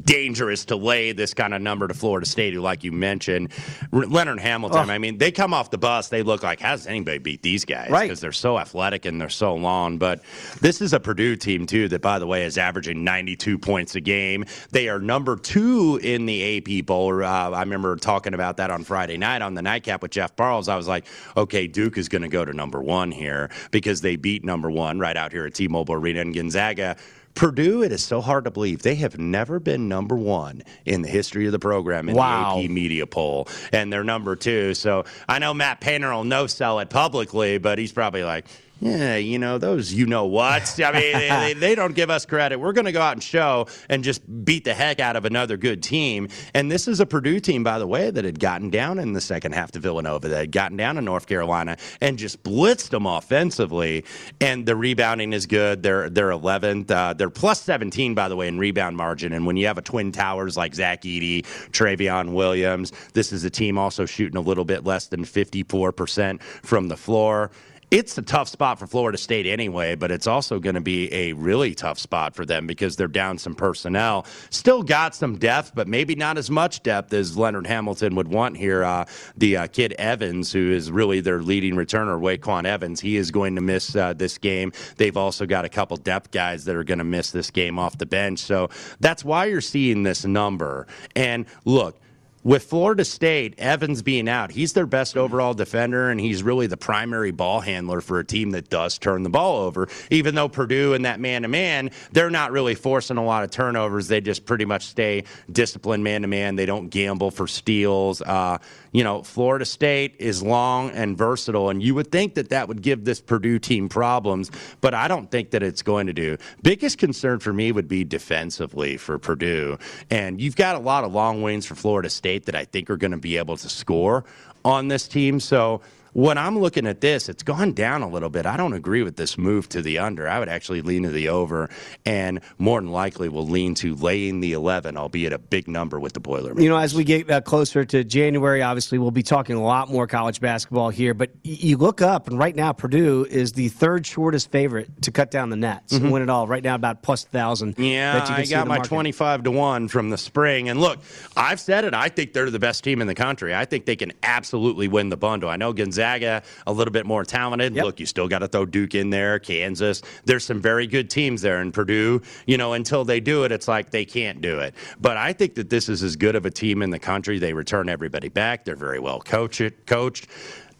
dangerous 0.00 0.64
to 0.66 0.76
lay 0.76 1.12
this 1.12 1.34
kind 1.34 1.54
of 1.54 1.62
number 1.62 1.88
to 1.88 1.94
Florida 1.94 2.26
State, 2.26 2.54
who, 2.54 2.60
like 2.60 2.84
you 2.84 2.92
mentioned, 2.92 3.52
R- 3.92 4.06
Leonard 4.06 4.40
Hamilton. 4.40 4.90
I 4.90 4.98
mean, 4.98 5.18
they 5.18 5.30
come 5.30 5.54
off 5.54 5.70
the 5.70 5.78
bus, 5.78 6.08
they 6.08 6.22
look 6.22 6.42
like, 6.42 6.60
how 6.60 6.72
does 6.72 6.86
anybody 6.86 7.18
beat 7.18 7.42
these 7.42 7.64
guys? 7.64 7.90
Right. 7.90 8.02
Because 8.02 8.20
they're 8.20 8.32
so 8.32 8.58
athletic 8.58 9.04
and 9.04 9.20
they're 9.20 9.28
so 9.28 9.54
long. 9.54 9.98
But 9.98 10.22
this 10.60 10.80
is 10.80 10.92
a 10.92 11.00
Purdue 11.00 11.36
team, 11.36 11.66
too, 11.66 11.88
that, 11.88 12.02
by 12.02 12.18
the 12.18 12.26
way, 12.26 12.44
is 12.44 12.58
averaging 12.58 13.04
92 13.04 13.58
points 13.58 13.94
a 13.94 14.00
game. 14.00 14.44
They 14.70 14.88
are 14.88 14.98
number 14.98 15.36
two 15.36 15.98
in 16.02 16.26
the 16.26 16.58
AP 16.58 16.86
Bowl. 16.86 17.22
Uh, 17.22 17.50
I 17.50 17.60
remember 17.60 17.96
talking 17.96 18.34
about 18.34 18.56
that 18.58 18.70
on 18.70 18.84
Friday 18.84 19.16
night 19.16 19.42
on 19.42 19.54
the 19.54 19.62
nightcap 19.62 20.02
with 20.02 20.10
Jeff 20.12 20.34
Barles. 20.36 20.68
I 20.68 20.76
was 20.76 20.88
like, 20.88 21.06
okay, 21.36 21.66
Duke 21.66 21.98
is 21.98 22.08
going 22.08 22.22
to 22.22 22.28
go 22.28 22.44
to 22.44 22.52
number 22.52 22.80
one 22.80 23.10
here 23.10 23.50
because 23.70 24.00
they 24.00 24.16
beat 24.16 24.44
number 24.44 24.70
one 24.70 24.98
right 24.98 25.16
out 25.16 25.32
here 25.32 25.46
at 25.46 25.54
T 25.54 25.68
Mobile 25.68 25.94
Arena 25.94 26.20
in 26.20 26.32
Gonzaga. 26.32 26.96
Purdue, 27.34 27.82
it 27.82 27.92
is 27.92 28.04
so 28.04 28.20
hard 28.20 28.44
to 28.44 28.50
believe. 28.50 28.82
They 28.82 28.96
have 28.96 29.18
never 29.18 29.58
been 29.58 29.88
number 29.88 30.14
one 30.16 30.62
in 30.84 31.02
the 31.02 31.08
history 31.08 31.46
of 31.46 31.52
the 31.52 31.58
program 31.58 32.08
in 32.08 32.14
Wow. 32.14 32.56
the 32.56 32.64
AP 32.64 32.70
media 32.70 33.06
poll, 33.06 33.48
and 33.72 33.92
they're 33.92 34.04
number 34.04 34.36
two. 34.36 34.74
So 34.74 35.04
I 35.28 35.38
know 35.38 35.54
Matt 35.54 35.80
Painter 35.80 36.12
will 36.12 36.24
no 36.24 36.46
sell 36.46 36.78
it 36.80 36.90
publicly, 36.90 37.58
but 37.58 37.78
he's 37.78 37.92
probably 37.92 38.22
like, 38.22 38.46
yeah, 38.82 39.14
you 39.14 39.38
know, 39.38 39.58
those 39.58 39.92
you 39.92 40.06
know 40.06 40.26
what. 40.26 40.80
I 40.80 40.92
mean, 40.92 41.12
they, 41.12 41.52
they, 41.56 41.74
don't 41.76 41.94
give 41.94 42.10
us 42.10 42.26
credit. 42.26 42.58
We're 42.58 42.72
going 42.72 42.86
to 42.86 42.92
go 42.92 43.00
out 43.00 43.12
and 43.12 43.22
show 43.22 43.68
and 43.88 44.02
just 44.02 44.22
beat 44.44 44.64
the 44.64 44.74
heck 44.74 44.98
out 44.98 45.14
of 45.14 45.24
another 45.24 45.56
good 45.56 45.84
team. 45.84 46.26
And 46.52 46.68
this 46.68 46.88
is 46.88 46.98
a 46.98 47.06
Purdue 47.06 47.38
team, 47.38 47.62
by 47.62 47.78
the 47.78 47.86
way, 47.86 48.10
that 48.10 48.24
had 48.24 48.40
gotten 48.40 48.70
down 48.70 48.98
in 48.98 49.12
the 49.12 49.20
second 49.20 49.52
half 49.52 49.70
to 49.72 49.78
Villanova, 49.78 50.26
that 50.26 50.36
had 50.36 50.50
gotten 50.50 50.76
down 50.76 50.96
to 50.96 51.00
North 51.00 51.28
Carolina 51.28 51.76
and 52.00 52.18
just 52.18 52.42
blitzed 52.42 52.90
them 52.90 53.06
offensively. 53.06 54.04
And 54.40 54.66
the 54.66 54.74
rebounding 54.74 55.32
is 55.32 55.46
good. 55.46 55.84
They're 55.84 56.10
they're 56.10 56.30
11th. 56.30 56.90
Uh, 56.90 57.12
they're 57.12 57.30
plus 57.30 57.62
17, 57.62 58.14
by 58.16 58.28
the 58.28 58.34
way, 58.34 58.48
in 58.48 58.58
rebound 58.58 58.96
margin. 58.96 59.32
And 59.32 59.46
when 59.46 59.56
you 59.56 59.68
have 59.68 59.78
a 59.78 59.82
twin 59.82 60.10
towers 60.10 60.56
like 60.56 60.74
Zach 60.74 61.02
Edey, 61.02 61.44
Trevion 61.70 62.32
Williams, 62.32 62.92
this 63.12 63.32
is 63.32 63.44
a 63.44 63.50
team 63.50 63.78
also 63.78 64.06
shooting 64.06 64.36
a 64.36 64.40
little 64.40 64.64
bit 64.64 64.82
less 64.82 65.06
than 65.06 65.24
54% 65.24 66.42
from 66.42 66.88
the 66.88 66.96
floor 66.96 67.52
it's 67.92 68.16
a 68.16 68.22
tough 68.22 68.48
spot 68.48 68.78
for 68.78 68.86
Florida 68.86 69.18
State 69.18 69.46
anyway, 69.46 69.94
but 69.94 70.10
it's 70.10 70.26
also 70.26 70.58
going 70.58 70.76
to 70.76 70.80
be 70.80 71.12
a 71.12 71.34
really 71.34 71.74
tough 71.74 71.98
spot 71.98 72.34
for 72.34 72.46
them 72.46 72.66
because 72.66 72.96
they're 72.96 73.06
down 73.06 73.36
some 73.36 73.54
personnel. 73.54 74.24
Still 74.48 74.82
got 74.82 75.14
some 75.14 75.36
depth, 75.36 75.72
but 75.74 75.86
maybe 75.86 76.14
not 76.14 76.38
as 76.38 76.50
much 76.50 76.82
depth 76.82 77.12
as 77.12 77.36
Leonard 77.36 77.66
Hamilton 77.66 78.14
would 78.14 78.28
want 78.28 78.56
here. 78.56 78.82
Uh, 78.82 79.04
the 79.36 79.58
uh, 79.58 79.66
kid 79.66 79.92
Evans, 79.98 80.50
who 80.50 80.72
is 80.72 80.90
really 80.90 81.20
their 81.20 81.42
leading 81.42 81.74
returner, 81.74 82.18
RayQuan 82.18 82.64
Evans, 82.64 82.98
he 82.98 83.18
is 83.18 83.30
going 83.30 83.56
to 83.56 83.60
miss 83.60 83.94
uh, 83.94 84.14
this 84.14 84.38
game. 84.38 84.72
They've 84.96 85.16
also 85.18 85.44
got 85.44 85.66
a 85.66 85.68
couple 85.68 85.98
depth 85.98 86.30
guys 86.30 86.64
that 86.64 86.74
are 86.74 86.84
going 86.84 86.96
to 86.96 87.04
miss 87.04 87.30
this 87.30 87.50
game 87.50 87.78
off 87.78 87.98
the 87.98 88.06
bench. 88.06 88.38
So 88.38 88.70
that's 89.00 89.22
why 89.22 89.44
you're 89.44 89.60
seeing 89.60 90.02
this 90.02 90.24
number. 90.24 90.86
And 91.14 91.44
look, 91.66 92.00
with 92.44 92.64
Florida 92.64 93.04
State, 93.04 93.54
Evans 93.58 94.02
being 94.02 94.28
out, 94.28 94.50
he's 94.50 94.72
their 94.72 94.86
best 94.86 95.16
overall 95.16 95.54
defender, 95.54 96.10
and 96.10 96.20
he's 96.20 96.42
really 96.42 96.66
the 96.66 96.76
primary 96.76 97.30
ball 97.30 97.60
handler 97.60 98.00
for 98.00 98.18
a 98.18 98.24
team 98.24 98.50
that 98.50 98.68
does 98.68 98.98
turn 98.98 99.22
the 99.22 99.30
ball 99.30 99.60
over. 99.60 99.88
Even 100.10 100.34
though 100.34 100.48
Purdue 100.48 100.94
and 100.94 101.04
that 101.04 101.20
man 101.20 101.42
to 101.42 101.48
man, 101.48 101.90
they're 102.10 102.30
not 102.30 102.50
really 102.50 102.74
forcing 102.74 103.16
a 103.16 103.24
lot 103.24 103.44
of 103.44 103.50
turnovers. 103.50 104.08
They 104.08 104.20
just 104.20 104.44
pretty 104.44 104.64
much 104.64 104.86
stay 104.86 105.24
disciplined 105.52 106.02
man 106.02 106.22
to 106.22 106.28
man. 106.28 106.56
They 106.56 106.66
don't 106.66 106.88
gamble 106.88 107.30
for 107.30 107.46
steals. 107.46 108.20
Uh, 108.22 108.58
you 108.90 109.04
know, 109.04 109.22
Florida 109.22 109.64
State 109.64 110.16
is 110.18 110.42
long 110.42 110.90
and 110.90 111.16
versatile, 111.16 111.70
and 111.70 111.80
you 111.80 111.94
would 111.94 112.10
think 112.10 112.34
that 112.34 112.48
that 112.48 112.66
would 112.66 112.82
give 112.82 113.04
this 113.04 113.20
Purdue 113.20 113.60
team 113.60 113.88
problems, 113.88 114.50
but 114.80 114.94
I 114.94 115.06
don't 115.06 115.30
think 115.30 115.50
that 115.52 115.62
it's 115.62 115.82
going 115.82 116.08
to 116.08 116.12
do. 116.12 116.36
Biggest 116.62 116.98
concern 116.98 117.38
for 117.38 117.52
me 117.52 117.70
would 117.70 117.88
be 117.88 118.02
defensively 118.02 118.96
for 118.96 119.18
Purdue, 119.18 119.78
and 120.10 120.40
you've 120.40 120.56
got 120.56 120.74
a 120.74 120.80
lot 120.80 121.04
of 121.04 121.12
long 121.12 121.40
wings 121.40 121.64
for 121.64 121.74
Florida 121.76 122.10
State 122.10 122.31
that 122.38 122.54
I 122.54 122.64
think 122.64 122.90
are 122.90 122.96
going 122.96 123.10
to 123.12 123.16
be 123.16 123.36
able 123.36 123.56
to 123.56 123.68
score 123.68 124.24
on 124.64 124.88
this 124.88 125.08
team. 125.08 125.40
So 125.40 125.80
when 126.12 126.38
I'm 126.38 126.58
looking 126.58 126.86
at 126.86 127.00
this, 127.00 127.28
it's 127.28 127.42
gone 127.42 127.72
down 127.72 128.02
a 128.02 128.08
little 128.08 128.28
bit. 128.28 128.44
I 128.46 128.56
don't 128.56 128.72
agree 128.74 129.02
with 129.02 129.16
this 129.16 129.38
move 129.38 129.68
to 129.70 129.82
the 129.82 129.98
under. 129.98 130.28
I 130.28 130.38
would 130.38 130.48
actually 130.48 130.82
lean 130.82 131.04
to 131.04 131.10
the 131.10 131.28
over, 131.28 131.70
and 132.04 132.40
more 132.58 132.80
than 132.80 132.90
likely 132.90 133.28
will 133.28 133.46
lean 133.46 133.74
to 133.76 133.94
laying 133.94 134.40
the 134.40 134.52
11, 134.52 134.96
albeit 134.96 135.32
a 135.32 135.38
big 135.38 135.68
number 135.68 135.98
with 135.98 136.12
the 136.12 136.20
Boilermakers. 136.20 136.62
You 136.62 136.68
know, 136.70 136.76
as 136.76 136.94
we 136.94 137.04
get 137.04 137.30
uh, 137.30 137.40
closer 137.40 137.84
to 137.84 138.04
January, 138.04 138.62
obviously 138.62 138.98
we'll 138.98 139.10
be 139.10 139.22
talking 139.22 139.56
a 139.56 139.62
lot 139.62 139.90
more 139.90 140.06
college 140.06 140.40
basketball 140.40 140.90
here. 140.90 141.14
But 141.14 141.30
y- 141.44 141.56
you 141.60 141.76
look 141.76 142.02
up, 142.02 142.28
and 142.28 142.38
right 142.38 142.54
now 142.54 142.72
Purdue 142.72 143.26
is 143.30 143.52
the 143.52 143.68
third 143.68 144.06
shortest 144.06 144.50
favorite 144.50 145.02
to 145.02 145.10
cut 145.10 145.30
down 145.30 145.50
the 145.50 145.56
nets 145.56 145.92
and 145.92 146.12
win 146.12 146.22
it 146.22 146.28
all. 146.28 146.46
Right 146.46 146.62
now, 146.62 146.74
about 146.74 147.02
plus 147.02 147.24
thousand. 147.24 147.72
Mm-hmm. 147.72 147.82
Yeah, 147.82 148.12
that 148.18 148.28
you 148.28 148.34
can 148.34 148.44
I 148.44 148.46
got 148.46 148.66
my 148.68 148.76
market. 148.76 148.88
25 148.88 149.42
to 149.44 149.50
1 149.50 149.88
from 149.88 150.10
the 150.10 150.18
spring. 150.18 150.68
And 150.68 150.80
look, 150.80 150.98
I've 151.36 151.60
said 151.60 151.84
it. 151.84 151.94
I 151.94 152.08
think 152.08 152.32
they're 152.32 152.50
the 152.50 152.58
best 152.58 152.84
team 152.84 153.00
in 153.00 153.06
the 153.06 153.14
country. 153.14 153.54
I 153.54 153.64
think 153.64 153.86
they 153.86 153.96
can 153.96 154.12
absolutely 154.22 154.88
win 154.88 155.08
the 155.08 155.16
bundle. 155.16 155.48
I 155.48 155.56
know 155.56 155.72
Gonzaga, 155.72 156.01
a 156.02 156.72
little 156.72 156.92
bit 156.92 157.06
more 157.06 157.24
talented. 157.24 157.74
Yep. 157.74 157.84
Look, 157.84 158.00
you 158.00 158.06
still 158.06 158.28
got 158.28 158.40
to 158.40 158.48
throw 158.48 158.66
Duke 158.66 158.94
in 158.94 159.10
there, 159.10 159.38
Kansas. 159.38 160.02
There's 160.24 160.44
some 160.44 160.60
very 160.60 160.86
good 160.86 161.08
teams 161.08 161.42
there. 161.42 161.60
in 161.60 161.72
Purdue, 161.72 162.22
you 162.46 162.58
know, 162.58 162.72
until 162.74 163.04
they 163.04 163.20
do 163.20 163.44
it, 163.44 163.52
it's 163.52 163.68
like 163.68 163.90
they 163.90 164.04
can't 164.04 164.40
do 164.40 164.58
it. 164.58 164.74
But 165.00 165.16
I 165.16 165.32
think 165.32 165.54
that 165.54 165.70
this 165.70 165.88
is 165.88 166.02
as 166.02 166.16
good 166.16 166.36
of 166.36 166.44
a 166.46 166.50
team 166.50 166.82
in 166.82 166.90
the 166.90 166.98
country. 166.98 167.38
They 167.38 167.52
return 167.52 167.88
everybody 167.88 168.28
back. 168.28 168.64
They're 168.64 168.76
very 168.76 168.98
well 168.98 169.20
coached. 169.20 169.86
coached. 169.86 170.26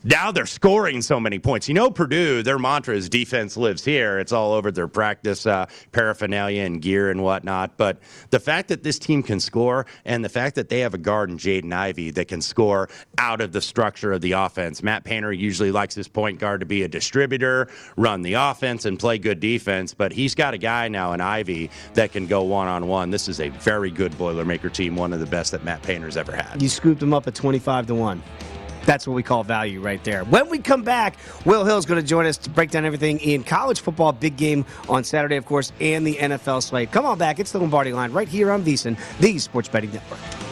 Now 0.05 0.33
they're 0.33 0.47
scoring 0.47 1.01
so 1.01 1.21
many 1.21 1.39
points. 1.39 1.69
You 1.69 1.75
know, 1.75 1.89
Purdue, 1.89 2.43
their 2.43 2.59
mantra 2.59 2.97
is 2.97 3.09
defense 3.09 3.57
lives 3.57 3.85
here. 3.85 4.19
It's 4.19 4.33
all 4.33 4.53
over 4.53 4.73
their 4.73 4.89
practice 4.89 5.47
uh, 5.47 5.67
paraphernalia 5.93 6.63
and 6.63 6.83
gear 6.83 7.11
and 7.11 7.23
whatnot. 7.23 7.77
But 7.77 7.99
the 8.31 8.41
fact 8.41 8.69
that 8.69 8.83
this 8.83 8.99
team 8.99 9.23
can 9.23 9.39
score 9.39 9.87
and 10.05 10.25
the 10.25 10.29
fact 10.29 10.57
that 10.57 10.69
they 10.69 10.81
have 10.81 10.95
a 10.95 10.99
guard 10.99 11.31
in 11.31 11.39
Jaden 11.39 11.73
Ivey 11.73 12.11
that 12.11 12.27
can 12.27 12.43
score 12.43 12.89
out 13.19 13.41
of 13.41 13.53
the 13.53 13.61
structure 13.61 14.13
of 14.13 14.21
the 14.23 14.33
offense. 14.33 14.83
Matt 14.83 15.05
Painter 15.05 15.33
usually 15.33 15.71
likes 15.71 15.95
his 15.95 16.09
point 16.09 16.41
guard 16.41 16.61
to 16.61 16.67
be 16.67 16.83
a 16.83 16.89
distributor, 16.89 17.69
run 17.97 18.23
the 18.23 18.35
offense, 18.35 18.85
and 18.85 18.99
play 18.99 19.19
good 19.19 19.39
defense. 19.39 19.95
But 19.95 20.13
he's 20.13 20.35
got 20.35 20.53
a 20.53 20.59
guy 20.59 20.89
now 20.89 21.13
in 21.13 21.21
Ivey 21.21 21.71
that 21.95 22.11
can 22.11 22.27
go 22.27 22.43
one 22.43 22.67
on 22.67 22.89
one. 22.89 23.11
This 23.11 23.29
is 23.29 23.41
a 23.41 23.51
very 23.51 23.93
good 23.93 24.11
Boilermaker 24.13 24.73
team, 24.73 24.97
one 24.97 25.13
of 25.13 25.21
the 25.21 25.27
best 25.27 25.53
that 25.53 25.63
Matt 25.63 25.83
Painter's 25.83 26.17
ever 26.17 26.35
had. 26.35 26.61
You 26.61 26.69
scooped 26.69 26.99
them 26.99 27.15
up 27.15 27.29
at 27.29 27.37
25 27.37 27.87
to 27.87 27.95
1. 27.95 28.23
That's 28.87 29.07
what 29.07 29.14
we 29.14 29.22
call 29.22 29.45
value 29.45 29.80
right 29.80 30.03
there. 30.05 30.24
When 30.24 30.49
we 30.49 30.59
come 30.59 30.83
back, 30.83 31.16
Will 31.45 31.64
Hill 31.64 31.78
is 31.78 31.87
going 31.87 32.01
to 32.01 32.07
join 32.07 32.26
us 32.26 32.37
to 32.39 32.51
break 32.51 32.70
down 32.70 32.85
everything 32.85 33.20
in 33.20 33.45
college 33.45 33.80
football, 33.80 34.12
big 34.12 34.37
game 34.37 34.64
on 34.89 35.05
Saturday, 35.05 35.37
of 35.37 35.47
course, 35.47 35.72
and 35.80 36.07
the 36.07 36.14
NFL 36.16 36.62
slate. 36.62 36.91
Come 36.93 37.07
on 37.07 37.18
back. 37.18 37.39
It's 37.39 37.53
the 37.53 37.59
Lombardi 37.59 37.93
line 37.93 38.12
right 38.12 38.28
here 38.28 38.51
on 38.51 38.64
VSiN, 38.64 38.99
the 39.18 39.39
Sports 39.39 39.68
Betting 39.68 39.93
Network. 39.93 40.52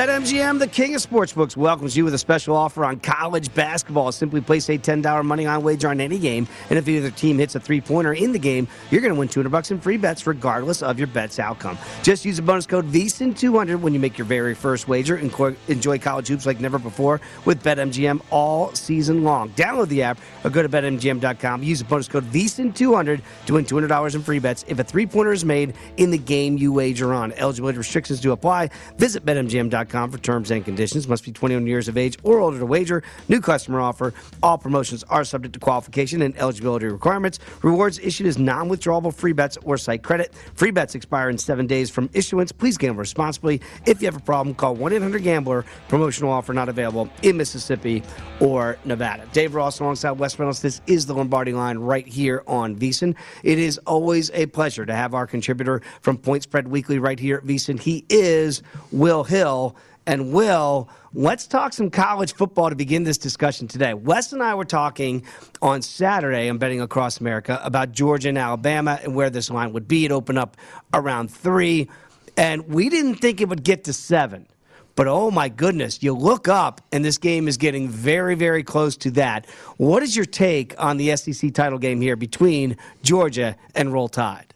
Venom 0.00 0.19
BetMGM, 0.30 0.60
the 0.60 0.68
king 0.68 0.94
of 0.94 1.02
sportsbooks, 1.02 1.56
welcomes 1.56 1.96
you 1.96 2.04
with 2.04 2.14
a 2.14 2.18
special 2.18 2.54
offer 2.54 2.84
on 2.84 3.00
college 3.00 3.52
basketball. 3.52 4.12
Simply 4.12 4.40
place 4.40 4.68
a 4.68 4.78
$10 4.78 5.24
money 5.24 5.44
line 5.44 5.60
wager 5.64 5.88
on 5.88 6.00
any 6.00 6.20
game, 6.20 6.46
and 6.68 6.78
if 6.78 6.86
either 6.86 7.10
team 7.10 7.36
hits 7.36 7.56
a 7.56 7.60
three 7.60 7.80
pointer 7.80 8.12
in 8.12 8.30
the 8.30 8.38
game, 8.38 8.68
you're 8.92 9.00
going 9.00 9.12
to 9.12 9.18
win 9.18 9.26
200 9.26 9.50
bucks 9.50 9.72
in 9.72 9.80
free 9.80 9.96
bets 9.96 10.28
regardless 10.28 10.84
of 10.84 10.98
your 10.98 11.08
bet's 11.08 11.40
outcome. 11.40 11.76
Just 12.04 12.24
use 12.24 12.36
the 12.36 12.42
bonus 12.42 12.64
code 12.64 12.88
VSIN200 12.92 13.80
when 13.80 13.92
you 13.92 13.98
make 13.98 14.18
your 14.18 14.24
very 14.24 14.54
first 14.54 14.86
wager 14.86 15.16
and 15.16 15.34
enjoy 15.66 15.98
college 15.98 16.28
hoops 16.28 16.46
like 16.46 16.60
never 16.60 16.78
before 16.78 17.20
with 17.44 17.64
BetMGM 17.64 18.22
all 18.30 18.72
season 18.74 19.24
long. 19.24 19.50
Download 19.50 19.88
the 19.88 20.04
app 20.04 20.20
or 20.44 20.50
go 20.50 20.62
to 20.62 20.68
BetMGM.com. 20.68 21.64
Use 21.64 21.80
the 21.80 21.86
bonus 21.86 22.06
code 22.06 22.30
VSIN200 22.30 23.20
to 23.46 23.54
win 23.54 23.64
$200 23.64 24.14
in 24.14 24.22
free 24.22 24.38
bets 24.38 24.64
if 24.68 24.78
a 24.78 24.84
three 24.84 25.06
pointer 25.06 25.32
is 25.32 25.44
made 25.44 25.74
in 25.96 26.12
the 26.12 26.18
game 26.18 26.56
you 26.56 26.72
wager 26.72 27.12
on. 27.12 27.32
Eligibility 27.32 27.78
restrictions 27.78 28.20
do 28.20 28.30
apply. 28.30 28.70
Visit 28.96 29.24
BetMGM.com 29.24 30.12
for 30.12 30.19
terms 30.22 30.50
and 30.50 30.64
conditions. 30.64 31.08
Must 31.08 31.24
be 31.24 31.32
21 31.32 31.66
years 31.66 31.88
of 31.88 31.96
age 31.96 32.18
or 32.22 32.40
older 32.40 32.58
to 32.58 32.66
wager. 32.66 33.02
New 33.28 33.40
customer 33.40 33.80
offer. 33.80 34.12
All 34.42 34.58
promotions 34.58 35.04
are 35.04 35.24
subject 35.24 35.54
to 35.54 35.60
qualification 35.60 36.22
and 36.22 36.36
eligibility 36.38 36.86
requirements. 36.86 37.38
Rewards 37.62 37.98
issued 37.98 38.26
as 38.26 38.38
non 38.38 38.68
withdrawable 38.68 39.14
free 39.14 39.32
bets 39.32 39.58
or 39.64 39.76
site 39.76 40.02
credit. 40.02 40.34
Free 40.54 40.70
bets 40.70 40.94
expire 40.94 41.30
in 41.30 41.38
seven 41.38 41.66
days 41.66 41.90
from 41.90 42.10
issuance. 42.12 42.52
Please 42.52 42.76
gamble 42.76 43.00
responsibly. 43.00 43.60
If 43.86 44.00
you 44.00 44.06
have 44.06 44.16
a 44.16 44.20
problem, 44.20 44.54
call 44.54 44.74
1 44.74 44.92
800 44.92 45.22
Gambler. 45.22 45.64
Promotional 45.88 46.30
offer 46.30 46.52
not 46.52 46.68
available 46.68 47.08
in 47.22 47.36
Mississippi 47.36 48.02
or 48.40 48.78
Nevada. 48.84 49.26
Dave 49.32 49.54
Ross 49.54 49.80
alongside 49.80 50.12
Wes 50.12 50.38
Reynolds. 50.38 50.60
This 50.60 50.80
is 50.86 51.06
the 51.06 51.14
Lombardi 51.14 51.52
line 51.52 51.78
right 51.78 52.06
here 52.06 52.42
on 52.46 52.76
VSIN. 52.76 53.14
It 53.42 53.58
is 53.58 53.78
always 53.86 54.30
a 54.32 54.46
pleasure 54.46 54.86
to 54.86 54.94
have 54.94 55.14
our 55.14 55.26
contributor 55.26 55.82
from 56.00 56.16
Point 56.16 56.42
Spread 56.42 56.68
Weekly 56.68 56.98
right 56.98 57.18
here 57.18 57.38
at 57.38 57.44
VSIN. 57.44 57.80
He 57.80 58.04
is 58.08 58.62
Will 58.92 59.24
Hill. 59.24 59.76
And 60.10 60.32
Will, 60.32 60.88
let's 61.14 61.46
talk 61.46 61.72
some 61.72 61.88
college 61.88 62.34
football 62.34 62.68
to 62.68 62.74
begin 62.74 63.04
this 63.04 63.16
discussion 63.16 63.68
today. 63.68 63.94
Wes 63.94 64.32
and 64.32 64.42
I 64.42 64.56
were 64.56 64.64
talking 64.64 65.24
on 65.62 65.82
Saturday 65.82 66.50
on 66.50 66.58
Betting 66.58 66.80
Across 66.80 67.20
America 67.20 67.60
about 67.62 67.92
Georgia 67.92 68.30
and 68.30 68.36
Alabama 68.36 68.98
and 69.04 69.14
where 69.14 69.30
this 69.30 69.50
line 69.50 69.72
would 69.72 69.86
be. 69.86 70.04
It 70.04 70.10
opened 70.10 70.40
up 70.40 70.56
around 70.92 71.30
three, 71.30 71.88
and 72.36 72.66
we 72.66 72.88
didn't 72.88 73.20
think 73.20 73.40
it 73.40 73.48
would 73.48 73.62
get 73.62 73.84
to 73.84 73.92
seven. 73.92 74.48
But 74.96 75.06
oh 75.06 75.30
my 75.30 75.48
goodness, 75.48 76.02
you 76.02 76.12
look 76.12 76.48
up 76.48 76.80
and 76.90 77.04
this 77.04 77.18
game 77.18 77.46
is 77.46 77.56
getting 77.56 77.88
very, 77.88 78.34
very 78.34 78.64
close 78.64 78.96
to 78.96 79.12
that. 79.12 79.46
What 79.76 80.02
is 80.02 80.16
your 80.16 80.24
take 80.24 80.74
on 80.76 80.96
the 80.96 81.14
SEC 81.14 81.54
title 81.54 81.78
game 81.78 82.00
here 82.00 82.16
between 82.16 82.76
Georgia 83.04 83.54
and 83.76 83.92
Roll 83.92 84.08
Tide? 84.08 84.49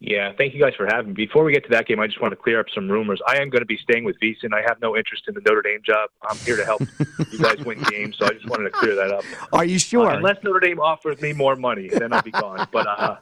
Yeah, 0.00 0.32
thank 0.38 0.54
you 0.54 0.60
guys 0.60 0.74
for 0.76 0.86
having 0.86 1.08
me. 1.08 1.14
Before 1.14 1.42
we 1.42 1.52
get 1.52 1.64
to 1.64 1.70
that 1.70 1.86
game, 1.86 1.98
I 1.98 2.06
just 2.06 2.20
want 2.20 2.30
to 2.30 2.36
clear 2.36 2.60
up 2.60 2.66
some 2.72 2.88
rumors. 2.88 3.20
I 3.26 3.38
am 3.38 3.50
going 3.50 3.62
to 3.62 3.66
be 3.66 3.76
staying 3.78 4.04
with 4.04 4.16
VSIN. 4.20 4.54
I 4.54 4.62
have 4.64 4.80
no 4.80 4.96
interest 4.96 5.24
in 5.26 5.34
the 5.34 5.40
Notre 5.40 5.60
Dame 5.60 5.80
job. 5.84 6.10
I'm 6.22 6.36
here 6.38 6.56
to 6.56 6.64
help 6.64 6.82
you 7.32 7.38
guys 7.40 7.58
win 7.64 7.82
games, 7.82 8.16
so 8.16 8.26
I 8.26 8.30
just 8.30 8.48
wanted 8.48 8.64
to 8.64 8.70
clear 8.70 8.94
that 8.94 9.10
up. 9.10 9.24
Are 9.52 9.64
you 9.64 9.78
sure? 9.78 10.08
Uh, 10.08 10.16
unless 10.16 10.36
Notre 10.44 10.60
Dame 10.60 10.78
offers 10.78 11.20
me 11.20 11.32
more 11.32 11.56
money, 11.56 11.88
then 11.88 12.12
I'll 12.12 12.22
be 12.22 12.30
gone. 12.30 12.68
But 12.70 12.86
uh, 12.86 13.16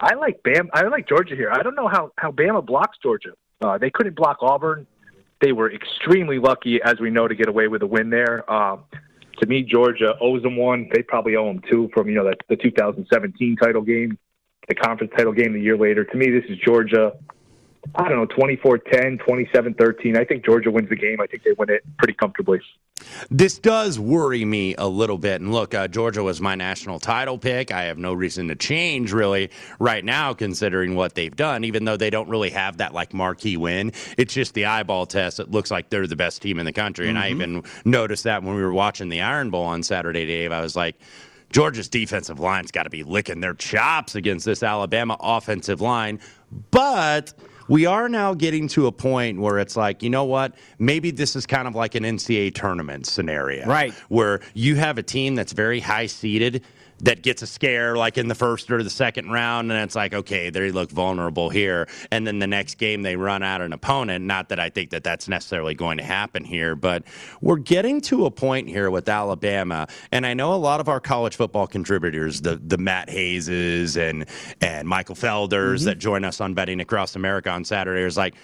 I 0.00 0.14
like 0.14 0.42
Bam. 0.42 0.70
I 0.72 0.84
like 0.84 1.06
Georgia 1.06 1.36
here. 1.36 1.50
I 1.52 1.62
don't 1.62 1.74
know 1.74 1.88
how 1.88 2.12
how 2.16 2.30
Bama 2.30 2.64
blocks 2.64 2.96
Georgia. 3.02 3.32
Uh, 3.60 3.76
they 3.76 3.90
couldn't 3.90 4.16
block 4.16 4.38
Auburn. 4.40 4.86
They 5.42 5.52
were 5.52 5.70
extremely 5.70 6.38
lucky, 6.38 6.80
as 6.82 6.98
we 6.98 7.10
know, 7.10 7.28
to 7.28 7.34
get 7.34 7.48
away 7.48 7.68
with 7.68 7.82
a 7.82 7.86
win 7.86 8.08
there. 8.08 8.50
Um, 8.50 8.84
to 9.38 9.46
me, 9.46 9.62
Georgia 9.62 10.14
owes 10.20 10.42
them 10.42 10.56
one. 10.56 10.88
They 10.94 11.02
probably 11.02 11.36
owe 11.36 11.46
them 11.46 11.60
two 11.68 11.90
from 11.92 12.08
you 12.08 12.14
know 12.14 12.24
that 12.24 12.38
the 12.48 12.56
2017 12.56 13.56
title 13.56 13.82
game 13.82 14.18
the 14.68 14.74
conference 14.74 15.12
title 15.16 15.32
game 15.32 15.52
the 15.52 15.60
year 15.60 15.76
later. 15.76 16.04
To 16.04 16.16
me, 16.16 16.30
this 16.30 16.44
is 16.48 16.58
Georgia. 16.58 17.12
I 17.96 18.08
don't 18.08 18.16
know, 18.16 18.26
24 18.26 18.78
10, 18.78 19.18
27 19.18 19.74
13. 19.74 20.16
I 20.16 20.24
think 20.24 20.44
Georgia 20.44 20.70
wins 20.70 20.88
the 20.88 20.96
game. 20.96 21.20
I 21.20 21.26
think 21.26 21.42
they 21.42 21.52
win 21.52 21.68
it 21.70 21.84
pretty 21.98 22.14
comfortably. 22.14 22.60
This 23.30 23.58
does 23.58 23.98
worry 23.98 24.42
me 24.46 24.74
a 24.76 24.86
little 24.88 25.18
bit. 25.18 25.42
And 25.42 25.52
look, 25.52 25.74
uh, 25.74 25.86
Georgia 25.88 26.22
was 26.22 26.40
my 26.40 26.54
national 26.54 26.98
title 26.98 27.36
pick. 27.36 27.70
I 27.72 27.84
have 27.84 27.98
no 27.98 28.14
reason 28.14 28.48
to 28.48 28.54
change 28.54 29.12
really 29.12 29.50
right 29.78 30.02
now, 30.02 30.32
considering 30.32 30.94
what 30.94 31.14
they've 31.14 31.34
done, 31.34 31.64
even 31.64 31.84
though 31.84 31.98
they 31.98 32.08
don't 32.08 32.28
really 32.30 32.50
have 32.50 32.78
that 32.78 32.94
like 32.94 33.12
marquee 33.12 33.58
win. 33.58 33.92
It's 34.16 34.32
just 34.32 34.54
the 34.54 34.64
eyeball 34.64 35.04
test. 35.04 35.38
It 35.38 35.50
looks 35.50 35.70
like 35.70 35.90
they're 35.90 36.06
the 36.06 36.16
best 36.16 36.40
team 36.40 36.58
in 36.58 36.64
the 36.64 36.72
country. 36.72 37.10
And 37.10 37.18
I 37.18 37.30
Mm-hmm. 37.32 37.40
even 37.42 37.62
noticed 37.84 38.24
that 38.24 38.42
when 38.42 38.54
we 38.54 38.62
were 38.62 38.72
watching 38.72 39.10
the 39.10 39.20
Iron 39.20 39.50
Bowl 39.50 39.64
on 39.64 39.82
Saturday, 39.82 40.24
Dave. 40.24 40.52
I 40.52 40.60
was 40.62 40.74
like, 40.76 40.96
Georgia's 41.54 41.88
defensive 41.88 42.40
line's 42.40 42.72
got 42.72 42.82
to 42.82 42.90
be 42.90 43.04
licking 43.04 43.38
their 43.38 43.54
chops 43.54 44.16
against 44.16 44.44
this 44.44 44.64
Alabama 44.64 45.16
offensive 45.20 45.80
line. 45.80 46.18
But 46.72 47.32
we 47.68 47.86
are 47.86 48.08
now 48.08 48.34
getting 48.34 48.66
to 48.68 48.88
a 48.88 48.92
point 48.92 49.38
where 49.38 49.60
it's 49.60 49.76
like, 49.76 50.02
you 50.02 50.10
know 50.10 50.24
what? 50.24 50.56
Maybe 50.80 51.12
this 51.12 51.36
is 51.36 51.46
kind 51.46 51.68
of 51.68 51.76
like 51.76 51.94
an 51.94 52.02
NCAA 52.02 52.56
tournament 52.56 53.06
scenario. 53.06 53.68
Right. 53.68 53.94
Where 54.08 54.40
you 54.54 54.74
have 54.74 54.98
a 54.98 55.02
team 55.04 55.36
that's 55.36 55.52
very 55.52 55.78
high 55.78 56.06
seeded 56.06 56.64
that 57.04 57.22
gets 57.22 57.42
a 57.42 57.46
scare 57.46 57.96
like 57.96 58.18
in 58.18 58.28
the 58.28 58.34
first 58.34 58.70
or 58.70 58.82
the 58.82 58.90
second 58.90 59.30
round, 59.30 59.72
and 59.72 59.80
it's 59.82 59.96
like, 59.96 60.14
okay, 60.14 60.50
they 60.50 60.72
look 60.72 60.90
vulnerable 60.90 61.50
here. 61.50 61.88
And 62.10 62.26
then 62.26 62.40
the 62.40 62.48
next 62.48 62.76
game 62.76 63.02
they 63.02 63.16
run 63.16 63.42
out 63.42 63.62
an 63.62 63.72
opponent. 63.72 64.24
Not 64.26 64.50
that 64.50 64.60
I 64.60 64.70
think 64.70 64.90
that 64.90 65.04
that's 65.04 65.28
necessarily 65.28 65.74
going 65.74 65.98
to 65.98 66.04
happen 66.04 66.44
here, 66.44 66.74
but 66.74 67.04
we're 67.40 67.56
getting 67.58 68.00
to 68.02 68.26
a 68.26 68.32
point 68.32 68.68
here 68.68 68.90
with 68.90 69.08
Alabama, 69.08 69.88
and 70.12 70.26
I 70.26 70.34
know 70.34 70.54
a 70.54 70.56
lot 70.56 70.80
of 70.80 70.88
our 70.88 71.00
college 71.00 71.36
football 71.36 71.66
contributors, 71.68 72.42
the 72.42 72.56
the 72.56 72.78
Matt 72.78 73.08
Hayeses 73.08 73.96
and 73.96 74.26
and 74.60 74.88
Michael 74.88 75.14
Felders 75.16 75.82
Mm-hmm. 75.82 75.90
that 75.90 75.98
join 75.98 76.24
us 76.24 76.40
on 76.40 76.54
Betting 76.54 76.80
Across 76.80 77.16
America 77.16 77.50
on 77.50 77.64
Saturday, 77.64 78.02
is 78.02 78.16
like. 78.16 78.34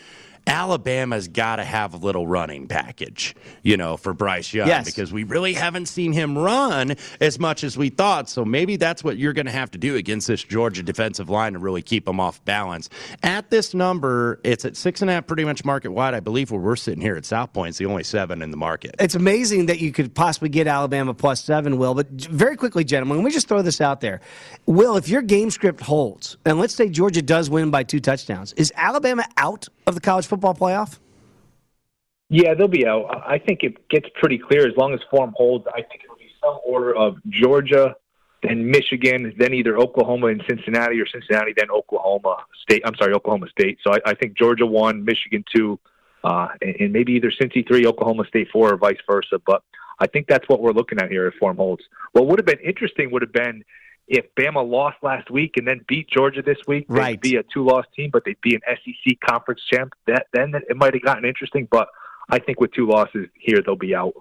Alabama's 0.47 1.29
got 1.29 1.57
to 1.57 1.65
have 1.65 1.95
a 1.95 1.97
little 1.97 2.27
running 2.27 2.67
package, 2.67 3.35
you 3.63 3.77
know, 3.77 3.97
for 3.97 4.13
Bryce 4.13 4.53
Young 4.53 4.69
Yes. 4.69 4.85
because 4.87 5.13
we 5.13 5.25
really 5.25 5.53
haven't 5.55 5.87
seen 5.87 6.13
him 6.13 6.37
run 6.37 6.97
as 7.21 7.39
much 7.39 7.65
as 7.65 7.77
we 7.79 7.89
thought. 7.89 8.29
So 8.29 8.45
maybe 8.45 8.77
that's 8.77 9.03
what 9.05 9.17
you're 9.17 9.33
going 9.33 9.47
to 9.47 9.53
have 9.53 9.71
to 9.73 9.79
do 9.79 9.97
against 9.97 10.27
this 10.27 10.43
Georgia 10.43 10.83
defensive 10.83 11.29
line 11.31 11.53
to 11.55 11.59
really 11.59 11.83
keep 11.83 12.05
them 12.07 12.21
off 12.21 12.45
balance. 12.45 12.89
At 13.23 13.51
this 13.51 13.75
number, 13.75 14.41
it's 14.45 14.65
at 14.65 14.77
six 14.77 15.03
and 15.03 15.11
a 15.11 15.15
half, 15.15 15.27
pretty 15.27 15.45
much 15.45 15.65
market 15.65 15.91
wide. 15.93 16.15
I 16.15 16.21
believe 16.21 16.51
where 16.51 16.61
we're 16.61 16.77
sitting 16.77 17.01
here 17.01 17.17
at 17.17 17.25
South 17.25 17.53
Point, 17.53 17.71
it's 17.71 17.79
the 17.79 17.87
only 17.87 18.05
seven 18.05 18.43
in 18.43 18.51
the 18.51 18.57
market. 18.57 18.95
It's 18.99 19.15
amazing 19.15 19.67
that 19.67 19.81
you 19.81 19.93
could 19.93 20.15
possibly 20.15 20.49
get 20.49 20.67
Alabama 20.67 21.15
plus 21.15 21.43
seven, 21.45 21.79
Will. 21.79 21.95
But 21.95 22.09
very 22.11 22.57
quickly, 22.57 22.85
gentlemen, 22.85 23.19
let 23.19 23.25
me 23.25 23.31
just 23.31 23.49
throw 23.49 23.63
this 23.63 23.81
out 23.81 24.01
there. 24.01 24.21
Will, 24.67 24.97
if 24.97 25.09
your 25.09 25.23
game 25.23 25.51
script 25.51 25.81
holds, 25.81 26.37
and 26.45 26.59
let's 26.59 26.75
say 26.75 26.89
Georgia 26.89 27.23
does 27.23 27.51
win 27.51 27.71
by 27.71 27.83
two 27.83 28.01
touchdowns, 28.01 28.53
is 28.55 28.73
Alabama 28.77 29.25
out 29.37 29.69
of 29.87 29.95
the 29.95 30.01
college 30.01 30.27
football 30.31 30.55
playoff? 30.55 30.99
Yeah, 32.31 32.55
they'll 32.55 32.69
be 32.69 32.87
out. 32.87 33.05
I 33.27 33.39
think 33.39 33.65
it 33.65 33.89
gets 33.89 34.09
pretty 34.15 34.39
clear 34.39 34.67
as 34.67 34.75
long 34.77 34.95
as 34.95 35.01
form 35.11 35.35
holds. 35.37 35.67
I 35.67 35.83
think 35.83 36.05
it'll 36.05 36.17
be 36.17 36.31
some 36.41 36.59
order 36.65 36.95
of 36.95 37.17
Georgia, 37.29 37.97
then 38.45 38.71
Michigan, 38.71 39.35
then 39.37 39.53
either 39.53 39.77
Oklahoma 39.77 40.29
and 40.29 40.43
Cincinnati, 40.49 41.01
or 41.01 41.07
Cincinnati, 41.07 41.53
then 41.57 41.71
Oklahoma 41.71 42.37
State. 42.63 42.83
I'm 42.87 42.95
sorry, 42.95 43.13
Oklahoma 43.15 43.49
State. 43.51 43.79
So 43.83 43.93
I, 43.93 43.99
I 44.13 44.15
think 44.15 44.39
Georgia 44.39 44.65
one, 44.65 45.05
Michigan 45.05 45.45
two, 45.55 45.79
uh, 46.23 46.49
and, 46.63 46.77
and 46.79 46.93
maybe 46.93 47.13
either 47.15 47.33
Cincy 47.33 47.67
three, 47.67 47.85
Oklahoma 47.85 48.25
State 48.29 48.49
four, 48.53 48.73
or 48.73 48.77
vice 48.77 49.03
versa. 49.11 49.41
But 49.45 49.65
I 49.99 50.07
think 50.07 50.29
that's 50.29 50.49
what 50.49 50.63
we're 50.63 50.73
looking 50.73 50.99
at 51.01 51.11
here 51.11 51.27
if 51.27 51.35
form 51.35 51.57
holds. 51.57 51.83
What 52.13 52.29
would 52.29 52.39
have 52.39 52.47
been 52.47 52.61
interesting 52.61 53.11
would 53.11 53.23
have 53.23 53.33
been 53.33 53.65
if 54.11 54.27
Bama 54.35 54.69
lost 54.69 54.99
last 55.03 55.31
week 55.31 55.53
and 55.57 55.67
then 55.67 55.81
beat 55.89 56.11
Georgia 56.11 56.43
this 56.43 56.59
week. 56.67 56.87
They'd 56.89 56.99
Right. 56.99 57.21
be 57.21 57.37
a 57.37 57.43
two-loss 57.45 57.87
team, 57.97 58.11
but 58.13 58.25
they'd 58.27 58.41
be 58.43 58.55
an 58.55 58.61
SEC 58.67 59.17
conference 59.27 59.63
champ. 59.73 59.95
That 60.07 60.27
then 60.35 60.53
it 60.69 60.77
might 60.77 60.93
have 60.93 61.03
gotten 61.03 61.25
interesting, 61.25 61.67
but. 61.71 61.89
I 62.33 62.39
think 62.39 62.61
with 62.61 62.71
two 62.71 62.87
losses 62.87 63.27
here, 63.35 63.61
they'll 63.61 63.75
be 63.75 63.93
out. 63.93 64.15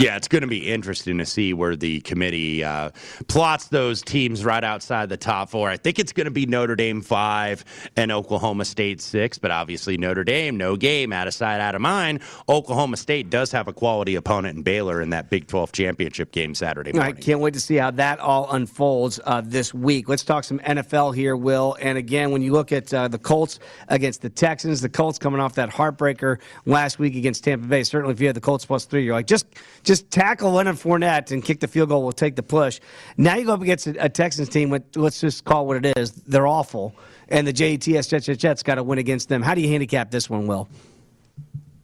Yeah, 0.00 0.16
it's 0.16 0.28
going 0.28 0.40
to 0.40 0.48
be 0.48 0.66
interesting 0.66 1.18
to 1.18 1.26
see 1.26 1.52
where 1.52 1.76
the 1.76 2.00
committee 2.00 2.64
uh, 2.64 2.88
plots 3.28 3.68
those 3.68 4.00
teams 4.00 4.46
right 4.46 4.64
outside 4.64 5.10
the 5.10 5.18
top 5.18 5.50
four. 5.50 5.68
I 5.68 5.76
think 5.76 5.98
it's 5.98 6.14
going 6.14 6.24
to 6.24 6.30
be 6.30 6.46
Notre 6.46 6.74
Dame 6.74 7.02
five 7.02 7.66
and 7.96 8.10
Oklahoma 8.10 8.64
State 8.64 9.02
six, 9.02 9.36
but 9.36 9.50
obviously 9.50 9.98
Notre 9.98 10.24
Dame, 10.24 10.56
no 10.56 10.74
game, 10.74 11.12
out 11.12 11.26
of 11.26 11.34
sight, 11.34 11.60
out 11.60 11.74
of 11.74 11.82
mind. 11.82 12.20
Oklahoma 12.48 12.96
State 12.96 13.28
does 13.28 13.52
have 13.52 13.68
a 13.68 13.74
quality 13.74 14.14
opponent 14.14 14.56
in 14.56 14.62
Baylor 14.62 15.02
in 15.02 15.10
that 15.10 15.28
Big 15.28 15.46
12 15.46 15.70
championship 15.72 16.32
game 16.32 16.54
Saturday 16.54 16.94
I 16.94 16.96
morning. 16.96 17.16
can't 17.16 17.40
wait 17.40 17.52
to 17.52 17.60
see 17.60 17.76
how 17.76 17.90
that 17.90 18.20
all 18.20 18.50
unfolds 18.52 19.20
uh, 19.24 19.42
this 19.44 19.74
week. 19.74 20.08
Let's 20.08 20.24
talk 20.24 20.44
some 20.44 20.60
NFL 20.60 21.14
here, 21.14 21.36
Will. 21.36 21.76
And 21.78 21.98
again, 21.98 22.30
when 22.30 22.40
you 22.40 22.52
look 22.52 22.72
at 22.72 22.94
uh, 22.94 23.08
the 23.08 23.18
Colts 23.18 23.58
against 23.88 24.22
the 24.22 24.30
Texans, 24.30 24.80
the 24.80 24.88
Colts 24.88 25.18
coming 25.18 25.40
off 25.40 25.56
that 25.56 25.68
heartbreaker 25.68 26.38
last 26.64 26.98
week 26.98 27.16
against 27.16 27.44
Tampa 27.44 27.66
Bay. 27.66 27.82
Certainly, 27.82 28.14
if 28.14 28.20
you 28.22 28.28
had 28.28 28.36
the 28.36 28.40
Colts 28.40 28.64
plus 28.64 28.86
three, 28.86 29.04
you're 29.04 29.12
like, 29.12 29.26
just 29.26 29.44
just 29.82 29.89
tackle 29.98 30.52
Leonard 30.52 30.76
Fournette 30.76 31.32
and 31.32 31.44
kick 31.44 31.60
the 31.60 31.68
field 31.68 31.88
goal. 31.88 32.02
We'll 32.02 32.12
take 32.12 32.36
the 32.36 32.42
push. 32.42 32.80
Now 33.16 33.36
you 33.36 33.44
go 33.44 33.54
up 33.54 33.62
against 33.62 33.86
a, 33.86 34.04
a 34.04 34.08
Texans 34.08 34.48
team. 34.48 34.70
With, 34.70 34.96
let's 34.96 35.20
just 35.20 35.44
call 35.44 35.66
what 35.66 35.84
it 35.84 35.98
is. 35.98 36.12
They're 36.12 36.46
awful, 36.46 36.94
and 37.28 37.46
the 37.46 37.52
JETS 37.52 38.08
Jets 38.08 38.26
Jets 38.26 38.40
Jets 38.40 38.62
got 38.62 38.76
to 38.76 38.82
win 38.82 38.98
against 38.98 39.28
them. 39.28 39.42
How 39.42 39.54
do 39.54 39.60
you 39.60 39.68
handicap 39.68 40.10
this 40.10 40.30
one, 40.30 40.46
Will? 40.46 40.68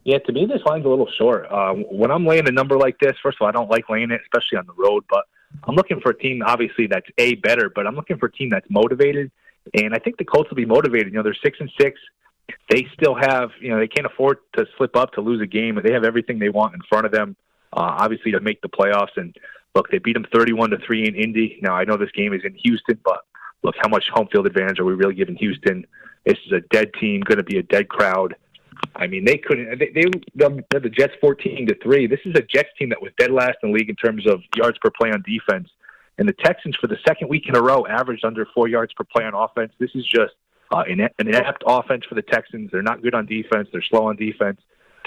Yeah, 0.03 0.19
to 0.19 0.31
me, 0.31 0.45
this 0.45 0.61
line's 0.65 0.85
a 0.85 0.89
little 0.89 1.09
short. 1.17 1.47
Uh, 1.51 1.73
when 1.91 2.11
I'm 2.11 2.25
laying 2.25 2.47
a 2.47 2.51
number 2.51 2.77
like 2.77 2.97
this, 2.99 3.15
first 3.21 3.37
of 3.39 3.41
all, 3.41 3.49
I 3.49 3.51
don't 3.51 3.69
like 3.69 3.89
laying 3.89 4.09
it, 4.11 4.21
especially 4.21 4.57
on 4.57 4.65
the 4.65 4.73
road. 4.81 5.03
But 5.09 5.25
I'm 5.65 5.75
looking 5.75 5.99
for 5.99 6.11
a 6.11 6.17
team, 6.17 6.41
obviously, 6.45 6.87
that's 6.87 7.07
a 7.17 7.35
better. 7.35 7.69
But 7.73 7.87
I'm 7.87 7.95
looking 7.95 8.17
for 8.17 8.27
a 8.27 8.31
team 8.31 8.49
that's 8.49 8.67
motivated, 8.69 9.31
and 9.73 9.93
I 9.93 9.99
think 9.99 10.17
the 10.17 10.23
Colts 10.23 10.49
will 10.49 10.55
be 10.55 10.65
motivated. 10.65 11.07
You 11.07 11.13
know, 11.13 11.23
they're 11.23 11.35
six 11.43 11.57
and 11.59 11.69
six. 11.79 11.99
They 12.69 12.87
still 12.93 13.15
have, 13.15 13.49
you 13.59 13.69
know, 13.69 13.79
they 13.79 13.89
can't 13.89 14.05
afford 14.05 14.37
to 14.55 14.65
slip 14.77 14.95
up 14.95 15.11
to 15.13 15.21
lose 15.21 15.41
a 15.41 15.45
game. 15.45 15.77
They 15.83 15.91
have 15.91 16.05
everything 16.05 16.39
they 16.39 16.47
want 16.47 16.73
in 16.73 16.79
front 16.87 17.05
of 17.05 17.11
them, 17.11 17.35
uh, 17.73 17.97
obviously, 17.99 18.31
to 18.31 18.39
make 18.39 18.61
the 18.61 18.69
playoffs. 18.69 19.15
And 19.15 19.35
look, 19.75 19.89
they 19.89 19.99
beat 19.99 20.13
them 20.13 20.25
31 20.33 20.71
to 20.71 20.77
three 20.85 21.07
in 21.07 21.15
Indy. 21.15 21.59
Now 21.61 21.75
I 21.75 21.83
know 21.83 21.97
this 21.97 22.11
game 22.11 22.33
is 22.33 22.41
in 22.43 22.55
Houston, 22.55 22.99
but 23.03 23.21
look, 23.63 23.75
how 23.79 23.89
much 23.89 24.09
home 24.09 24.27
field 24.31 24.47
advantage 24.47 24.79
are 24.79 24.85
we 24.85 24.93
really 24.93 25.15
giving 25.15 25.35
Houston? 25.35 25.85
This 26.25 26.37
is 26.45 26.51
a 26.51 26.61
dead 26.71 26.91
team, 26.99 27.21
going 27.21 27.37
to 27.37 27.43
be 27.43 27.57
a 27.57 27.63
dead 27.63 27.87
crowd. 27.87 28.35
I 28.95 29.07
mean, 29.07 29.25
they 29.25 29.37
couldn't. 29.37 29.79
They, 29.79 29.89
they 29.89 30.05
they're 30.35 30.79
the 30.79 30.89
Jets 30.89 31.13
fourteen 31.19 31.67
to 31.67 31.75
three. 31.81 32.07
This 32.07 32.19
is 32.25 32.35
a 32.35 32.41
Jets 32.41 32.69
team 32.77 32.89
that 32.89 33.01
was 33.01 33.11
dead 33.17 33.31
last 33.31 33.57
in 33.63 33.71
the 33.71 33.77
league 33.77 33.89
in 33.89 33.95
terms 33.95 34.27
of 34.27 34.41
yards 34.55 34.77
per 34.77 34.91
play 34.91 35.11
on 35.11 35.23
defense, 35.23 35.69
and 36.17 36.27
the 36.27 36.33
Texans 36.33 36.75
for 36.75 36.87
the 36.87 36.97
second 37.07 37.27
week 37.27 37.47
in 37.47 37.55
a 37.55 37.61
row 37.61 37.85
averaged 37.87 38.25
under 38.25 38.45
four 38.53 38.67
yards 38.67 38.93
per 38.93 39.03
play 39.03 39.23
on 39.23 39.33
offense. 39.33 39.73
This 39.79 39.91
is 39.95 40.05
just 40.05 40.33
uh, 40.71 40.83
an 40.87 41.09
inept 41.19 41.63
offense 41.65 42.05
for 42.05 42.15
the 42.15 42.21
Texans. 42.21 42.69
They're 42.71 42.81
not 42.81 43.01
good 43.01 43.15
on 43.15 43.25
defense. 43.25 43.69
They're 43.71 43.81
slow 43.81 44.07
on 44.07 44.15
defense. 44.15 44.59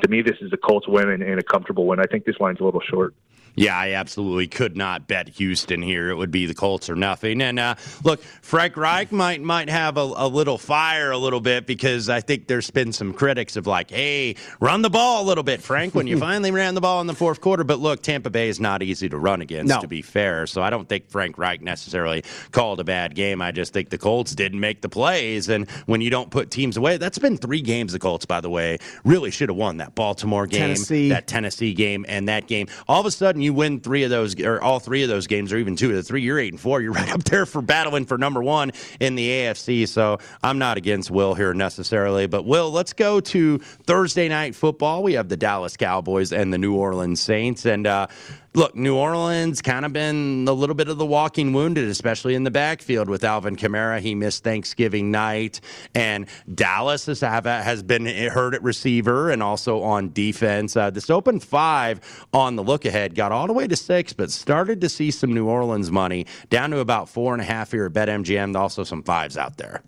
To 0.02 0.08
me, 0.08 0.22
this 0.22 0.36
is 0.40 0.52
a 0.52 0.56
Colts 0.56 0.88
win 0.88 1.08
and, 1.10 1.22
and 1.22 1.38
a 1.38 1.42
comfortable 1.42 1.86
win. 1.86 2.00
I 2.00 2.04
think 2.04 2.24
this 2.24 2.38
line's 2.40 2.60
a 2.60 2.64
little 2.64 2.80
short. 2.80 3.14
Yeah, 3.60 3.76
I 3.76 3.92
absolutely 3.92 4.48
could 4.48 4.74
not 4.74 5.06
bet 5.06 5.28
Houston 5.28 5.82
here. 5.82 6.08
It 6.08 6.14
would 6.14 6.30
be 6.30 6.46
the 6.46 6.54
Colts 6.54 6.88
or 6.88 6.96
nothing. 6.96 7.42
And 7.42 7.58
uh, 7.58 7.74
look, 8.04 8.22
Frank 8.40 8.74
Reich 8.78 9.12
might 9.12 9.42
might 9.42 9.68
have 9.68 9.98
a, 9.98 10.00
a 10.16 10.26
little 10.28 10.56
fire 10.56 11.10
a 11.10 11.18
little 11.18 11.42
bit 11.42 11.66
because 11.66 12.08
I 12.08 12.20
think 12.22 12.46
there's 12.46 12.70
been 12.70 12.90
some 12.94 13.12
critics 13.12 13.56
of 13.56 13.66
like, 13.66 13.90
hey, 13.90 14.36
run 14.60 14.80
the 14.80 14.88
ball 14.88 15.22
a 15.22 15.26
little 15.26 15.44
bit, 15.44 15.60
Frank, 15.60 15.94
when 15.94 16.06
you 16.06 16.18
finally 16.30 16.50
ran 16.50 16.74
the 16.74 16.80
ball 16.80 17.02
in 17.02 17.06
the 17.06 17.14
fourth 17.14 17.42
quarter. 17.42 17.62
But 17.62 17.80
look, 17.80 18.02
Tampa 18.02 18.30
Bay 18.30 18.48
is 18.48 18.60
not 18.60 18.82
easy 18.82 19.10
to 19.10 19.18
run 19.18 19.42
against, 19.42 19.68
No. 19.68 19.80
to 19.82 19.88
be 19.88 20.00
fair. 20.00 20.46
So 20.46 20.62
I 20.62 20.70
don't 20.70 20.88
think 20.88 21.10
Frank 21.10 21.36
Reich 21.36 21.60
necessarily 21.60 22.24
called 22.52 22.80
a 22.80 22.84
bad 22.84 23.14
game. 23.14 23.42
I 23.42 23.52
just 23.52 23.74
think 23.74 23.90
the 23.90 23.98
Colts 23.98 24.34
didn't 24.34 24.60
make 24.60 24.80
the 24.80 24.88
plays. 24.88 25.50
And 25.50 25.68
when 25.84 26.00
you 26.00 26.08
don't 26.08 26.30
put 26.30 26.50
teams 26.50 26.78
away, 26.78 26.96
that's 26.96 27.18
been 27.18 27.36
three 27.36 27.60
games 27.60 27.92
the 27.92 27.98
Colts, 27.98 28.24
by 28.24 28.40
the 28.40 28.48
way, 28.48 28.78
really 29.04 29.30
should 29.30 29.50
have 29.50 29.58
won 29.58 29.76
that 29.76 29.94
Baltimore 29.94 30.46
game, 30.46 30.60
Tennessee. 30.60 31.10
that 31.10 31.26
Tennessee 31.26 31.74
game 31.74 32.06
and 32.08 32.26
that 32.28 32.46
game. 32.46 32.66
All 32.88 33.00
of 33.00 33.04
a 33.06 33.10
sudden, 33.10 33.42
you 33.42 33.49
win 33.52 33.80
three 33.80 34.04
of 34.04 34.10
those, 34.10 34.38
or 34.40 34.62
all 34.62 34.80
three 34.80 35.02
of 35.02 35.08
those 35.08 35.26
games, 35.26 35.52
or 35.52 35.58
even 35.58 35.76
two 35.76 35.90
of 35.90 35.96
the 35.96 36.02
three. 36.02 36.22
You're 36.22 36.38
eight 36.38 36.52
and 36.52 36.60
four. 36.60 36.80
You're 36.80 36.92
right 37.00 37.10
up 37.10 37.24
there 37.24 37.46
for 37.46 37.62
battling 37.62 38.06
for 38.06 38.18
number 38.18 38.42
one 38.42 38.72
in 39.00 39.14
the 39.14 39.28
AFC. 39.28 39.88
So 39.88 40.18
I'm 40.42 40.58
not 40.58 40.76
against 40.76 41.10
Will 41.10 41.34
here 41.34 41.54
necessarily, 41.54 42.26
but 42.26 42.44
Will, 42.44 42.70
let's 42.70 42.92
go 42.92 43.20
to 43.20 43.58
Thursday 43.58 44.28
night 44.28 44.54
football. 44.54 45.02
We 45.02 45.14
have 45.14 45.28
the 45.28 45.36
Dallas 45.36 45.76
Cowboys 45.76 46.32
and 46.32 46.52
the 46.52 46.58
New 46.58 46.74
Orleans 46.74 47.20
Saints, 47.20 47.66
and 47.66 47.86
uh, 47.86 48.06
look, 48.54 48.74
New 48.74 48.96
Orleans 48.96 49.62
kind 49.62 49.84
of 49.84 49.92
been 49.92 50.46
a 50.48 50.52
little 50.52 50.74
bit 50.74 50.88
of 50.88 50.98
the 50.98 51.06
walking 51.06 51.52
wounded, 51.52 51.88
especially 51.88 52.34
in 52.34 52.44
the 52.44 52.50
backfield 52.50 53.08
with 53.08 53.24
Alvin 53.24 53.56
Kamara. 53.56 54.00
He 54.00 54.14
missed 54.14 54.44
Thanksgiving 54.44 55.10
night, 55.10 55.60
and 55.94 56.26
Dallas 56.52 57.06
has 57.06 57.82
been 57.82 58.06
hurt 58.06 58.54
at 58.54 58.62
receiver 58.62 59.30
and 59.30 59.42
also 59.42 59.82
on 59.82 60.12
defense. 60.12 60.76
Uh, 60.76 60.90
this 60.90 61.10
open 61.10 61.40
five 61.40 62.00
on 62.32 62.56
the 62.56 62.64
look 62.64 62.84
ahead 62.84 63.14
got 63.14 63.29
all 63.32 63.46
the 63.46 63.52
way 63.52 63.66
to 63.66 63.76
six, 63.76 64.12
but 64.12 64.30
started 64.30 64.80
to 64.80 64.88
see 64.88 65.10
some 65.10 65.32
New 65.32 65.46
Orleans 65.46 65.90
money 65.90 66.26
down 66.48 66.70
to 66.70 66.78
about 66.78 67.08
four 67.08 67.32
and 67.32 67.40
a 67.40 67.44
half 67.44 67.72
here 67.72 67.86
at 67.86 67.92
BetMGM. 67.92 68.56
Also 68.56 68.84
some 68.84 69.02
fives 69.02 69.36
out 69.36 69.56
there. 69.56 69.82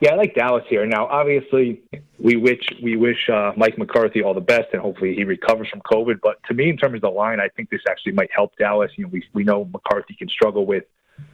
Yeah, 0.00 0.12
I 0.12 0.14
like 0.14 0.34
Dallas 0.36 0.62
here. 0.68 0.86
Now, 0.86 1.06
obviously, 1.06 1.82
we 2.20 2.36
wish 2.36 2.62
we 2.80 2.96
wish 2.96 3.28
uh, 3.28 3.52
Mike 3.56 3.76
McCarthy 3.78 4.22
all 4.22 4.32
the 4.32 4.40
best, 4.40 4.66
and 4.72 4.80
hopefully 4.80 5.14
he 5.16 5.24
recovers 5.24 5.68
from 5.68 5.80
COVID. 5.80 6.20
But 6.22 6.36
to 6.46 6.54
me, 6.54 6.70
in 6.70 6.76
terms 6.76 6.94
of 6.96 7.00
the 7.00 7.08
line, 7.08 7.40
I 7.40 7.48
think 7.48 7.68
this 7.70 7.80
actually 7.88 8.12
might 8.12 8.30
help 8.32 8.54
Dallas. 8.56 8.92
You 8.96 9.04
know, 9.04 9.10
we 9.10 9.24
we 9.34 9.42
know 9.42 9.64
McCarthy 9.64 10.14
can 10.14 10.28
struggle 10.28 10.66
with 10.66 10.84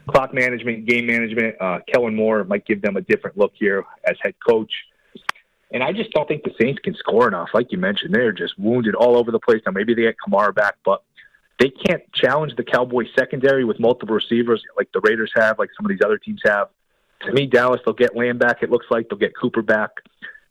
clock 0.09 0.33
management, 0.33 0.87
game 0.87 1.07
management. 1.07 1.57
Uh, 1.61 1.81
Kellen 1.93 2.14
Moore 2.14 2.45
might 2.45 2.64
give 2.64 2.81
them 2.81 2.97
a 2.97 3.03
different 3.03 3.37
look 3.37 3.53
here 3.55 3.85
as 4.05 4.16
head 4.22 4.35
coach. 4.47 4.72
And 5.75 5.83
I 5.83 5.93
just 5.93 6.12
don't 6.12 6.29
think 6.29 6.45
the 6.45 6.55
Saints 6.59 6.81
can 6.83 6.95
score 6.95 7.27
enough. 7.27 7.49
Like 7.53 7.72
you 7.72 7.79
mentioned, 7.79 8.14
they're 8.14 8.31
just 8.31 8.57
wounded 8.57 8.95
all 8.95 9.18
over 9.18 9.33
the 9.33 9.41
place. 9.41 9.61
Now, 9.66 9.72
maybe 9.72 9.93
they 9.93 10.03
get 10.03 10.14
Kamara 10.25 10.55
back, 10.55 10.77
but 10.85 11.03
they 11.59 11.68
can't 11.68 12.01
challenge 12.14 12.55
the 12.57 12.62
Cowboys 12.62 13.09
secondary 13.18 13.64
with 13.64 13.81
multiple 13.81 14.14
receivers 14.14 14.62
like 14.77 14.89
the 14.95 15.01
Raiders 15.01 15.33
have, 15.35 15.59
like 15.59 15.70
some 15.77 15.85
of 15.85 15.91
these 15.91 16.01
other 16.05 16.16
teams 16.16 16.41
have. 16.45 16.68
To 17.22 17.33
me, 17.33 17.47
Dallas, 17.47 17.81
they'll 17.85 17.93
get 17.93 18.14
Lamb 18.14 18.39
back. 18.39 18.62
It 18.62 18.70
looks 18.70 18.87
like 18.89 19.09
they'll 19.09 19.18
get 19.18 19.33
Cooper 19.37 19.62
back. 19.62 19.91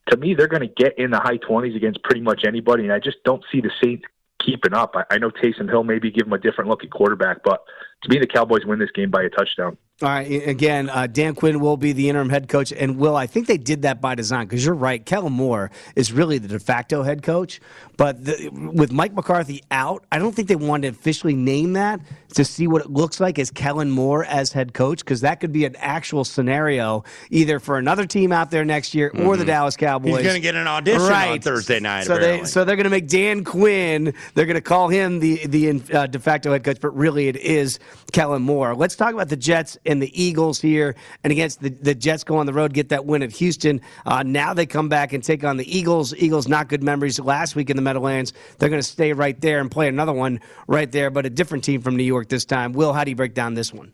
To 0.09 0.17
me, 0.17 0.33
they're 0.33 0.49
going 0.49 0.67
to 0.67 0.73
get 0.75 0.99
in 0.99 1.11
the 1.11 1.19
high 1.19 1.37
20s 1.37 1.73
against 1.73 2.03
pretty 2.03 2.21
much 2.21 2.43
anybody, 2.45 2.83
and 2.83 2.91
I 2.91 2.99
just 2.99 3.23
don't 3.23 3.43
see 3.49 3.61
the 3.61 3.71
Saints 3.81 4.03
keeping 4.45 4.73
up. 4.73 4.93
I, 4.93 5.05
I 5.09 5.17
know 5.19 5.29
Taysom 5.29 5.69
Hill 5.69 5.85
maybe 5.85 6.11
give 6.11 6.25
them 6.25 6.33
a 6.33 6.37
different 6.37 6.69
look 6.69 6.83
at 6.83 6.89
quarterback, 6.89 7.43
but 7.45 7.63
to 8.03 8.09
me, 8.09 8.19
the 8.19 8.27
Cowboys 8.27 8.65
win 8.65 8.79
this 8.79 8.91
game 8.91 9.09
by 9.09 9.23
a 9.23 9.29
touchdown. 9.29 9.77
All 10.01 10.09
right. 10.09 10.47
Again, 10.47 10.89
uh, 10.89 11.05
Dan 11.05 11.35
Quinn 11.35 11.59
will 11.59 11.77
be 11.77 11.93
the 11.93 12.09
interim 12.09 12.29
head 12.29 12.49
coach, 12.49 12.73
and 12.73 12.97
Will, 12.97 13.15
I 13.15 13.27
think 13.27 13.45
they 13.45 13.59
did 13.59 13.83
that 13.83 14.01
by 14.01 14.15
design 14.15 14.47
because 14.47 14.65
you're 14.65 14.73
right. 14.73 15.05
Kellen 15.05 15.33
Moore 15.33 15.69
is 15.95 16.11
really 16.11 16.39
the 16.39 16.47
de 16.47 16.59
facto 16.59 17.03
head 17.03 17.21
coach, 17.21 17.61
but 17.95 18.25
the, 18.25 18.49
with 18.73 18.91
Mike 18.91 19.13
McCarthy 19.13 19.63
out, 19.69 20.03
I 20.11 20.17
don't 20.17 20.33
think 20.33 20.47
they 20.47 20.55
wanted 20.55 20.91
to 20.91 20.99
officially 20.99 21.35
name 21.35 21.73
that 21.73 22.01
to 22.33 22.43
see 22.43 22.67
what 22.67 22.81
it 22.81 22.89
looks 22.89 23.19
like 23.19 23.37
as 23.37 23.51
Kellen 23.51 23.91
Moore 23.91 24.25
as 24.25 24.51
head 24.51 24.73
coach 24.73 24.99
because 24.99 25.21
that 25.21 25.39
could 25.39 25.51
be 25.51 25.65
an 25.65 25.75
actual 25.77 26.23
scenario 26.25 27.03
either 27.29 27.59
for 27.59 27.77
another 27.77 28.07
team 28.07 28.31
out 28.31 28.49
there 28.49 28.65
next 28.65 28.95
year 28.95 29.11
or 29.19 29.37
the 29.37 29.45
Dallas 29.45 29.77
Cowboys. 29.77 30.09
Mm-hmm. 30.09 30.17
He's 30.17 30.25
going 30.25 30.35
to 30.35 30.41
get 30.41 30.55
an 30.55 30.67
audition 30.67 31.01
right. 31.03 31.31
on 31.33 31.41
Thursday 31.41 31.79
night. 31.79 32.05
So 32.05 32.17
they, 32.17 32.43
so 32.45 32.65
they're 32.65 32.75
going 32.75 32.85
to 32.85 32.89
make 32.89 33.07
Dan 33.07 33.43
Quinn. 33.43 34.13
They're 34.33 34.47
going 34.47 34.55
to 34.55 34.61
call 34.61 34.89
him 34.89 35.19
the 35.19 35.45
the 35.45 35.81
uh, 35.93 36.07
de 36.07 36.19
facto 36.19 36.51
head 36.51 36.63
coach, 36.63 36.81
but 36.81 36.95
really 36.95 37.27
it 37.27 37.37
is 37.37 37.79
Kellen 38.11 38.41
Moore. 38.41 38.75
Let's 38.75 38.95
talk 38.95 39.13
about 39.13 39.29
the 39.29 39.37
Jets 39.37 39.77
and 39.85 40.01
the 40.01 40.21
Eagles 40.21 40.59
here, 40.59 40.95
and 41.23 41.31
against 41.31 41.61
the 41.61 41.69
the 41.69 41.95
Jets 41.95 42.23
go 42.23 42.37
on 42.37 42.45
the 42.45 42.53
road, 42.53 42.73
get 42.73 42.89
that 42.89 43.05
win 43.05 43.23
at 43.23 43.31
Houston. 43.33 43.81
Uh, 44.05 44.23
now 44.23 44.53
they 44.53 44.65
come 44.65 44.89
back 44.89 45.13
and 45.13 45.23
take 45.23 45.43
on 45.43 45.57
the 45.57 45.77
Eagles. 45.77 46.15
Eagles 46.15 46.47
not 46.47 46.67
good 46.67 46.83
memories 46.83 47.19
last 47.19 47.55
week 47.55 47.69
in 47.69 47.75
the 47.75 47.81
Meadowlands. 47.81 48.33
They're 48.57 48.69
going 48.69 48.81
to 48.81 48.87
stay 48.87 49.13
right 49.13 49.39
there 49.39 49.59
and 49.59 49.69
play 49.69 49.87
another 49.87 50.13
one 50.13 50.39
right 50.67 50.91
there, 50.91 51.09
but 51.09 51.25
a 51.25 51.29
different 51.29 51.63
team 51.63 51.81
from 51.81 51.95
New 51.95 52.03
York 52.03 52.29
this 52.29 52.45
time. 52.45 52.73
Will, 52.73 52.93
how 52.93 53.03
do 53.03 53.11
you 53.11 53.15
break 53.15 53.33
down 53.33 53.53
this 53.53 53.73
one? 53.73 53.93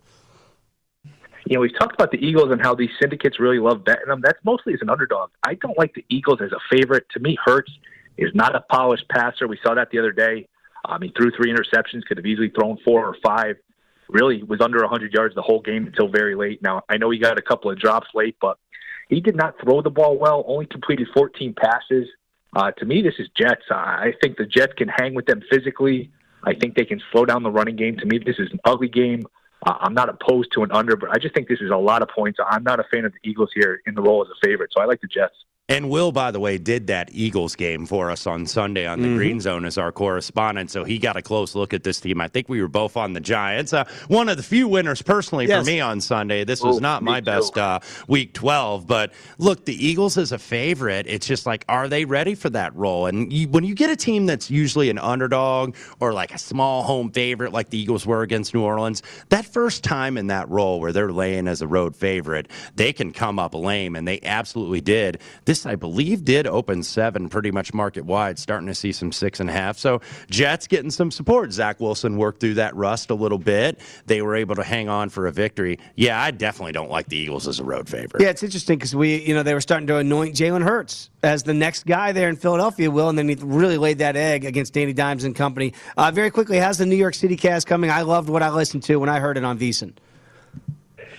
you 1.49 1.55
know, 1.55 1.61
we've 1.61 1.77
talked 1.77 1.95
about 1.95 2.11
the 2.11 2.23
Eagles 2.23 2.51
and 2.51 2.61
how 2.61 2.75
these 2.75 2.91
syndicates 3.01 3.39
really 3.39 3.57
love 3.57 3.83
betting 3.83 4.07
them. 4.07 4.21
That's 4.23 4.37
mostly 4.43 4.73
as 4.75 4.81
an 4.81 4.89
underdog. 4.89 5.31
I 5.43 5.55
don't 5.55 5.77
like 5.79 5.95
the 5.95 6.05
Eagles 6.07 6.39
as 6.41 6.51
a 6.51 6.59
favorite. 6.69 7.07
To 7.13 7.19
me, 7.19 7.37
Hurts 7.43 7.71
is 8.17 8.29
not 8.35 8.55
a 8.55 8.61
polished 8.61 9.09
passer. 9.09 9.47
We 9.47 9.57
saw 9.63 9.73
that 9.73 9.89
the 9.89 9.97
other 9.97 10.11
day. 10.11 10.47
Um, 10.85 11.01
he 11.01 11.11
threw 11.17 11.31
three 11.31 11.51
interceptions, 11.51 12.05
could 12.07 12.17
have 12.17 12.25
easily 12.25 12.49
thrown 12.49 12.77
four 12.85 13.03
or 13.03 13.15
five. 13.23 13.55
Really 14.09 14.43
was 14.43 14.59
under 14.59 14.79
100 14.81 15.13
yards 15.13 15.35
the 15.35 15.41
whole 15.41 15.61
game 15.61 15.85
until 15.85 16.07
very 16.07 16.35
late. 16.35 16.61
Now, 16.61 16.81
I 16.89 16.97
know 16.97 17.09
he 17.11 17.19
got 17.19 17.37
a 17.37 17.41
couple 17.41 17.69
of 17.69 17.79
drops 17.79 18.07
late, 18.13 18.35
but 18.41 18.57
he 19.07 19.21
did 19.21 19.35
not 19.35 19.55
throw 19.61 19.81
the 19.81 19.89
ball 19.89 20.17
well, 20.17 20.43
only 20.47 20.65
completed 20.65 21.07
14 21.13 21.53
passes. 21.53 22.07
Uh, 22.55 22.71
to 22.71 22.85
me, 22.85 23.01
this 23.01 23.13
is 23.19 23.27
Jets. 23.35 23.63
I 23.69 24.13
think 24.21 24.37
the 24.37 24.45
Jets 24.45 24.73
can 24.73 24.87
hang 24.87 25.13
with 25.13 25.27
them 25.27 25.41
physically. 25.51 26.11
I 26.43 26.53
think 26.53 26.75
they 26.75 26.85
can 26.85 27.01
slow 27.11 27.25
down 27.25 27.43
the 27.43 27.51
running 27.51 27.75
game. 27.75 27.97
To 27.97 28.05
me, 28.05 28.17
this 28.17 28.37
is 28.39 28.51
an 28.51 28.59
ugly 28.65 28.87
game. 28.87 29.25
Uh, 29.65 29.75
I'm 29.79 29.93
not 29.93 30.09
opposed 30.09 30.51
to 30.53 30.63
an 30.63 30.71
under, 30.71 30.95
but 30.95 31.09
I 31.09 31.17
just 31.17 31.35
think 31.35 31.47
this 31.47 31.59
is 31.59 31.69
a 31.69 31.77
lot 31.77 32.01
of 32.01 32.09
points. 32.09 32.39
I'm 32.49 32.63
not 32.63 32.79
a 32.79 32.85
fan 32.91 33.05
of 33.05 33.13
the 33.13 33.29
Eagles 33.29 33.49
here 33.53 33.81
in 33.85 33.93
the 33.93 34.01
role 34.01 34.23
as 34.23 34.29
a 34.29 34.47
favorite, 34.47 34.71
so 34.75 34.81
I 34.81 34.85
like 34.85 35.01
the 35.01 35.07
Jets. 35.07 35.35
And 35.69 35.89
Will, 35.89 36.11
by 36.11 36.31
the 36.31 36.39
way, 36.39 36.57
did 36.57 36.87
that 36.87 37.09
Eagles 37.13 37.55
game 37.55 37.85
for 37.85 38.09
us 38.09 38.25
on 38.25 38.47
Sunday 38.47 38.87
on 38.87 39.01
the 39.01 39.07
Mm-hmm. 39.07 39.17
Green 39.17 39.39
Zone 39.39 39.65
as 39.65 39.77
our 39.77 39.91
correspondent. 39.91 40.71
So 40.71 40.83
he 40.83 40.97
got 40.97 41.15
a 41.15 41.21
close 41.21 41.53
look 41.55 41.73
at 41.73 41.83
this 41.83 41.99
team. 41.99 42.19
I 42.21 42.27
think 42.27 42.49
we 42.49 42.61
were 42.61 42.67
both 42.67 42.97
on 42.97 43.13
the 43.13 43.19
Giants. 43.19 43.71
Uh, 43.71 43.85
one 44.07 44.29
of 44.29 44.37
the 44.37 44.43
few 44.43 44.67
winners 44.67 45.01
personally 45.01 45.47
Yes. 45.47 45.63
for 45.63 45.71
me 45.71 45.79
on 45.79 46.01
Sunday. 46.01 46.43
This 46.43 46.61
was 46.63 46.77
Oh, 46.77 46.79
not 46.79 47.03
my 47.03 47.21
best 47.21 47.57
uh, 47.57 47.79
week 48.07 48.33
12. 48.33 48.87
But 48.87 49.13
look, 49.37 49.65
the 49.65 49.73
Eagles 49.85 50.17
is 50.17 50.31
a 50.31 50.39
favorite, 50.39 51.05
it's 51.07 51.27
just 51.27 51.45
like, 51.45 51.65
are 51.69 51.87
they 51.87 52.03
ready 52.05 52.33
for 52.35 52.49
that 52.51 52.75
role? 52.75 53.05
And 53.05 53.31
you, 53.31 53.47
when 53.47 53.63
you 53.63 53.75
get 53.75 53.89
a 53.91 53.95
team 53.95 54.25
that's 54.25 54.49
usually 54.49 54.89
an 54.89 54.97
underdog 54.97 55.75
or 55.99 56.13
like 56.13 56.33
a 56.33 56.39
small 56.39 56.81
home 56.83 57.11
favorite, 57.11 57.53
like 57.53 57.69
the 57.69 57.77
Eagles 57.79 58.05
were 58.07 58.21
against 58.23 58.53
New 58.55 58.63
Orleans, 58.63 59.03
that 59.29 59.45
first 59.45 59.83
time 59.83 60.17
in 60.17 60.27
that 60.27 60.49
role 60.49 60.79
where 60.79 60.91
they're 60.91 61.11
laying 61.11 61.47
as 61.47 61.61
a 61.61 61.67
road 61.67 61.95
favorite, 61.95 62.47
they 62.75 62.91
can 62.91 63.11
come 63.13 63.37
up 63.37 63.53
lame. 63.53 63.95
And 63.95 64.07
they 64.07 64.19
absolutely 64.23 64.81
did. 64.81 65.19
This, 65.45 65.58
I 65.65 65.75
believe, 65.75 66.23
did 66.23 66.47
open 66.47 66.83
seven 66.83 67.29
pretty 67.29 67.51
much 67.51 67.73
market 67.73 68.05
wide, 68.05 68.39
starting 68.39 68.67
to 68.67 68.75
see 68.75 68.91
some 68.91 69.11
six 69.11 69.39
and 69.39 69.49
a 69.49 69.53
half. 69.53 69.77
So 69.77 70.01
Jets 70.29 70.67
getting 70.67 70.91
some 70.91 71.11
support. 71.11 71.51
Zach 71.51 71.79
Wilson 71.79 72.17
worked 72.17 72.39
through 72.39 72.55
that 72.55 72.75
rust 72.75 73.09
a 73.09 73.15
little 73.15 73.37
bit. 73.37 73.79
They 74.05 74.21
were 74.21 74.35
able 74.35 74.55
to 74.55 74.63
hang 74.63 74.89
on 74.89 75.09
for 75.09 75.27
a 75.27 75.31
victory. 75.31 75.79
Yeah, 75.95 76.21
I 76.21 76.31
definitely 76.31 76.73
don't 76.73 76.89
like 76.89 77.07
the 77.07 77.17
Eagles 77.17 77.47
as 77.47 77.59
a 77.59 77.63
road 77.63 77.87
favorite. 77.89 78.21
Yeah, 78.21 78.29
it's 78.29 78.43
interesting 78.43 78.77
because 78.77 78.95
we, 78.95 79.21
you 79.23 79.33
know, 79.33 79.43
they 79.43 79.53
were 79.53 79.61
starting 79.61 79.87
to 79.87 79.97
anoint 79.97 80.35
Jalen 80.35 80.63
Hurts 80.63 81.09
as 81.23 81.43
the 81.43 81.53
next 81.53 81.85
guy 81.85 82.11
there 82.11 82.29
in 82.29 82.35
Philadelphia, 82.35 82.89
Will, 82.89 83.09
and 83.09 83.17
then 83.17 83.27
he 83.27 83.35
really 83.35 83.77
laid 83.77 83.99
that 83.99 84.15
egg 84.15 84.45
against 84.45 84.73
Danny 84.73 84.93
Dimes 84.93 85.23
and 85.23 85.35
company. 85.35 85.73
Uh, 85.97 86.11
very 86.11 86.31
quickly, 86.31 86.57
how's 86.57 86.77
the 86.77 86.85
New 86.85 86.95
York 86.95 87.15
City 87.15 87.35
cast 87.35 87.67
coming? 87.67 87.89
I 87.89 88.01
loved 88.01 88.29
what 88.29 88.43
I 88.43 88.49
listened 88.49 88.83
to 88.83 88.97
when 88.97 89.09
I 89.09 89.19
heard 89.19 89.37
it 89.37 89.43
on 89.43 89.59
VSiN. 89.59 89.93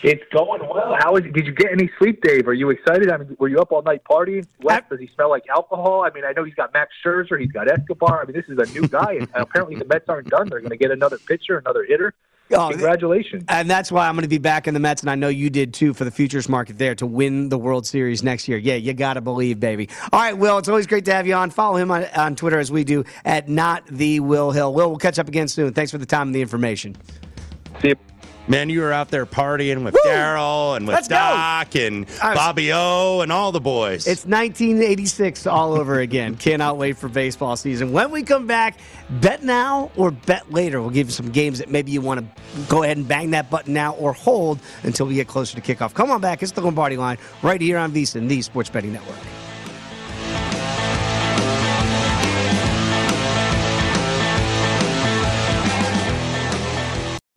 It's 0.02 0.22
going 0.32 0.62
well. 0.62 0.96
How 0.98 1.16
is? 1.16 1.24
Did 1.32 1.46
you 1.46 1.52
get 1.52 1.72
any 1.72 1.90
sleep, 1.98 2.22
Dave? 2.22 2.48
Are 2.48 2.54
you 2.54 2.70
excited? 2.70 3.10
I 3.10 3.18
mean, 3.18 3.36
were 3.38 3.48
you 3.48 3.58
up 3.60 3.70
all 3.70 3.82
night 3.82 4.02
partying? 4.04 4.46
Wes, 4.62 4.82
does 4.88 4.98
he 4.98 5.10
smell 5.14 5.28
like 5.28 5.44
alcohol? 5.48 6.04
I 6.04 6.10
mean, 6.14 6.24
I 6.24 6.32
know 6.32 6.44
he's 6.44 6.54
got 6.54 6.72
Max 6.72 6.92
Scherzer, 7.04 7.38
he's 7.38 7.52
got 7.52 7.70
Escobar. 7.70 8.22
I 8.22 8.24
mean, 8.24 8.34
this 8.34 8.46
is 8.48 8.58
a 8.58 8.72
new 8.72 8.88
guy, 8.88 9.14
and 9.14 9.28
apparently 9.34 9.76
the 9.76 9.84
Mets 9.84 10.08
aren't 10.08 10.28
done. 10.28 10.48
They're 10.48 10.60
going 10.60 10.70
to 10.70 10.76
get 10.76 10.90
another 10.90 11.18
pitcher, 11.18 11.58
another 11.58 11.84
hitter. 11.84 12.14
Oh, 12.52 12.70
Congratulations. 12.70 13.44
And 13.48 13.70
that's 13.70 13.92
why 13.92 14.08
I'm 14.08 14.14
going 14.14 14.22
to 14.22 14.28
be 14.28 14.38
back 14.38 14.66
in 14.66 14.74
the 14.74 14.80
Mets, 14.80 15.02
and 15.02 15.10
I 15.10 15.14
know 15.14 15.28
you 15.28 15.50
did 15.50 15.72
too 15.72 15.94
for 15.94 16.04
the 16.04 16.10
futures 16.10 16.48
market 16.48 16.78
there 16.78 16.94
to 16.96 17.06
win 17.06 17.48
the 17.48 17.58
World 17.58 17.86
Series 17.86 18.22
next 18.22 18.48
year. 18.48 18.58
Yeah, 18.58 18.74
you 18.74 18.92
got 18.92 19.14
to 19.14 19.20
believe, 19.20 19.60
baby. 19.60 19.88
All 20.12 20.20
right, 20.20 20.36
Will, 20.36 20.58
it's 20.58 20.68
always 20.68 20.86
great 20.86 21.04
to 21.04 21.12
have 21.12 21.26
you 21.26 21.34
on. 21.34 21.50
Follow 21.50 21.76
him 21.76 21.90
on, 21.90 22.06
on 22.16 22.34
Twitter 22.34 22.58
as 22.58 22.72
we 22.72 22.82
do 22.84 23.04
at 23.24 23.48
not 23.48 23.86
the 23.86 24.20
Will 24.20 24.50
Hill. 24.50 24.74
Will, 24.74 24.88
we'll 24.88 24.98
catch 24.98 25.18
up 25.18 25.28
again 25.28 25.46
soon. 25.46 25.72
Thanks 25.74 25.92
for 25.92 25.98
the 25.98 26.06
time 26.06 26.28
and 26.28 26.34
the 26.34 26.42
information. 26.42 26.96
See 27.80 27.88
you. 27.88 27.96
Man, 28.50 28.68
you 28.68 28.80
were 28.80 28.92
out 28.92 29.10
there 29.10 29.26
partying 29.26 29.84
with 29.84 29.94
Daryl 30.04 30.76
and 30.76 30.84
with 30.84 30.94
Let's 30.96 31.06
go. 31.06 31.14
Doc 31.14 31.76
and 31.76 32.04
I 32.20 32.30
was- 32.30 32.36
Bobby 32.36 32.72
O 32.72 33.20
and 33.20 33.30
all 33.30 33.52
the 33.52 33.60
boys. 33.60 34.08
It's 34.08 34.26
1986 34.26 35.46
all 35.46 35.74
over 35.74 36.00
again. 36.00 36.34
Cannot 36.38 36.76
wait 36.76 36.98
for 36.98 37.08
baseball 37.08 37.54
season. 37.54 37.92
When 37.92 38.10
we 38.10 38.24
come 38.24 38.48
back, 38.48 38.80
bet 39.08 39.44
now 39.44 39.92
or 39.96 40.10
bet 40.10 40.52
later. 40.52 40.80
We'll 40.80 40.90
give 40.90 41.06
you 41.06 41.12
some 41.12 41.30
games 41.30 41.60
that 41.60 41.70
maybe 41.70 41.92
you 41.92 42.00
want 42.00 42.20
to 42.20 42.60
go 42.68 42.82
ahead 42.82 42.96
and 42.96 43.06
bang 43.06 43.30
that 43.30 43.50
button 43.50 43.72
now 43.72 43.92
or 43.94 44.12
hold 44.12 44.58
until 44.82 45.06
we 45.06 45.14
get 45.14 45.28
closer 45.28 45.60
to 45.60 45.62
kickoff. 45.62 45.94
Come 45.94 46.10
on 46.10 46.20
back. 46.20 46.42
It's 46.42 46.50
the 46.50 46.60
Lombardi 46.60 46.96
line 46.96 47.18
right 47.42 47.60
here 47.60 47.78
on 47.78 47.92
VSiN, 47.92 48.26
the 48.26 48.42
Sports 48.42 48.68
Betting 48.68 48.92
Network. 48.92 49.18